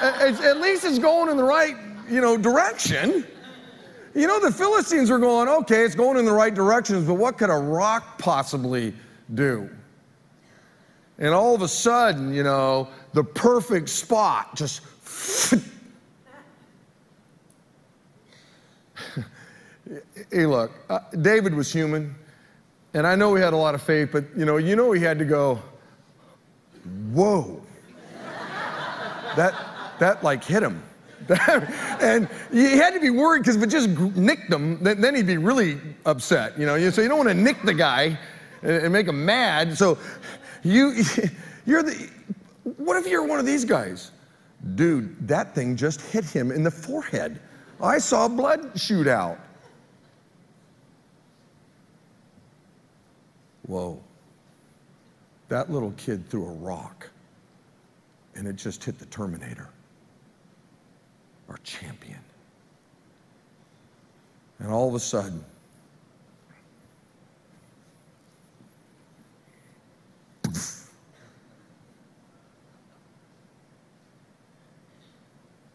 at, 0.01 0.61
least 0.61 0.85
it's 0.85 0.99
going 0.99 1.29
in 1.29 1.35
the 1.35 1.43
right, 1.43 1.75
you 2.09 2.21
know, 2.21 2.37
direction. 2.37 3.27
You 4.13 4.27
know, 4.27 4.39
the 4.39 4.53
Philistines 4.53 5.09
were 5.09 5.19
going, 5.19 5.49
okay, 5.49 5.81
it's 5.81 5.95
going 5.95 6.17
in 6.17 6.23
the 6.23 6.31
right 6.31 6.53
directions, 6.53 7.05
but 7.05 7.15
what 7.15 7.37
could 7.37 7.49
a 7.49 7.57
rock 7.57 8.17
possibly 8.19 8.93
do? 9.33 9.69
And 11.17 11.33
all 11.33 11.53
of 11.53 11.61
a 11.61 11.67
sudden, 11.67 12.33
you 12.33 12.43
know, 12.43 12.87
the 13.11 13.23
perfect 13.25 13.89
spot 13.89 14.55
just. 14.55 14.79
hey, 20.31 20.45
look, 20.45 20.71
uh, 20.89 20.99
David 21.21 21.53
was 21.53 21.71
human, 21.71 22.15
and 22.93 23.05
I 23.05 23.15
know 23.15 23.35
he 23.35 23.41
had 23.41 23.53
a 23.53 23.57
lot 23.57 23.75
of 23.75 23.81
faith, 23.81 24.09
but 24.11 24.25
you 24.35 24.45
know, 24.45 24.57
you 24.57 24.75
know, 24.75 24.91
he 24.91 25.01
had 25.01 25.19
to 25.19 25.25
go, 25.25 25.61
whoa. 27.11 27.61
that, 29.35 29.53
that 29.99 30.23
like 30.23 30.43
hit 30.43 30.63
him. 30.63 30.81
and 32.01 32.29
he 32.51 32.77
had 32.77 32.93
to 32.93 32.99
be 32.99 33.09
worried 33.09 33.39
because 33.39 33.55
if 33.55 33.63
it 33.63 33.69
just 33.69 33.89
nicked 34.15 34.51
him, 34.53 34.83
then, 34.83 35.01
then, 35.01 35.15
he'd 35.15 35.25
be 35.25 35.37
really 35.37 35.79
upset. 36.05 36.57
You 36.57 36.67
know, 36.67 36.89
so 36.91 37.01
you 37.01 37.07
don't 37.07 37.17
want 37.17 37.29
to 37.29 37.35
nick 37.35 37.61
the 37.63 37.73
guy 37.73 38.17
and, 38.61 38.71
and 38.71 38.93
make 38.93 39.07
him 39.07 39.25
mad. 39.25 39.75
So 39.75 39.97
you, 40.63 41.03
you're 41.65 41.81
the. 41.81 42.09
What 42.77 42.97
if 42.97 43.07
you're 43.07 43.25
one 43.25 43.39
of 43.39 43.45
these 43.45 43.65
guys? 43.65 44.11
Dude, 44.75 45.27
that 45.27 45.55
thing 45.55 45.75
just 45.75 46.01
hit 46.01 46.25
him 46.25 46.51
in 46.51 46.63
the 46.63 46.71
forehead. 46.71 47.39
I 47.81 47.97
saw 47.97 48.27
blood 48.27 48.79
shoot 48.79 49.07
out. 49.07 49.39
Whoa. 53.67 54.01
That 55.49 55.71
little 55.71 55.91
kid 55.97 56.29
threw 56.29 56.45
a 56.45 56.53
rock 56.53 57.09
and 58.35 58.47
it 58.47 58.55
just 58.55 58.83
hit 58.83 58.99
the 58.99 59.05
Terminator 59.05 59.69
our 61.49 61.57
champion. 61.63 62.19
And 64.59 64.71
all 64.71 64.87
of 64.87 64.95
a 64.95 64.99
sudden, 64.99 65.43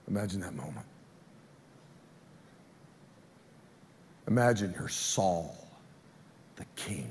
Imagine 0.09 0.41
that 0.41 0.55
moment. 0.55 0.87
Imagine 4.27 4.75
you're 4.77 4.89
Saul, 4.89 5.57
the 6.57 6.65
king. 6.75 7.11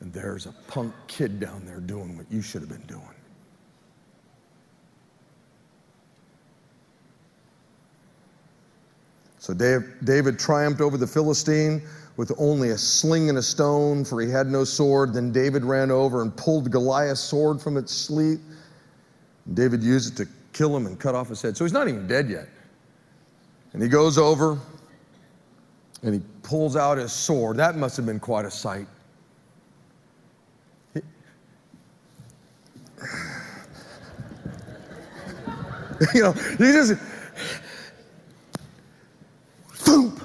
And 0.00 0.12
there's 0.12 0.46
a 0.46 0.52
punk 0.68 0.94
kid 1.08 1.40
down 1.40 1.64
there 1.66 1.80
doing 1.80 2.16
what 2.16 2.30
you 2.30 2.40
should 2.40 2.60
have 2.60 2.70
been 2.70 2.86
doing. 2.86 3.02
So 9.38 9.54
David 9.54 10.38
triumphed 10.38 10.80
over 10.80 10.96
the 10.96 11.06
Philistine 11.06 11.82
with 12.16 12.32
only 12.38 12.70
a 12.70 12.78
sling 12.78 13.28
and 13.28 13.38
a 13.38 13.42
stone, 13.42 14.04
for 14.04 14.20
he 14.20 14.28
had 14.28 14.48
no 14.48 14.64
sword. 14.64 15.14
Then 15.14 15.32
David 15.32 15.64
ran 15.64 15.90
over 15.90 16.20
and 16.22 16.36
pulled 16.36 16.70
Goliath's 16.70 17.20
sword 17.20 17.60
from 17.60 17.76
its 17.76 18.06
sheath. 18.06 18.40
David 19.54 19.82
used 19.82 20.12
it 20.12 20.24
to 20.24 20.30
kill 20.52 20.76
him 20.76 20.86
and 20.86 20.98
cut 20.98 21.14
off 21.14 21.28
his 21.28 21.40
head. 21.40 21.56
So 21.56 21.64
he's 21.64 21.72
not 21.72 21.88
even 21.88 22.06
dead 22.06 22.28
yet. 22.28 22.48
And 23.72 23.82
he 23.82 23.88
goes 23.88 24.18
over 24.18 24.58
and 26.02 26.14
he 26.14 26.20
pulls 26.42 26.76
out 26.76 26.98
his 26.98 27.12
sword. 27.12 27.56
That 27.56 27.76
must 27.76 27.96
have 27.96 28.04
been 28.04 28.20
quite 28.20 28.44
a 28.44 28.50
sight. 28.50 28.86
you 36.14 36.22
know, 36.22 36.32
he 36.32 36.58
just 36.72 36.94
Boom. 39.86 40.20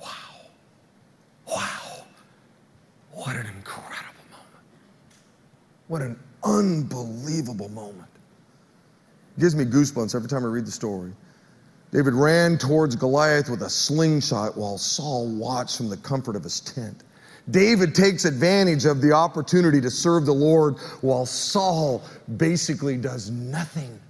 Wow. 0.00 0.10
Wow. 1.48 2.04
What 3.12 3.36
an 3.36 3.46
incredible 3.46 4.24
moment. 4.30 4.66
What 5.88 6.02
an 6.02 6.18
unbelievable 6.44 7.70
moment. 7.70 8.08
It 9.36 9.40
gives 9.40 9.54
me 9.56 9.64
goosebumps 9.64 10.14
every 10.14 10.28
time 10.28 10.44
I 10.44 10.48
read 10.48 10.66
the 10.66 10.72
story. 10.72 11.12
David 11.94 12.14
ran 12.14 12.58
towards 12.58 12.96
Goliath 12.96 13.48
with 13.48 13.62
a 13.62 13.70
slingshot 13.70 14.56
while 14.56 14.78
Saul 14.78 15.28
watched 15.28 15.76
from 15.76 15.88
the 15.88 15.96
comfort 15.96 16.34
of 16.34 16.42
his 16.42 16.58
tent. 16.58 17.04
David 17.52 17.94
takes 17.94 18.24
advantage 18.24 18.84
of 18.84 19.00
the 19.00 19.12
opportunity 19.12 19.80
to 19.80 19.90
serve 19.90 20.26
the 20.26 20.32
Lord 20.32 20.76
while 21.02 21.24
Saul 21.24 22.02
basically 22.36 22.96
does 22.96 23.30
nothing. 23.30 24.00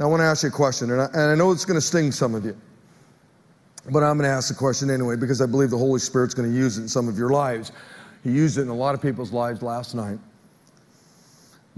Now, 0.00 0.06
I 0.06 0.08
want 0.08 0.20
to 0.20 0.24
ask 0.24 0.42
you 0.42 0.48
a 0.48 0.52
question, 0.52 0.90
and 0.90 1.00
I, 1.00 1.04
and 1.12 1.30
I 1.30 1.34
know 1.36 1.52
it's 1.52 1.64
going 1.64 1.78
to 1.78 1.86
sting 1.86 2.10
some 2.10 2.34
of 2.34 2.44
you, 2.44 2.56
but 3.92 4.02
I'm 4.02 4.18
going 4.18 4.28
to 4.28 4.34
ask 4.34 4.48
the 4.48 4.54
question 4.54 4.90
anyway 4.90 5.14
because 5.14 5.40
I 5.40 5.46
believe 5.46 5.70
the 5.70 5.78
Holy 5.78 6.00
Spirit's 6.00 6.34
going 6.34 6.50
to 6.50 6.56
use 6.56 6.76
it 6.76 6.82
in 6.82 6.88
some 6.88 7.06
of 7.06 7.16
your 7.16 7.30
lives. 7.30 7.70
He 8.24 8.32
used 8.32 8.58
it 8.58 8.62
in 8.62 8.68
a 8.68 8.74
lot 8.74 8.96
of 8.96 9.02
people's 9.02 9.30
lives 9.30 9.62
last 9.62 9.94
night. 9.94 10.18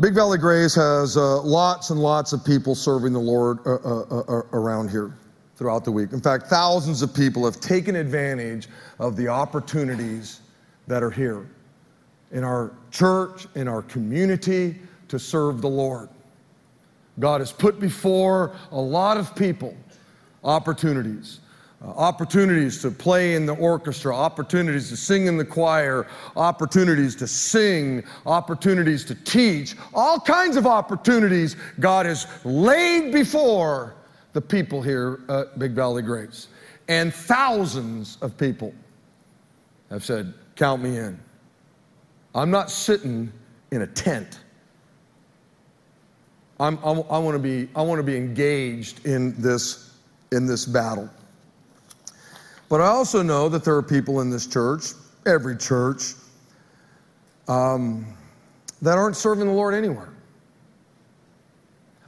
Big 0.03 0.14
Valley 0.14 0.36
Grace 0.36 0.74
has 0.74 1.16
uh, 1.16 1.40
lots 1.42 1.90
and 1.90 2.00
lots 2.00 2.32
of 2.32 2.44
people 2.44 2.74
serving 2.74 3.12
the 3.12 3.20
Lord 3.20 3.61
uh, 3.64 3.74
uh, 3.76 4.24
uh 4.26 4.42
around 4.53 4.90
here 4.90 5.16
throughout 5.55 5.84
the 5.84 5.92
week. 5.92 6.12
In 6.12 6.20
fact, 6.20 6.48
thousands 6.48 7.03
of 7.03 7.14
people 7.14 7.44
have 7.44 7.61
taken 7.61 7.94
advantage 7.94 8.68
of 8.98 9.16
the 9.16 9.28
opportunities 9.28 10.40
that 10.88 11.05
are 11.05 11.11
here 11.11 11.48
in 12.32 12.42
our 12.42 12.72
church, 12.90 13.46
in 13.55 13.68
our 13.68 13.82
community 13.82 14.74
to 15.07 15.20
serve 15.20 15.61
the 15.61 15.68
Lord. 15.68 16.09
God 17.20 17.40
has 17.40 17.53
put 17.53 17.78
before 17.78 18.57
a 18.72 18.80
lot 18.80 19.18
of 19.18 19.36
people 19.36 19.76
opportunities. 20.42 21.38
Uh, 21.83 21.89
opportunities 21.97 22.80
to 22.80 22.91
play 22.91 23.35
in 23.35 23.45
the 23.45 23.55
orchestra, 23.55 24.14
opportunities 24.14 24.89
to 24.89 24.97
sing 24.97 25.26
in 25.26 25.37
the 25.37 25.45
choir, 25.45 26.07
opportunities 26.37 27.16
to 27.16 27.26
sing, 27.26 28.05
opportunities 28.24 29.05
to 29.05 29.14
teach, 29.14 29.74
all 29.93 30.20
kinds 30.20 30.57
of 30.57 30.66
opportunities 30.66 31.57
God 31.80 32.07
has 32.07 32.26
laid 32.45 33.12
before 33.12 33.95
the 34.33 34.41
people 34.41 34.80
here 34.80 35.20
at 35.28 35.59
Big 35.59 35.72
Valley 35.72 36.03
Grace. 36.03 36.49
And 36.89 37.12
thousands 37.12 38.16
of 38.22 38.37
people 38.37 38.72
have 39.91 40.05
said, 40.05 40.35
Count 40.55 40.83
me 40.83 40.99
in. 40.99 41.18
I'm 42.35 42.51
not 42.51 42.70
sitting 42.70 43.33
in 43.72 43.83
a 43.83 43.87
tent. 43.87 44.41
I'm, 46.61 46.78
I'm, 46.85 46.99
i 47.11 47.18
want 47.18 47.35
to 47.35 47.39
be, 47.39 47.66
be 48.03 48.16
engaged 48.16 49.05
in 49.05 49.41
this, 49.41 49.95
in 50.30 50.47
this 50.47 50.64
battle. 50.64 51.11
But 52.73 52.81
I 52.81 52.87
also 52.87 53.20
know 53.23 53.51
that 53.51 53.64
there 53.64 53.77
are 53.77 53.83
people 53.83 54.23
in 54.23 54.31
this 54.31 54.47
church, 54.47 54.93
every 55.27 55.59
church, 55.59 56.14
um, 57.47 58.07
that 58.81 58.97
aren't 58.97 59.14
serving 59.14 59.47
the 59.47 59.53
Lord 59.53 59.75
anywhere. 59.75 60.09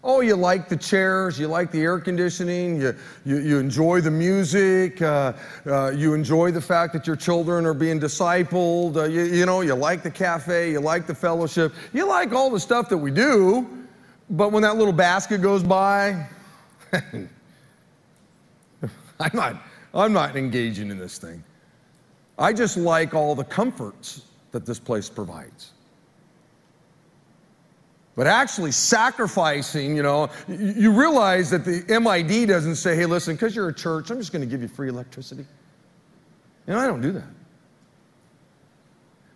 Oh, 0.03 0.23
you 0.23 0.37
like 0.37 0.71
the 0.71 0.77
chairs, 0.79 1.39
you 1.39 1.49
like 1.49 1.71
the 1.71 1.83
air 1.83 2.01
conditioning, 2.01 2.81
you, 2.81 2.97
you, 3.27 3.41
you 3.41 3.59
enjoy 3.59 4.01
the 4.01 4.11
music, 4.11 5.03
uh, 5.03 5.35
uh, 5.67 5.91
you 5.91 6.15
enjoy 6.15 6.51
the 6.51 6.63
fact 6.63 6.95
that 6.95 7.07
your 7.07 7.17
children 7.17 7.67
are 7.67 7.75
being 7.75 8.01
discipled, 8.01 8.97
uh, 8.97 9.05
you, 9.05 9.25
you 9.25 9.45
know, 9.45 9.61
you 9.61 9.75
like 9.75 10.03
the 10.03 10.11
cafe, 10.11 10.71
you 10.71 10.81
like 10.81 11.07
the 11.07 11.15
fellowship, 11.15 11.75
you 11.93 12.09
like 12.09 12.33
all 12.33 12.49
the 12.49 12.59
stuff 12.59 12.89
that 12.89 12.97
we 12.97 13.11
do, 13.11 13.69
but 14.31 14.51
when 14.51 14.63
that 14.63 14.79
little 14.79 14.95
basket 14.95 15.43
goes 15.43 15.63
by, 15.63 16.27
I'm, 19.21 19.31
not, 19.35 19.57
I'm 19.95 20.13
not 20.13 20.37
engaging 20.37 20.91
in 20.91 20.99
this 20.99 21.19
thing. 21.19 21.43
I 22.39 22.53
just 22.53 22.77
like 22.77 23.15
all 23.15 23.35
the 23.35 23.45
comforts 23.45 24.23
that 24.51 24.67
this 24.67 24.79
place 24.79 25.09
provides. 25.09 25.73
But 28.17 28.27
actually 28.27 28.73
sacrificing, 28.73 29.97
you 29.97 30.03
know, 30.03 30.31
you 30.49 30.93
realize 30.93 31.51
that 31.51 31.65
the 31.65 31.85
MID 31.89 32.49
doesn't 32.49 32.77
say, 32.77 32.95
hey, 32.95 33.07
listen, 33.07 33.35
because 33.35 33.57
you're 33.57 33.69
a 33.69 33.75
church, 33.75 34.11
I'm 34.11 34.19
just 34.19 34.33
going 34.33 34.43
to 34.43 34.47
give 34.47 34.63
you 34.63 34.69
free 34.69 34.89
electricity. 34.89 35.45
You 36.67 36.75
know, 36.75 36.79
I 36.79 36.87
don't 36.87 37.01
do 37.01 37.13
that. 37.13 37.25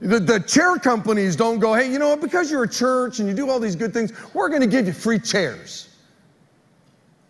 The, 0.01 0.21
the 0.21 0.39
chair 0.41 0.77
companies 0.77 1.35
don't 1.35 1.59
go, 1.59 1.75
hey, 1.75 1.91
you 1.91 1.99
know 1.99 2.11
what, 2.11 2.21
because 2.21 2.53
you're 2.53 2.63
a 2.63 2.69
church 2.69 3.19
and 3.19 3.29
you 3.29 3.35
do 3.35 3.51
all 3.51 3.59
these 3.59 3.75
good 3.75 3.93
things, 3.93 4.13
we're 4.33 4.49
going 4.49 4.61
to 4.61 4.69
give 4.69 4.87
you 4.87 4.93
free 4.93 5.19
chairs. 5.19 5.89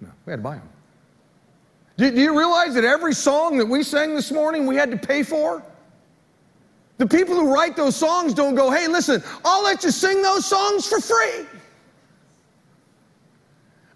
No, 0.02 0.10
we 0.26 0.32
had 0.32 0.36
to 0.36 0.42
buy 0.42 0.56
them. 0.56 0.68
Do, 1.98 2.10
do 2.12 2.20
you 2.20 2.38
realize 2.38 2.74
that 2.74 2.84
every 2.84 3.12
song 3.12 3.58
that 3.58 3.66
we 3.66 3.82
sang 3.82 4.14
this 4.14 4.30
morning 4.30 4.66
we 4.66 4.76
had 4.76 4.90
to 4.92 4.96
pay 4.96 5.22
for? 5.24 5.62
The 6.96 7.06
people 7.06 7.34
who 7.34 7.52
write 7.52 7.76
those 7.76 7.96
songs 7.96 8.34
don't 8.34 8.54
go, 8.54 8.70
hey, 8.70 8.88
listen, 8.88 9.22
I'll 9.44 9.62
let 9.62 9.84
you 9.84 9.90
sing 9.90 10.22
those 10.22 10.46
songs 10.46 10.86
for 10.86 11.00
free. 11.00 11.46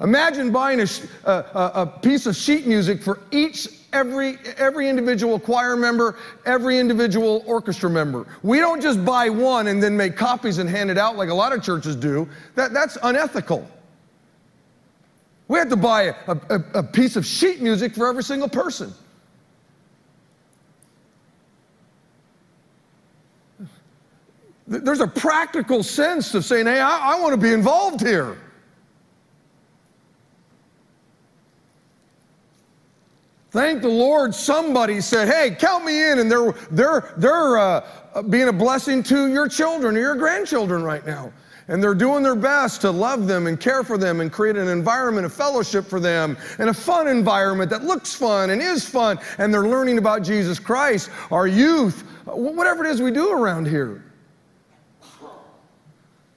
Imagine 0.00 0.50
buying 0.50 0.80
a, 0.80 0.86
a, 1.24 1.72
a, 1.74 1.86
piece 1.86 2.26
of 2.26 2.34
sheet 2.34 2.66
music 2.66 3.00
for 3.02 3.20
each, 3.30 3.68
every, 3.92 4.36
every 4.56 4.88
individual 4.88 5.38
choir 5.38 5.76
member, 5.76 6.16
every 6.44 6.80
individual 6.80 7.44
orchestra 7.46 7.88
member. 7.88 8.26
We 8.42 8.58
don't 8.58 8.82
just 8.82 9.04
buy 9.04 9.28
one 9.28 9.68
and 9.68 9.80
then 9.80 9.96
make 9.96 10.16
copies 10.16 10.58
and 10.58 10.68
hand 10.68 10.90
it 10.90 10.98
out 10.98 11.16
like 11.16 11.28
a 11.28 11.34
lot 11.34 11.52
of 11.52 11.62
churches 11.62 11.94
do. 11.94 12.28
That, 12.56 12.72
that's 12.72 12.98
unethical. 13.04 13.68
We 15.52 15.58
had 15.58 15.68
to 15.68 15.76
buy 15.76 16.04
a, 16.04 16.14
a, 16.48 16.64
a 16.76 16.82
piece 16.82 17.14
of 17.14 17.26
sheet 17.26 17.60
music 17.60 17.94
for 17.94 18.08
every 18.08 18.22
single 18.22 18.48
person. 18.48 18.90
There's 24.66 25.00
a 25.00 25.06
practical 25.06 25.82
sense 25.82 26.34
of 26.34 26.46
saying, 26.46 26.64
hey, 26.64 26.80
I, 26.80 27.16
I 27.16 27.20
want 27.20 27.34
to 27.34 27.36
be 27.36 27.52
involved 27.52 28.00
here. 28.00 28.38
Thank 33.50 33.82
the 33.82 33.88
Lord, 33.88 34.34
somebody 34.34 35.02
said, 35.02 35.28
hey, 35.28 35.54
count 35.54 35.84
me 35.84 36.12
in, 36.12 36.18
and 36.20 36.30
they're, 36.30 36.52
they're, 36.70 37.12
they're 37.18 37.58
uh, 37.58 38.22
being 38.30 38.48
a 38.48 38.54
blessing 38.54 39.02
to 39.02 39.30
your 39.30 39.48
children 39.48 39.98
or 39.98 40.00
your 40.00 40.14
grandchildren 40.14 40.82
right 40.82 41.04
now. 41.04 41.30
And 41.68 41.82
they're 41.82 41.94
doing 41.94 42.22
their 42.22 42.34
best 42.34 42.80
to 42.80 42.90
love 42.90 43.26
them 43.26 43.46
and 43.46 43.58
care 43.58 43.84
for 43.84 43.96
them 43.96 44.20
and 44.20 44.32
create 44.32 44.56
an 44.56 44.68
environment 44.68 45.24
of 45.26 45.32
fellowship 45.32 45.86
for 45.86 46.00
them 46.00 46.36
and 46.58 46.70
a 46.70 46.74
fun 46.74 47.06
environment 47.08 47.70
that 47.70 47.84
looks 47.84 48.14
fun 48.14 48.50
and 48.50 48.60
is 48.60 48.84
fun. 48.84 49.18
And 49.38 49.54
they're 49.54 49.68
learning 49.68 49.98
about 49.98 50.22
Jesus 50.22 50.58
Christ, 50.58 51.10
our 51.30 51.46
youth, 51.46 52.02
whatever 52.24 52.84
it 52.84 52.90
is 52.90 53.00
we 53.00 53.10
do 53.10 53.32
around 53.32 53.66
here. 53.66 54.04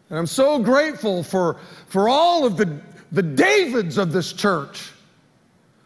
And 0.09 0.19
I'm 0.19 0.27
so 0.27 0.59
grateful 0.59 1.23
for, 1.23 1.57
for 1.87 2.07
all 2.07 2.45
of 2.45 2.57
the, 2.57 2.79
the 3.11 3.23
Davids 3.23 3.97
of 3.97 4.11
this 4.11 4.31
church 4.33 4.91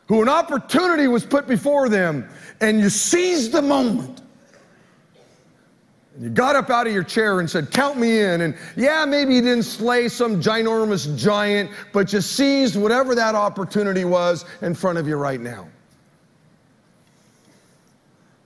who 0.07 0.21
an 0.21 0.29
opportunity 0.29 1.07
was 1.07 1.25
put 1.25 1.47
before 1.47 1.87
them 1.87 2.27
and 2.59 2.79
you 2.79 2.89
seized 2.89 3.51
the 3.51 3.61
moment. 3.61 4.21
You 6.19 6.29
got 6.29 6.57
up 6.57 6.69
out 6.69 6.85
of 6.85 6.91
your 6.91 7.03
chair 7.03 7.39
and 7.39 7.49
said, 7.49 7.71
Count 7.71 7.97
me 7.97 8.19
in. 8.19 8.41
And 8.41 8.55
yeah, 8.75 9.05
maybe 9.05 9.35
you 9.35 9.41
didn't 9.41 9.63
slay 9.63 10.09
some 10.09 10.41
ginormous 10.41 11.17
giant, 11.17 11.71
but 11.93 12.11
you 12.11 12.19
seized 12.19 12.75
whatever 12.75 13.15
that 13.15 13.35
opportunity 13.35 14.03
was 14.03 14.43
in 14.61 14.75
front 14.75 14.97
of 14.97 15.07
you 15.07 15.15
right 15.15 15.39
now. 15.39 15.67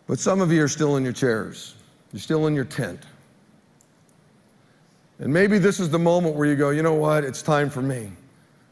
But 0.06 0.20
some 0.20 0.40
of 0.40 0.52
you 0.52 0.64
are 0.64 0.68
still 0.68 0.98
in 0.98 1.04
your 1.04 1.14
chairs, 1.14 1.76
you're 2.12 2.20
still 2.20 2.46
in 2.46 2.54
your 2.54 2.66
tent. 2.66 3.00
And 5.20 5.34
maybe 5.34 5.58
this 5.58 5.80
is 5.80 5.90
the 5.90 6.00
moment 6.00 6.36
where 6.36 6.48
you 6.48 6.56
go, 6.56 6.70
you 6.72 6.84
know 6.84 6.94
what? 6.94 7.24
It's 7.24 7.42
time 7.42 7.70
for 7.70 7.82
me 7.82 8.12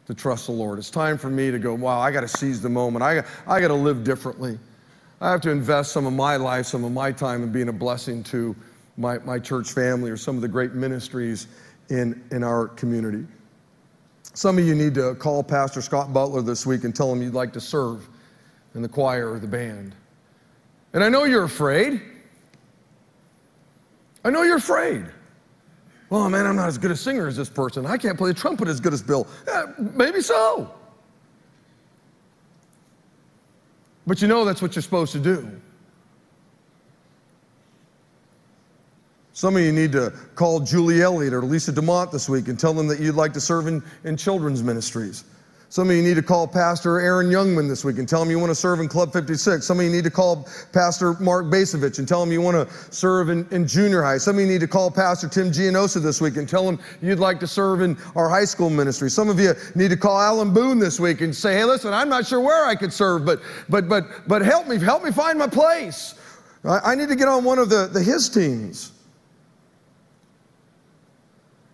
to 0.06 0.14
trust 0.14 0.48
the 0.48 0.52
Lord. 0.52 0.78
It's 0.78 0.90
time 0.90 1.18
for 1.18 1.30
me 1.30 1.50
to 1.50 1.58
go, 1.58 1.74
wow, 1.74 2.00
I 2.00 2.12
got 2.12 2.22
to 2.22 2.28
seize 2.28 2.62
the 2.62 2.70
moment. 2.70 3.04
I, 3.04 3.24
I 3.48 3.62
got 3.62 3.70
to 3.70 3.74
live 3.74 4.04
differently. 4.04 4.60
I 5.22 5.32
have 5.32 5.42
to 5.42 5.52
invest 5.52 5.92
some 5.92 6.06
of 6.06 6.14
my 6.14 6.36
life, 6.36 6.66
some 6.66 6.84
of 6.84 6.92
my 6.92 7.12
time 7.12 7.44
in 7.44 7.52
being 7.52 7.70
a 7.70 7.74
blessing 7.74 8.24
to 8.26 8.56
my, 8.98 9.18
my 9.20 9.40
church 9.40 9.72
family 9.72 10.12
or 10.12 10.18
some 10.18 10.36
of 10.36 10.42
the 10.42 10.48
great 10.48 10.74
ministries 10.74 11.48
in, 11.90 12.24
in 12.32 12.44
our 12.44 12.68
community. 12.70 13.26
Some 14.34 14.58
of 14.58 14.66
you 14.66 14.76
need 14.76 14.94
to 14.96 15.16
call 15.16 15.44
Pastor 15.44 15.82
Scott 15.82 16.14
Butler 16.14 16.42
this 16.42 16.66
week 16.66 16.84
and 16.84 16.96
tell 16.96 17.12
him 17.12 17.22
you'd 17.22 17.34
like 17.34 17.52
to 17.54 17.62
serve 17.62 18.08
in 18.76 18.82
the 18.82 18.88
choir 18.88 19.32
or 19.32 19.40
the 19.40 19.48
band. 19.48 19.96
And 20.94 21.04
I 21.04 21.10
know 21.10 21.26
you're 21.26 21.44
afraid. 21.44 22.02
I 24.24 24.30
know 24.30 24.44
you're 24.44 24.58
afraid. 24.58 25.06
Well, 26.10 26.30
man, 26.30 26.46
I'm 26.46 26.56
not 26.56 26.68
as 26.68 26.78
good 26.78 26.92
a 26.92 26.96
singer 26.96 27.28
as 27.28 27.38
this 27.38 27.50
person. 27.50 27.86
I 27.86 27.98
can't 27.98 28.18
play 28.18 28.32
the 28.32 28.40
trumpet 28.40 28.68
as 28.68 28.80
good 28.80 28.94
as 28.94 29.02
Bill. 29.02 29.28
Yeah, 29.48 29.66
maybe 29.78 30.22
so. 30.22 30.74
But 34.06 34.22
you 34.22 34.28
know 34.28 34.44
that's 34.44 34.62
what 34.62 34.76
you're 34.76 34.84
supposed 34.84 35.14
to 35.14 35.20
do. 35.20 35.62
Some 39.34 39.56
of 39.56 39.62
you 39.62 39.72
need 39.72 39.94
to 39.94 40.12
call 40.36 40.60
Julie 40.60 41.02
Elliott 41.02 41.34
or 41.34 41.42
Lisa 41.42 41.72
DeMont 41.72 42.12
this 42.12 42.28
week 42.28 42.50
and 42.50 42.60
tell 42.60 42.74
them 42.74 42.88
that 42.88 43.00
you'd 43.00 43.16
like 43.16 43.32
to 43.34 43.42
serve 43.42 43.68
in, 43.68 43.82
in 44.04 44.18
children's 44.18 44.62
ministries. 44.62 45.24
Some 45.72 45.90
of 45.90 45.96
you 45.96 46.02
need 46.02 46.16
to 46.16 46.22
call 46.22 46.50
Pastor 46.50 47.00
Erin 47.00 47.28
Youngman 47.28 47.70
this 47.70 47.86
week 47.86 47.98
and 47.98 48.06
tell 48.06 48.22
him 48.22 48.30
you 48.30 48.38
want 48.38 48.50
to 48.50 48.56
serve 48.56 48.82
in 48.82 48.90
Club 48.90 49.14
56. 49.14 49.66
Some 49.66 49.80
of 49.80 49.86
you 49.86 49.90
need 49.90 50.04
to 50.04 50.12
call 50.12 50.46
Pastor 50.74 51.14
Mark 51.22 51.46
Basovich 51.46 51.98
and 51.98 52.06
tell 52.06 52.22
him 52.22 52.30
you 52.30 52.42
want 52.42 52.68
to 52.68 52.94
serve 52.94 53.30
in, 53.30 53.48
in 53.52 53.66
junior 53.66 54.02
high. 54.02 54.18
Some 54.18 54.36
of 54.36 54.42
you 54.42 54.48
need 54.48 54.60
to 54.60 54.68
call 54.68 54.92
Pastor 54.92 55.30
Tim 55.30 55.50
Gianosa 55.50 56.04
this 56.04 56.20
week 56.20 56.36
and 56.36 56.48
tell 56.48 56.68
him 56.68 56.78
you'd 57.02 57.20
like 57.20 57.40
to 57.40 57.48
serve 57.48 57.80
in 57.80 57.98
our 58.18 58.28
high 58.28 58.44
school 58.44 58.70
ministry. 58.70 59.10
Some 59.10 59.30
of 59.30 59.40
you 59.40 59.54
need 59.74 59.92
to 59.92 59.98
call 59.98 60.20
Alan 60.20 60.54
Boone 60.54 60.78
this 60.78 61.00
week 61.00 61.22
and 61.22 61.34
say, 61.34 61.54
hey, 61.54 61.64
listen, 61.64 61.94
I'm 61.94 62.10
not 62.10 62.28
sure 62.28 62.42
where 62.42 62.66
I 62.66 62.76
could 62.76 62.92
serve, 62.92 63.26
but, 63.26 63.40
but, 63.70 63.88
but, 63.88 64.28
but 64.28 64.42
help 64.42 64.68
me, 64.68 64.78
help 64.78 65.06
me 65.06 65.12
find 65.12 65.40
my 65.40 65.48
place. 65.48 66.16
I, 66.66 66.80
I 66.84 66.96
need 66.96 67.08
to 67.08 67.16
get 67.16 67.30
on 67.30 67.46
one 67.46 67.60
of 67.60 67.70
the, 67.70 67.88
the 67.88 68.04
his 68.04 68.28
teams. 68.28 68.92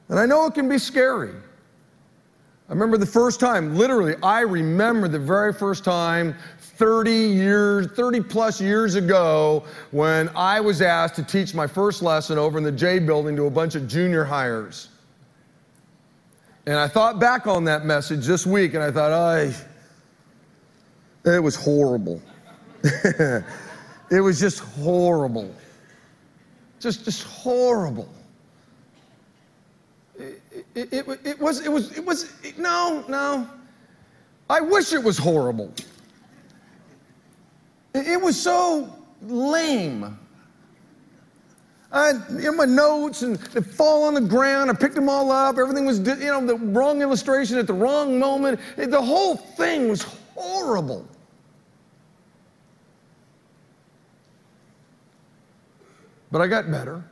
And 0.09 0.19
I 0.19 0.25
know 0.25 0.45
it 0.45 0.53
can 0.53 0.69
be 0.69 0.77
scary. 0.77 1.33
I 2.69 2.73
remember 2.73 2.97
the 2.97 3.05
first 3.05 3.39
time, 3.39 3.75
literally, 3.75 4.15
I 4.21 4.41
remember 4.41 5.07
the 5.07 5.19
very 5.19 5.53
first 5.53 5.83
time 5.83 6.35
30 6.59 7.11
years, 7.11 7.87
30 7.87 8.21
plus 8.21 8.59
years 8.59 8.95
ago 8.95 9.63
when 9.91 10.29
I 10.35 10.59
was 10.59 10.81
asked 10.81 11.15
to 11.15 11.23
teach 11.23 11.53
my 11.53 11.65
first 11.65 12.01
lesson 12.01 12.37
over 12.37 12.57
in 12.57 12.63
the 12.63 12.71
J 12.71 12.99
building 12.99 13.35
to 13.37 13.45
a 13.45 13.49
bunch 13.49 13.75
of 13.75 13.87
junior 13.87 14.25
highers. 14.25 14.87
And 16.65 16.75
I 16.75 16.89
thought 16.89 17.19
back 17.19 17.47
on 17.47 17.63
that 17.65 17.85
message 17.85 18.25
this 18.25 18.45
week 18.45 18.73
and 18.73 18.83
I 18.83 18.91
thought, 18.91 19.13
I, 19.13 19.53
it 21.25 21.41
was 21.41 21.55
horrible. 21.55 22.21
it 22.83 23.43
was 24.21 24.39
just 24.39 24.59
horrible. 24.59 25.53
Just, 26.79 27.05
just 27.05 27.23
horrible 27.23 28.09
it, 30.77 30.93
it, 30.93 31.19
it, 31.25 31.39
was, 31.39 31.65
it 31.65 31.71
was, 31.71 31.97
it 31.97 32.05
was, 32.05 32.31
no, 32.57 33.03
no. 33.07 33.49
I 34.47 34.61
wish 34.61 34.93
it 34.93 35.03
was 35.03 35.17
horrible. 35.17 35.73
It, 37.95 38.07
it 38.07 38.21
was 38.21 38.39
so 38.39 38.93
lame. 39.23 40.17
I, 41.91 42.13
know, 42.29 42.51
my 42.51 42.65
notes 42.65 43.23
and 43.23 43.37
they 43.37 43.61
fall 43.61 44.03
on 44.03 44.13
the 44.13 44.21
ground. 44.21 44.69
I 44.69 44.73
picked 44.73 44.93
them 44.93 45.09
all 45.09 45.31
up. 45.31 45.57
Everything 45.57 45.85
was, 45.85 45.99
you 45.99 46.15
know, 46.15 46.45
the 46.45 46.55
wrong 46.55 47.01
illustration 47.01 47.57
at 47.57 47.65
the 47.65 47.73
wrong 47.73 48.19
moment. 48.19 48.59
It, 48.77 48.91
the 48.91 49.01
whole 49.01 49.35
thing 49.35 49.89
was 49.89 50.03
horrible. 50.35 51.07
But 56.31 56.41
I 56.41 56.47
got 56.47 56.69
better. 56.69 57.03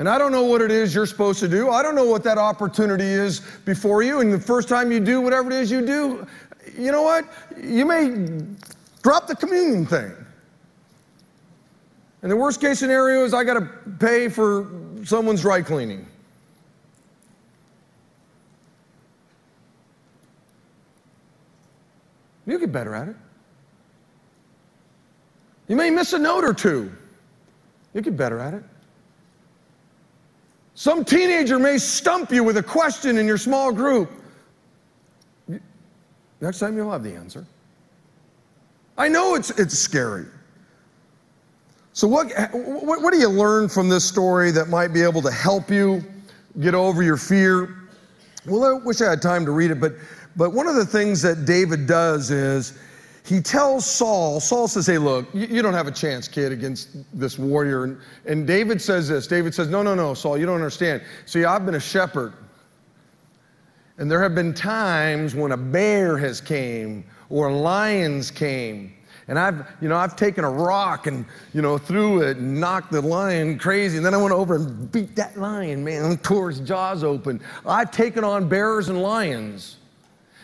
And 0.00 0.08
I 0.08 0.16
don't 0.16 0.32
know 0.32 0.44
what 0.44 0.62
it 0.62 0.70
is 0.70 0.94
you're 0.94 1.04
supposed 1.04 1.40
to 1.40 1.48
do. 1.48 1.68
I 1.68 1.82
don't 1.82 1.94
know 1.94 2.06
what 2.06 2.24
that 2.24 2.38
opportunity 2.38 3.04
is 3.04 3.40
before 3.66 4.02
you. 4.02 4.20
And 4.20 4.32
the 4.32 4.40
first 4.40 4.66
time 4.66 4.90
you 4.90 4.98
do 4.98 5.20
whatever 5.20 5.50
it 5.50 5.58
is 5.58 5.70
you 5.70 5.84
do, 5.84 6.26
you 6.74 6.90
know 6.90 7.02
what? 7.02 7.26
You 7.62 7.84
may 7.84 8.40
drop 9.02 9.26
the 9.26 9.36
communion 9.36 9.84
thing. 9.84 10.10
And 12.22 12.32
the 12.32 12.36
worst 12.36 12.62
case 12.62 12.78
scenario 12.78 13.26
is 13.26 13.34
I 13.34 13.44
got 13.44 13.60
to 13.60 13.68
pay 13.98 14.30
for 14.30 14.70
someone's 15.04 15.42
dry 15.42 15.60
cleaning. 15.60 16.06
You 22.46 22.58
get 22.58 22.72
better 22.72 22.94
at 22.94 23.08
it. 23.08 23.16
You 25.68 25.76
may 25.76 25.90
miss 25.90 26.14
a 26.14 26.18
note 26.18 26.42
or 26.42 26.54
two. 26.54 26.90
You 27.92 28.00
get 28.00 28.16
better 28.16 28.38
at 28.38 28.54
it. 28.54 28.64
Some 30.80 31.04
teenager 31.04 31.58
may 31.58 31.76
stump 31.76 32.32
you 32.32 32.42
with 32.42 32.56
a 32.56 32.62
question 32.62 33.18
in 33.18 33.26
your 33.26 33.36
small 33.36 33.70
group. 33.70 34.10
Next 36.40 36.58
time 36.58 36.74
you'll 36.74 36.90
have 36.90 37.02
the 37.02 37.12
answer. 37.12 37.44
I 38.96 39.06
know 39.06 39.34
it's, 39.34 39.50
it's 39.50 39.78
scary. 39.78 40.24
So, 41.92 42.08
what, 42.08 42.32
what, 42.54 43.02
what 43.02 43.12
do 43.12 43.18
you 43.18 43.28
learn 43.28 43.68
from 43.68 43.90
this 43.90 44.06
story 44.06 44.52
that 44.52 44.70
might 44.70 44.94
be 44.94 45.02
able 45.02 45.20
to 45.20 45.30
help 45.30 45.70
you 45.70 46.02
get 46.60 46.74
over 46.74 47.02
your 47.02 47.18
fear? 47.18 47.76
Well, 48.46 48.64
I 48.64 48.72
wish 48.82 49.02
I 49.02 49.10
had 49.10 49.20
time 49.20 49.44
to 49.44 49.50
read 49.50 49.70
it, 49.70 49.80
but, 49.80 49.92
but 50.34 50.54
one 50.54 50.66
of 50.66 50.76
the 50.76 50.86
things 50.86 51.20
that 51.20 51.44
David 51.44 51.86
does 51.86 52.30
is 52.30 52.78
he 53.24 53.40
tells 53.40 53.86
Saul, 53.86 54.40
Saul 54.40 54.66
says, 54.68 54.86
Hey, 54.86 54.98
look, 54.98 55.28
you, 55.34 55.62
don't 55.62 55.74
have 55.74 55.86
a 55.86 55.92
chance, 55.92 56.26
kid, 56.26 56.52
against 56.52 56.88
this 57.18 57.38
warrior. 57.38 57.84
And, 57.84 57.98
and 58.26 58.46
David 58.46 58.80
says 58.80 59.08
this 59.08 59.26
David 59.26 59.54
says, 59.54 59.68
No, 59.68 59.82
no, 59.82 59.94
no, 59.94 60.14
Saul, 60.14 60.38
you 60.38 60.46
don't 60.46 60.56
understand. 60.56 61.02
See, 61.26 61.44
I've 61.44 61.66
been 61.66 61.74
a 61.74 61.80
shepherd. 61.80 62.32
And 63.98 64.10
there 64.10 64.22
have 64.22 64.34
been 64.34 64.54
times 64.54 65.34
when 65.34 65.52
a 65.52 65.56
bear 65.56 66.16
has 66.16 66.40
came 66.40 67.04
or 67.28 67.52
lions 67.52 68.30
came. 68.30 68.94
And 69.28 69.38
I've, 69.38 69.64
you 69.80 69.88
know, 69.88 69.96
I've 69.96 70.16
taken 70.16 70.42
a 70.42 70.50
rock 70.50 71.06
and, 71.06 71.24
you 71.52 71.60
know, 71.62 71.76
threw 71.78 72.22
it 72.22 72.38
and 72.38 72.58
knocked 72.58 72.90
the 72.90 73.02
lion 73.02 73.58
crazy. 73.58 73.98
And 73.98 74.04
then 74.04 74.14
I 74.14 74.16
went 74.16 74.32
over 74.32 74.56
and 74.56 74.90
beat 74.90 75.14
that 75.16 75.38
lion, 75.38 75.84
man, 75.84 76.16
tore 76.18 76.50
his 76.50 76.60
jaws 76.60 77.04
open. 77.04 77.40
I've 77.64 77.90
taken 77.92 78.24
on 78.24 78.48
bears 78.48 78.88
and 78.88 79.02
lions. 79.02 79.76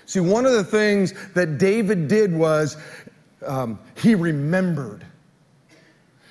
See, 0.07 0.21
one 0.21 0.47
of 0.47 0.53
the 0.53 0.65
things 0.65 1.15
that 1.35 1.59
David 1.59 2.09
did 2.09 2.33
was 2.33 2.77
um, 3.45 3.79
he 3.97 4.15
remembered. 4.15 5.05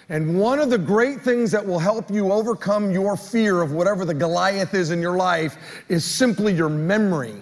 And 0.08 0.40
one 0.40 0.60
of 0.60 0.70
the 0.70 0.78
great 0.78 1.22
things 1.22 1.52
that 1.52 1.66
will 1.66 1.80
help 1.80 2.12
you 2.12 2.32
overcome 2.32 2.92
your 2.92 3.18
fear 3.18 3.62
of 3.62 3.72
whatever 3.72 4.06
the 4.06 4.14
Goliath 4.14 4.74
is 4.74 4.92
in 4.92 5.02
your 5.02 5.18
life 5.18 5.58
is 5.90 6.06
simply 6.06 6.54
your 6.54 6.70
memory. 6.70 7.36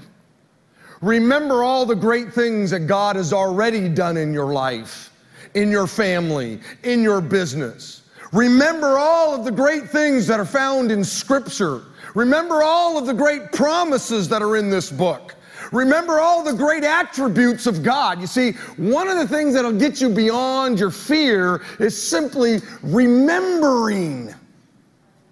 Remember 1.02 1.64
all 1.64 1.86
the 1.86 1.96
great 1.96 2.34
things 2.34 2.72
that 2.72 2.82
God 2.82 3.18
has 3.18 3.34
already 3.34 3.90
done 3.90 4.16
in 4.16 4.34
your 4.34 4.54
life, 4.54 5.12
in 5.54 5.70
your 5.70 5.88
family, 5.88 6.62
in 6.84 7.04
your 7.04 7.20
business. 7.20 8.04
Remember 8.32 8.98
all 8.98 9.36
of 9.36 9.44
the 9.44 9.52
great 9.52 9.90
things 9.90 10.26
that 10.28 10.40
are 10.40 10.46
found 10.46 10.92
in 10.92 11.04
Scripture. 11.04 11.82
Remember 12.16 12.64
all 12.64 12.98
of 12.98 13.06
the 13.06 13.14
great 13.14 13.52
promises 13.52 14.30
that 14.30 14.42
are 14.42 14.56
in 14.56 14.70
this 14.70 14.90
book. 14.90 15.36
Remember 15.74 16.20
all 16.20 16.44
the 16.44 16.54
great 16.54 16.84
attributes 16.84 17.66
of 17.66 17.82
God. 17.82 18.22
You 18.22 18.28
see, 18.28 18.52
one 18.78 19.08
of 19.08 19.18
the 19.18 19.28
things 19.28 19.56
that'll 19.56 19.74
get 19.74 20.00
you 20.00 20.08
beyond 20.08 20.80
your 20.80 20.92
fear 20.92 21.64
is 21.80 22.00
simply 22.00 22.60
remembering. 22.84 24.34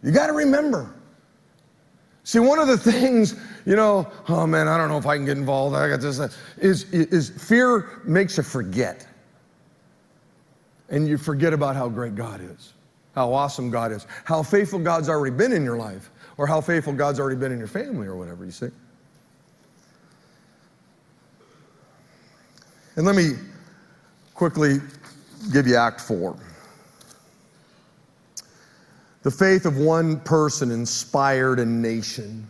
You 0.02 0.12
got 0.12 0.28
to 0.28 0.34
remember. 0.34 0.96
See, 2.24 2.40
one 2.40 2.58
of 2.58 2.68
the 2.68 2.78
things, 2.78 3.36
you 3.68 3.76
know, 3.76 4.12
oh 4.30 4.48
man, 4.48 4.68
I 4.68 4.78
don't 4.78 4.90
know 4.90 4.98
if 4.98 5.06
I 5.06 5.16
can 5.16 5.26
get 5.26 5.38
involved. 5.38 5.76
I 5.76 5.88
got 5.88 6.02
this. 6.02 6.20
Is, 6.58 6.86
is 6.92 7.30
fear 7.30 8.02
makes 8.04 8.38
you 8.38 8.44
forget. 8.44 9.08
And 10.90 11.08
you 11.08 11.20
forget 11.20 11.54
about 11.54 11.76
how 11.76 11.88
great 11.88 12.16
God 12.16 12.42
is, 12.42 12.74
how 13.14 13.32
awesome 13.32 13.70
God 13.70 13.92
is, 13.92 14.08
how 14.26 14.42
faithful 14.42 14.80
God's 14.80 15.08
already 15.08 15.36
been 15.36 15.54
in 15.54 15.64
your 15.64 15.78
life, 15.78 16.10
or 16.38 16.48
how 16.48 16.62
faithful 16.62 16.94
God's 16.94 17.20
already 17.20 17.40
been 17.40 17.52
in 17.52 17.60
your 17.60 17.68
family, 17.68 18.08
or 18.08 18.16
whatever, 18.16 18.44
you 18.44 18.52
see. 18.52 18.70
And 22.96 23.06
let 23.06 23.16
me 23.16 23.32
quickly 24.34 24.80
give 25.52 25.68
you 25.68 25.76
Act 25.76 26.02
4. 26.02 26.36
The 29.24 29.32
faith 29.32 29.66
of 29.66 29.78
one 29.78 30.20
person 30.22 30.72
inspired 30.72 31.60
a 31.60 31.66
nation. 31.66 32.48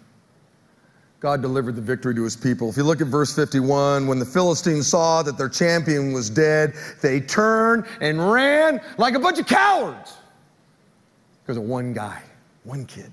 God 1.20 1.42
delivered 1.42 1.76
the 1.76 1.82
victory 1.82 2.16
to 2.16 2.24
his 2.24 2.36
people. 2.36 2.70
If 2.70 2.78
you 2.78 2.84
look 2.84 3.02
at 3.02 3.08
verse 3.08 3.36
51, 3.36 4.08
when 4.08 4.18
the 4.18 4.26
Philistines 4.26 4.88
saw 4.88 5.22
that 5.22 5.38
their 5.38 5.50
champion 5.50 6.14
was 6.14 6.30
dead, 6.30 6.74
they 7.02 7.20
turned 7.20 7.86
and 8.00 8.32
ran 8.32 8.82
like 8.98 9.14
a 9.14 9.20
bunch 9.20 9.38
of 9.38 9.46
cowards 9.46 10.16
because 11.44 11.58
of 11.58 11.64
one 11.64 11.94
guy, 11.94 12.24
one 12.64 12.86
kid. 12.86 13.12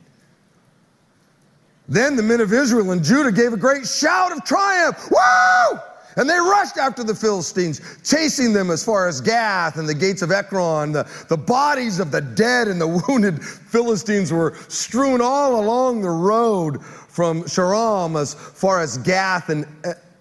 Then 1.87 2.17
the 2.17 2.23
men 2.23 2.41
of 2.41 2.53
Israel 2.53 2.93
and 2.93 3.03
Judah 3.03 3.33
gave 3.33 3.53
a 3.53 3.57
great 3.57 3.87
shout 3.87 4.33
of 4.33 4.45
triumph. 4.45 5.11
Woo! 5.11 5.79
And 6.17 6.29
they 6.29 6.39
rushed 6.39 6.77
after 6.79 7.05
the 7.05 7.15
Philistines, 7.15 7.81
chasing 8.03 8.53
them 8.53 8.71
as 8.71 8.85
far 8.85 9.09
as 9.09 9.21
Gath 9.21 9.77
and 9.77 9.89
the 9.89 9.95
gates 9.95 10.23
of 10.23 10.33
Ekron. 10.33 10.93
The, 10.93 11.09
the 11.29 11.37
bodies 11.37 12.01
of 12.01 12.11
the 12.11 12.21
dead 12.21 12.69
and 12.69 12.81
the 12.81 12.89
wounded 13.09 13.43
Philistines 13.45 14.33
were 14.33 14.57
strewn 14.69 15.21
all 15.21 15.61
along 15.61 16.03
the 16.03 16.11
road 16.11 16.83
from 16.85 17.43
Shaaraim 17.45 18.21
as 18.21 18.35
far 18.35 18.81
as 18.81 18.99
Gath 18.99 19.49
and 19.49 19.67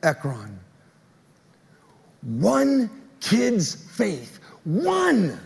Ekron. 0.03 0.59
One 2.21 2.89
kid's 3.19 3.75
faith, 3.75 4.39
one 4.63 5.39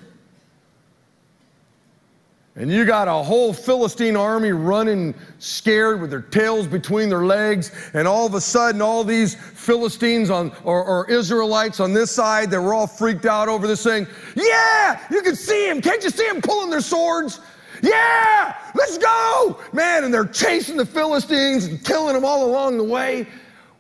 and 2.55 2.69
you 2.69 2.83
got 2.83 3.07
a 3.07 3.13
whole 3.13 3.53
Philistine 3.53 4.17
army 4.17 4.51
running 4.51 5.15
scared 5.39 6.01
with 6.01 6.09
their 6.09 6.21
tails 6.21 6.67
between 6.67 7.07
their 7.07 7.23
legs. 7.23 7.71
And 7.93 8.05
all 8.05 8.25
of 8.25 8.33
a 8.33 8.41
sudden, 8.41 8.81
all 8.81 9.05
these 9.05 9.35
Philistines 9.35 10.29
on, 10.29 10.51
or, 10.65 10.83
or 10.83 11.09
Israelites 11.09 11.79
on 11.79 11.93
this 11.93 12.11
side, 12.11 12.51
they 12.51 12.57
were 12.57 12.73
all 12.73 12.87
freaked 12.87 13.25
out 13.25 13.47
over 13.47 13.67
this 13.67 13.83
thing. 13.83 14.05
Yeah, 14.35 15.01
you 15.09 15.21
can 15.21 15.35
see 15.35 15.67
them. 15.67 15.81
Can't 15.81 16.03
you 16.03 16.09
see 16.09 16.27
them 16.27 16.41
pulling 16.41 16.69
their 16.69 16.81
swords? 16.81 17.39
Yeah, 17.81 18.57
let's 18.75 18.97
go. 18.97 19.57
Man, 19.71 20.03
and 20.03 20.13
they're 20.13 20.25
chasing 20.25 20.75
the 20.75 20.85
Philistines 20.85 21.65
and 21.65 21.83
killing 21.85 22.13
them 22.13 22.25
all 22.25 22.45
along 22.45 22.77
the 22.77 22.83
way. 22.83 23.27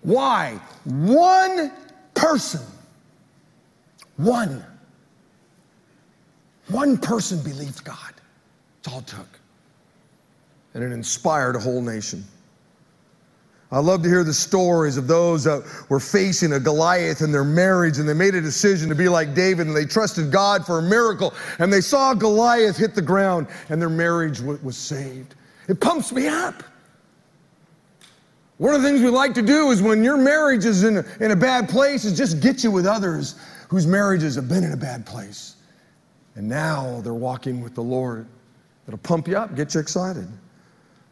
Why? 0.01 0.59
One 0.85 1.73
person, 2.13 2.61
one, 4.15 4.65
one 6.69 6.97
person 6.97 7.43
believed 7.43 7.83
God. 7.83 8.13
That's 8.81 8.93
all 8.93 8.99
it 9.01 9.07
took. 9.07 9.39
And 10.73 10.83
it 10.83 10.91
inspired 10.91 11.55
a 11.55 11.59
whole 11.59 11.81
nation. 11.81 12.23
I 13.73 13.79
love 13.79 14.03
to 14.03 14.09
hear 14.09 14.25
the 14.25 14.33
stories 14.33 14.97
of 14.97 15.07
those 15.07 15.45
that 15.45 15.63
were 15.87 15.99
facing 15.99 16.53
a 16.53 16.59
Goliath 16.59 17.21
in 17.21 17.31
their 17.31 17.45
marriage 17.45 17.99
and 17.99 18.09
they 18.09 18.13
made 18.13 18.35
a 18.35 18.41
decision 18.41 18.89
to 18.89 18.95
be 18.95 19.07
like 19.07 19.33
David 19.33 19.67
and 19.67 19.75
they 19.75 19.85
trusted 19.85 20.29
God 20.29 20.65
for 20.65 20.79
a 20.79 20.81
miracle 20.81 21.33
and 21.59 21.71
they 21.71 21.79
saw 21.79 22.13
Goliath 22.13 22.75
hit 22.75 22.95
the 22.95 23.01
ground 23.01 23.47
and 23.69 23.81
their 23.81 23.89
marriage 23.89 24.41
was 24.41 24.75
saved. 24.75 25.35
It 25.69 25.79
pumps 25.79 26.11
me 26.11 26.27
up. 26.27 26.63
One 28.57 28.75
of 28.75 28.81
the 28.81 28.87
things 28.89 29.01
we 29.01 29.09
like 29.09 29.33
to 29.35 29.41
do 29.41 29.71
is 29.71 29.81
when 29.81 30.03
your 30.03 30.17
marriage 30.17 30.65
is 30.65 30.83
in 30.83 30.97
a, 30.97 31.05
in 31.21 31.31
a 31.31 31.35
bad 31.35 31.69
place 31.69 32.03
is 32.03 32.17
just 32.17 32.41
get 32.41 32.65
you 32.65 32.71
with 32.71 32.85
others 32.85 33.35
whose 33.69 33.87
marriages 33.87 34.35
have 34.35 34.49
been 34.49 34.65
in 34.65 34.73
a 34.73 34.77
bad 34.77 35.05
place. 35.05 35.55
And 36.35 36.47
now 36.47 36.99
they're 37.01 37.13
walking 37.13 37.61
with 37.61 37.73
the 37.73 37.81
Lord. 37.81 38.27
It'll 38.91 38.99
pump 39.03 39.29
you 39.29 39.37
up, 39.37 39.55
get 39.55 39.73
you 39.73 39.79
excited. 39.79 40.27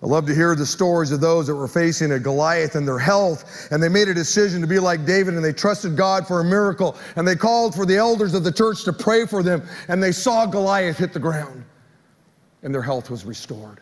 I 0.03 0.05
love 0.05 0.25
to 0.25 0.35
hear 0.35 0.53
the 0.53 0.65
stories 0.65 1.11
of 1.11 1.21
those 1.21 1.47
that 1.47 1.55
were 1.55 1.65
facing 1.65 2.11
a 2.11 2.19
Goliath 2.19 2.75
in 2.75 2.85
their 2.85 2.99
health, 2.99 3.69
and 3.71 3.81
they 3.81 3.87
made 3.87 4.09
a 4.09 4.13
decision 4.13 4.59
to 4.59 4.67
be 4.67 4.79
like 4.79 5.05
David, 5.05 5.33
and 5.33 5.41
they 5.43 5.53
trusted 5.53 5.95
God 5.95 6.27
for 6.27 6.41
a 6.41 6.43
miracle, 6.43 6.97
and 7.15 7.25
they 7.25 7.37
called 7.37 7.73
for 7.73 7.85
the 7.85 7.95
elders 7.95 8.33
of 8.33 8.43
the 8.43 8.51
church 8.51 8.83
to 8.83 8.91
pray 8.91 9.25
for 9.25 9.41
them, 9.41 9.65
and 9.87 10.03
they 10.03 10.11
saw 10.11 10.45
Goliath 10.45 10.97
hit 10.97 11.13
the 11.13 11.19
ground, 11.19 11.63
and 12.63 12.75
their 12.75 12.81
health 12.81 13.09
was 13.09 13.23
restored. 13.23 13.79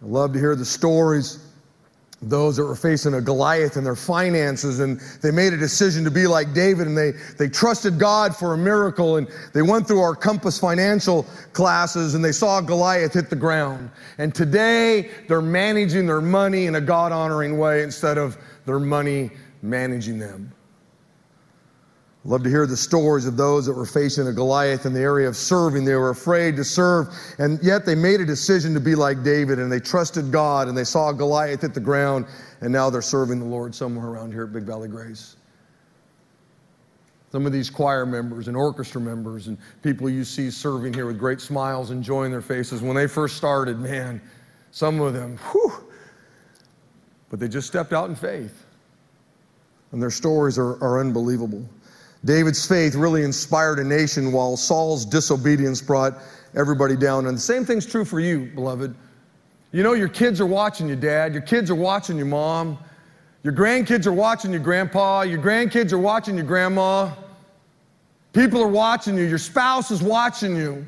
I 0.00 0.06
love 0.06 0.32
to 0.34 0.38
hear 0.38 0.54
the 0.54 0.64
stories 0.64 1.44
those 2.22 2.56
that 2.56 2.64
were 2.64 2.76
facing 2.76 3.14
a 3.14 3.20
Goliath 3.20 3.76
in 3.76 3.84
their 3.84 3.96
finances, 3.96 4.80
and 4.80 5.00
they 5.20 5.30
made 5.30 5.52
a 5.52 5.56
decision 5.56 6.04
to 6.04 6.10
be 6.10 6.26
like 6.26 6.54
David, 6.54 6.86
and 6.86 6.96
they, 6.96 7.12
they 7.38 7.48
trusted 7.48 7.98
God 7.98 8.34
for 8.36 8.54
a 8.54 8.58
miracle, 8.58 9.16
and 9.16 9.28
they 9.52 9.62
went 9.62 9.88
through 9.88 10.00
our 10.00 10.14
Compass 10.14 10.58
financial 10.58 11.26
classes, 11.52 12.14
and 12.14 12.24
they 12.24 12.32
saw 12.32 12.60
Goliath 12.60 13.14
hit 13.14 13.28
the 13.28 13.36
ground. 13.36 13.90
And 14.18 14.34
today, 14.34 15.10
they're 15.28 15.42
managing 15.42 16.06
their 16.06 16.20
money 16.20 16.66
in 16.66 16.76
a 16.76 16.80
God 16.80 17.12
honoring 17.12 17.58
way 17.58 17.82
instead 17.82 18.18
of 18.18 18.38
their 18.66 18.78
money 18.78 19.30
managing 19.62 20.18
them. 20.18 20.52
Love 22.24 22.44
to 22.44 22.48
hear 22.48 22.66
the 22.66 22.76
stories 22.76 23.26
of 23.26 23.36
those 23.36 23.66
that 23.66 23.72
were 23.72 23.84
facing 23.86 24.28
a 24.28 24.32
Goliath 24.32 24.86
in 24.86 24.92
the 24.92 25.00
area 25.00 25.26
of 25.26 25.36
serving. 25.36 25.84
They 25.84 25.96
were 25.96 26.10
afraid 26.10 26.54
to 26.54 26.64
serve, 26.64 27.08
and 27.38 27.58
yet 27.64 27.84
they 27.84 27.96
made 27.96 28.20
a 28.20 28.24
decision 28.24 28.72
to 28.74 28.80
be 28.80 28.94
like 28.94 29.24
David, 29.24 29.58
and 29.58 29.72
they 29.72 29.80
trusted 29.80 30.30
God, 30.30 30.68
and 30.68 30.78
they 30.78 30.84
saw 30.84 31.10
Goliath 31.10 31.64
at 31.64 31.74
the 31.74 31.80
ground, 31.80 32.26
and 32.60 32.72
now 32.72 32.90
they're 32.90 33.02
serving 33.02 33.40
the 33.40 33.46
Lord 33.46 33.74
somewhere 33.74 34.06
around 34.06 34.30
here 34.30 34.44
at 34.44 34.52
Big 34.52 34.62
Valley 34.62 34.88
Grace. 34.88 35.36
Some 37.32 37.44
of 37.44 37.52
these 37.52 37.68
choir 37.68 38.06
members 38.06 38.46
and 38.46 38.56
orchestra 38.56 39.00
members 39.00 39.48
and 39.48 39.58
people 39.82 40.08
you 40.08 40.22
see 40.22 40.48
serving 40.50 40.94
here 40.94 41.06
with 41.06 41.18
great 41.18 41.40
smiles, 41.40 41.90
enjoying 41.90 42.30
their 42.30 42.42
faces, 42.42 42.82
when 42.82 42.94
they 42.94 43.08
first 43.08 43.36
started, 43.36 43.80
man, 43.80 44.20
some 44.70 45.00
of 45.00 45.12
them, 45.12 45.38
whew, 45.50 45.72
but 47.30 47.40
they 47.40 47.48
just 47.48 47.66
stepped 47.66 47.92
out 47.92 48.08
in 48.08 48.14
faith. 48.14 48.64
And 49.90 50.00
their 50.00 50.10
stories 50.10 50.56
are, 50.56 50.82
are 50.84 51.00
unbelievable. 51.00 51.68
David's 52.24 52.66
faith 52.66 52.94
really 52.94 53.22
inspired 53.22 53.78
a 53.78 53.84
nation 53.84 54.32
while 54.32 54.56
Saul's 54.56 55.04
disobedience 55.04 55.80
brought 55.80 56.18
everybody 56.54 56.96
down. 56.96 57.26
And 57.26 57.36
the 57.36 57.40
same 57.40 57.64
thing's 57.64 57.86
true 57.86 58.04
for 58.04 58.20
you, 58.20 58.50
beloved. 58.54 58.94
You 59.72 59.82
know, 59.82 59.94
your 59.94 60.08
kids 60.08 60.40
are 60.40 60.46
watching 60.46 60.88
you, 60.88 60.96
dad. 60.96 61.32
Your 61.32 61.42
kids 61.42 61.70
are 61.70 61.74
watching 61.74 62.16
your 62.16 62.26
mom. 62.26 62.78
Your 63.42 63.52
grandkids 63.52 64.06
are 64.06 64.12
watching 64.12 64.52
your 64.52 64.60
grandpa. 64.60 65.22
Your 65.22 65.40
grandkids 65.40 65.92
are 65.92 65.98
watching 65.98 66.36
your 66.36 66.44
grandma. 66.44 67.10
People 68.32 68.62
are 68.62 68.68
watching 68.68 69.16
you. 69.16 69.24
Your 69.24 69.38
spouse 69.38 69.90
is 69.90 70.02
watching 70.02 70.56
you. 70.56 70.86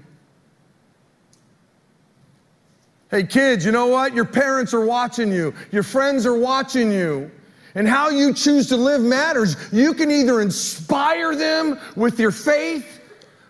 Hey, 3.11 3.25
kids, 3.25 3.65
you 3.65 3.73
know 3.73 3.87
what? 3.87 4.15
Your 4.15 4.25
parents 4.25 4.73
are 4.73 4.85
watching 4.85 5.33
you. 5.33 5.55
Your 5.73 5.83
friends 5.83 6.27
are 6.27 6.37
watching 6.37 6.93
you. 6.93 7.31
And 7.75 7.89
how 7.89 8.09
you 8.11 8.33
choose 8.33 8.69
to 8.69 8.77
live 8.77 9.01
matters. 9.01 9.57
You 9.73 9.95
can 9.95 10.11
either 10.11 10.41
inspire 10.41 11.35
them 11.35 11.79
with 11.97 12.21
your 12.21 12.31
faith, 12.31 13.01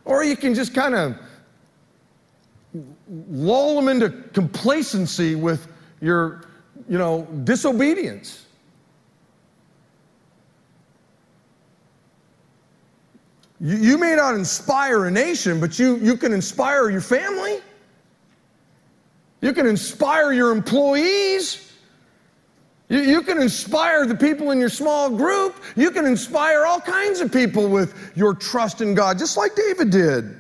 or 0.04 0.24
you 0.24 0.36
can 0.36 0.54
just 0.54 0.74
kind 0.74 0.94
of 0.94 1.16
lull 3.28 3.76
them 3.76 3.88
into 3.88 4.10
complacency 4.32 5.34
with 5.34 5.68
your, 6.00 6.48
you 6.88 6.98
know, 6.98 7.28
disobedience. 7.44 8.46
You, 13.60 13.76
you 13.76 13.98
may 13.98 14.16
not 14.16 14.34
inspire 14.34 15.04
a 15.04 15.10
nation, 15.10 15.60
but 15.60 15.78
you, 15.78 15.96
you 15.96 16.16
can 16.16 16.32
inspire 16.32 16.90
your 16.90 17.00
family. 17.00 17.58
You 19.42 19.52
can 19.52 19.66
inspire 19.66 20.32
your 20.32 20.50
employees. 20.50 21.73
You, 22.89 23.01
you 23.01 23.22
can 23.22 23.41
inspire 23.41 24.07
the 24.07 24.14
people 24.14 24.51
in 24.51 24.59
your 24.59 24.68
small 24.68 25.09
group. 25.11 25.57
You 25.76 25.91
can 25.91 26.05
inspire 26.05 26.64
all 26.66 26.80
kinds 26.80 27.20
of 27.20 27.32
people 27.32 27.68
with 27.68 28.12
your 28.14 28.35
trust 28.35 28.80
in 28.80 28.95
God, 28.95 29.18
just 29.18 29.37
like 29.37 29.55
David 29.55 29.91
did. 29.91 30.39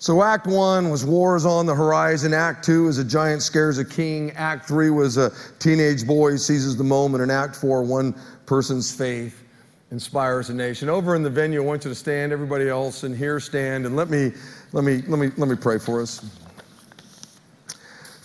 So, 0.00 0.22
Act 0.22 0.46
One 0.46 0.90
was 0.90 1.04
wars 1.04 1.44
on 1.44 1.66
the 1.66 1.74
horizon. 1.74 2.32
Act 2.32 2.64
Two 2.64 2.86
is 2.86 2.98
a 2.98 3.04
giant 3.04 3.42
scares 3.42 3.78
a 3.78 3.84
king. 3.84 4.30
Act 4.32 4.66
Three 4.68 4.90
was 4.90 5.16
a 5.16 5.32
teenage 5.58 6.06
boy 6.06 6.36
seizes 6.36 6.76
the 6.76 6.84
moment. 6.84 7.22
And 7.22 7.32
Act 7.32 7.56
Four, 7.56 7.82
one 7.82 8.14
person's 8.46 8.94
faith 8.94 9.42
inspires 9.90 10.50
a 10.50 10.54
nation. 10.54 10.88
Over 10.88 11.16
in 11.16 11.24
the 11.24 11.30
venue, 11.30 11.62
I 11.62 11.64
want 11.64 11.84
you 11.84 11.90
to 11.90 11.96
stand. 11.96 12.32
Everybody 12.32 12.68
else 12.68 13.02
in 13.02 13.16
here, 13.16 13.40
stand. 13.40 13.86
And 13.86 13.96
let 13.96 14.08
me, 14.08 14.32
let 14.72 14.84
me, 14.84 15.02
let 15.08 15.18
me, 15.18 15.30
let 15.36 15.48
me 15.48 15.56
pray 15.56 15.78
for 15.78 16.00
us. 16.00 16.24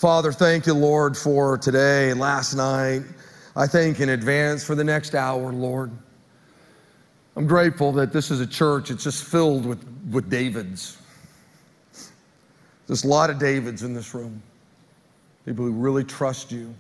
Father, 0.04 0.34
thank 0.34 0.66
you, 0.66 0.74
Lord, 0.74 1.16
for 1.16 1.58
today 1.58 2.10
and 2.10 2.20
last 2.20 2.56
night. 2.56 3.04
I 3.56 3.68
thank 3.68 4.02
in 4.02 4.10
advance 4.10 4.62
for 4.62 4.76
the 4.76 4.84
next 4.84 5.16
hour, 5.16 5.54
Lord. 5.54 5.92
I'm 7.38 7.48
grateful 7.48 7.94
that 7.94 8.12
this 8.12 8.30
is 8.30 8.42
a 8.42 8.46
church, 8.46 8.92
it's 8.92 9.06
just 9.06 9.24
filled 9.24 9.66
with, 9.66 9.82
with 10.12 10.30
Davids. 10.30 10.98
There's 12.86 13.06
a 13.06 13.08
lot 13.08 13.30
of 13.30 13.40
Davids 13.40 13.84
in 13.84 13.94
this 13.94 14.14
room. 14.14 14.44
People 15.46 15.64
who 15.64 15.72
really 15.72 16.04
trust 16.04 16.52
you. 16.52 16.76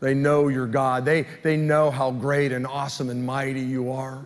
They 0.00 0.12
know 0.12 0.48
you're 0.48 0.66
God. 0.66 1.06
They, 1.06 1.26
they 1.42 1.56
know 1.56 1.90
how 1.90 2.10
great 2.10 2.52
and 2.52 2.66
awesome 2.66 3.08
and 3.08 3.24
mighty 3.24 3.62
you 3.62 3.90
are. 3.90 4.22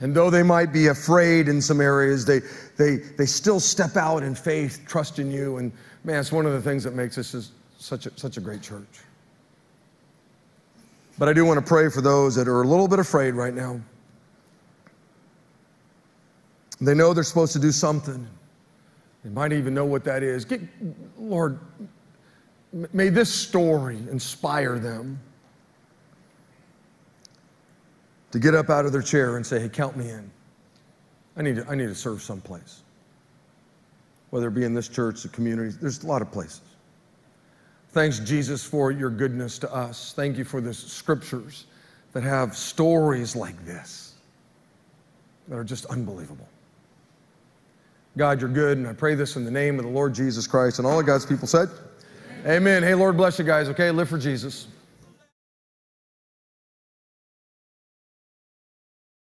And 0.00 0.12
though 0.12 0.28
they 0.28 0.42
might 0.42 0.72
be 0.72 0.88
afraid 0.88 1.46
in 1.46 1.62
some 1.62 1.80
areas, 1.80 2.24
they, 2.24 2.40
they, 2.76 2.96
they 2.96 3.26
still 3.26 3.60
step 3.60 3.96
out 3.96 4.24
in 4.24 4.34
faith, 4.34 4.80
trust 4.88 5.20
in 5.20 5.30
you, 5.30 5.58
and 5.58 5.70
Man, 6.04 6.20
it's 6.20 6.30
one 6.30 6.44
of 6.44 6.52
the 6.52 6.60
things 6.60 6.84
that 6.84 6.94
makes 6.94 7.16
this 7.16 7.50
such 7.78 8.06
a, 8.06 8.18
such 8.18 8.36
a 8.36 8.40
great 8.40 8.60
church. 8.60 9.00
But 11.18 11.28
I 11.28 11.32
do 11.32 11.44
want 11.44 11.58
to 11.58 11.66
pray 11.66 11.88
for 11.88 12.02
those 12.02 12.34
that 12.34 12.46
are 12.46 12.62
a 12.62 12.66
little 12.66 12.88
bit 12.88 12.98
afraid 12.98 13.32
right 13.34 13.54
now. 13.54 13.80
They 16.80 16.94
know 16.94 17.14
they're 17.14 17.24
supposed 17.24 17.52
to 17.54 17.58
do 17.58 17.72
something. 17.72 18.26
They 19.22 19.30
might 19.30 19.52
even 19.52 19.72
know 19.72 19.86
what 19.86 20.04
that 20.04 20.22
is. 20.22 20.44
Get, 20.44 20.60
Lord, 21.18 21.58
may 22.92 23.08
this 23.08 23.32
story 23.32 23.96
inspire 24.10 24.78
them 24.78 25.18
to 28.32 28.38
get 28.38 28.54
up 28.54 28.68
out 28.68 28.84
of 28.84 28.92
their 28.92 29.02
chair 29.02 29.36
and 29.36 29.46
say, 29.46 29.60
hey, 29.60 29.68
count 29.68 29.96
me 29.96 30.10
in. 30.10 30.30
I 31.36 31.42
need 31.42 31.56
to, 31.56 31.68
I 31.68 31.74
need 31.74 31.86
to 31.86 31.94
serve 31.94 32.20
someplace 32.20 32.83
whether 34.34 34.48
it 34.48 34.54
be 34.54 34.64
in 34.64 34.74
this 34.74 34.88
church, 34.88 35.22
the 35.22 35.28
community, 35.28 35.72
there's 35.80 36.02
a 36.02 36.06
lot 36.08 36.20
of 36.20 36.32
places. 36.32 36.60
Thanks, 37.90 38.18
Jesus, 38.18 38.64
for 38.64 38.90
your 38.90 39.08
goodness 39.08 39.60
to 39.60 39.72
us. 39.72 40.12
Thank 40.12 40.36
you 40.36 40.42
for 40.42 40.60
the 40.60 40.74
scriptures 40.74 41.66
that 42.12 42.24
have 42.24 42.56
stories 42.56 43.36
like 43.36 43.64
this 43.64 44.14
that 45.46 45.56
are 45.56 45.62
just 45.62 45.86
unbelievable. 45.86 46.48
God, 48.16 48.40
you're 48.40 48.50
good, 48.50 48.76
and 48.76 48.88
I 48.88 48.92
pray 48.92 49.14
this 49.14 49.36
in 49.36 49.44
the 49.44 49.52
name 49.52 49.78
of 49.78 49.84
the 49.84 49.92
Lord 49.92 50.12
Jesus 50.12 50.48
Christ. 50.48 50.80
And 50.80 50.88
all 50.88 50.98
of 50.98 51.06
God's 51.06 51.24
people 51.24 51.46
said, 51.46 51.68
Amen. 52.40 52.56
Amen. 52.56 52.82
Hey, 52.82 52.94
Lord 52.96 53.16
bless 53.16 53.38
you 53.38 53.44
guys, 53.44 53.68
okay? 53.68 53.92
Live 53.92 54.08
for 54.08 54.18
Jesus. 54.18 54.66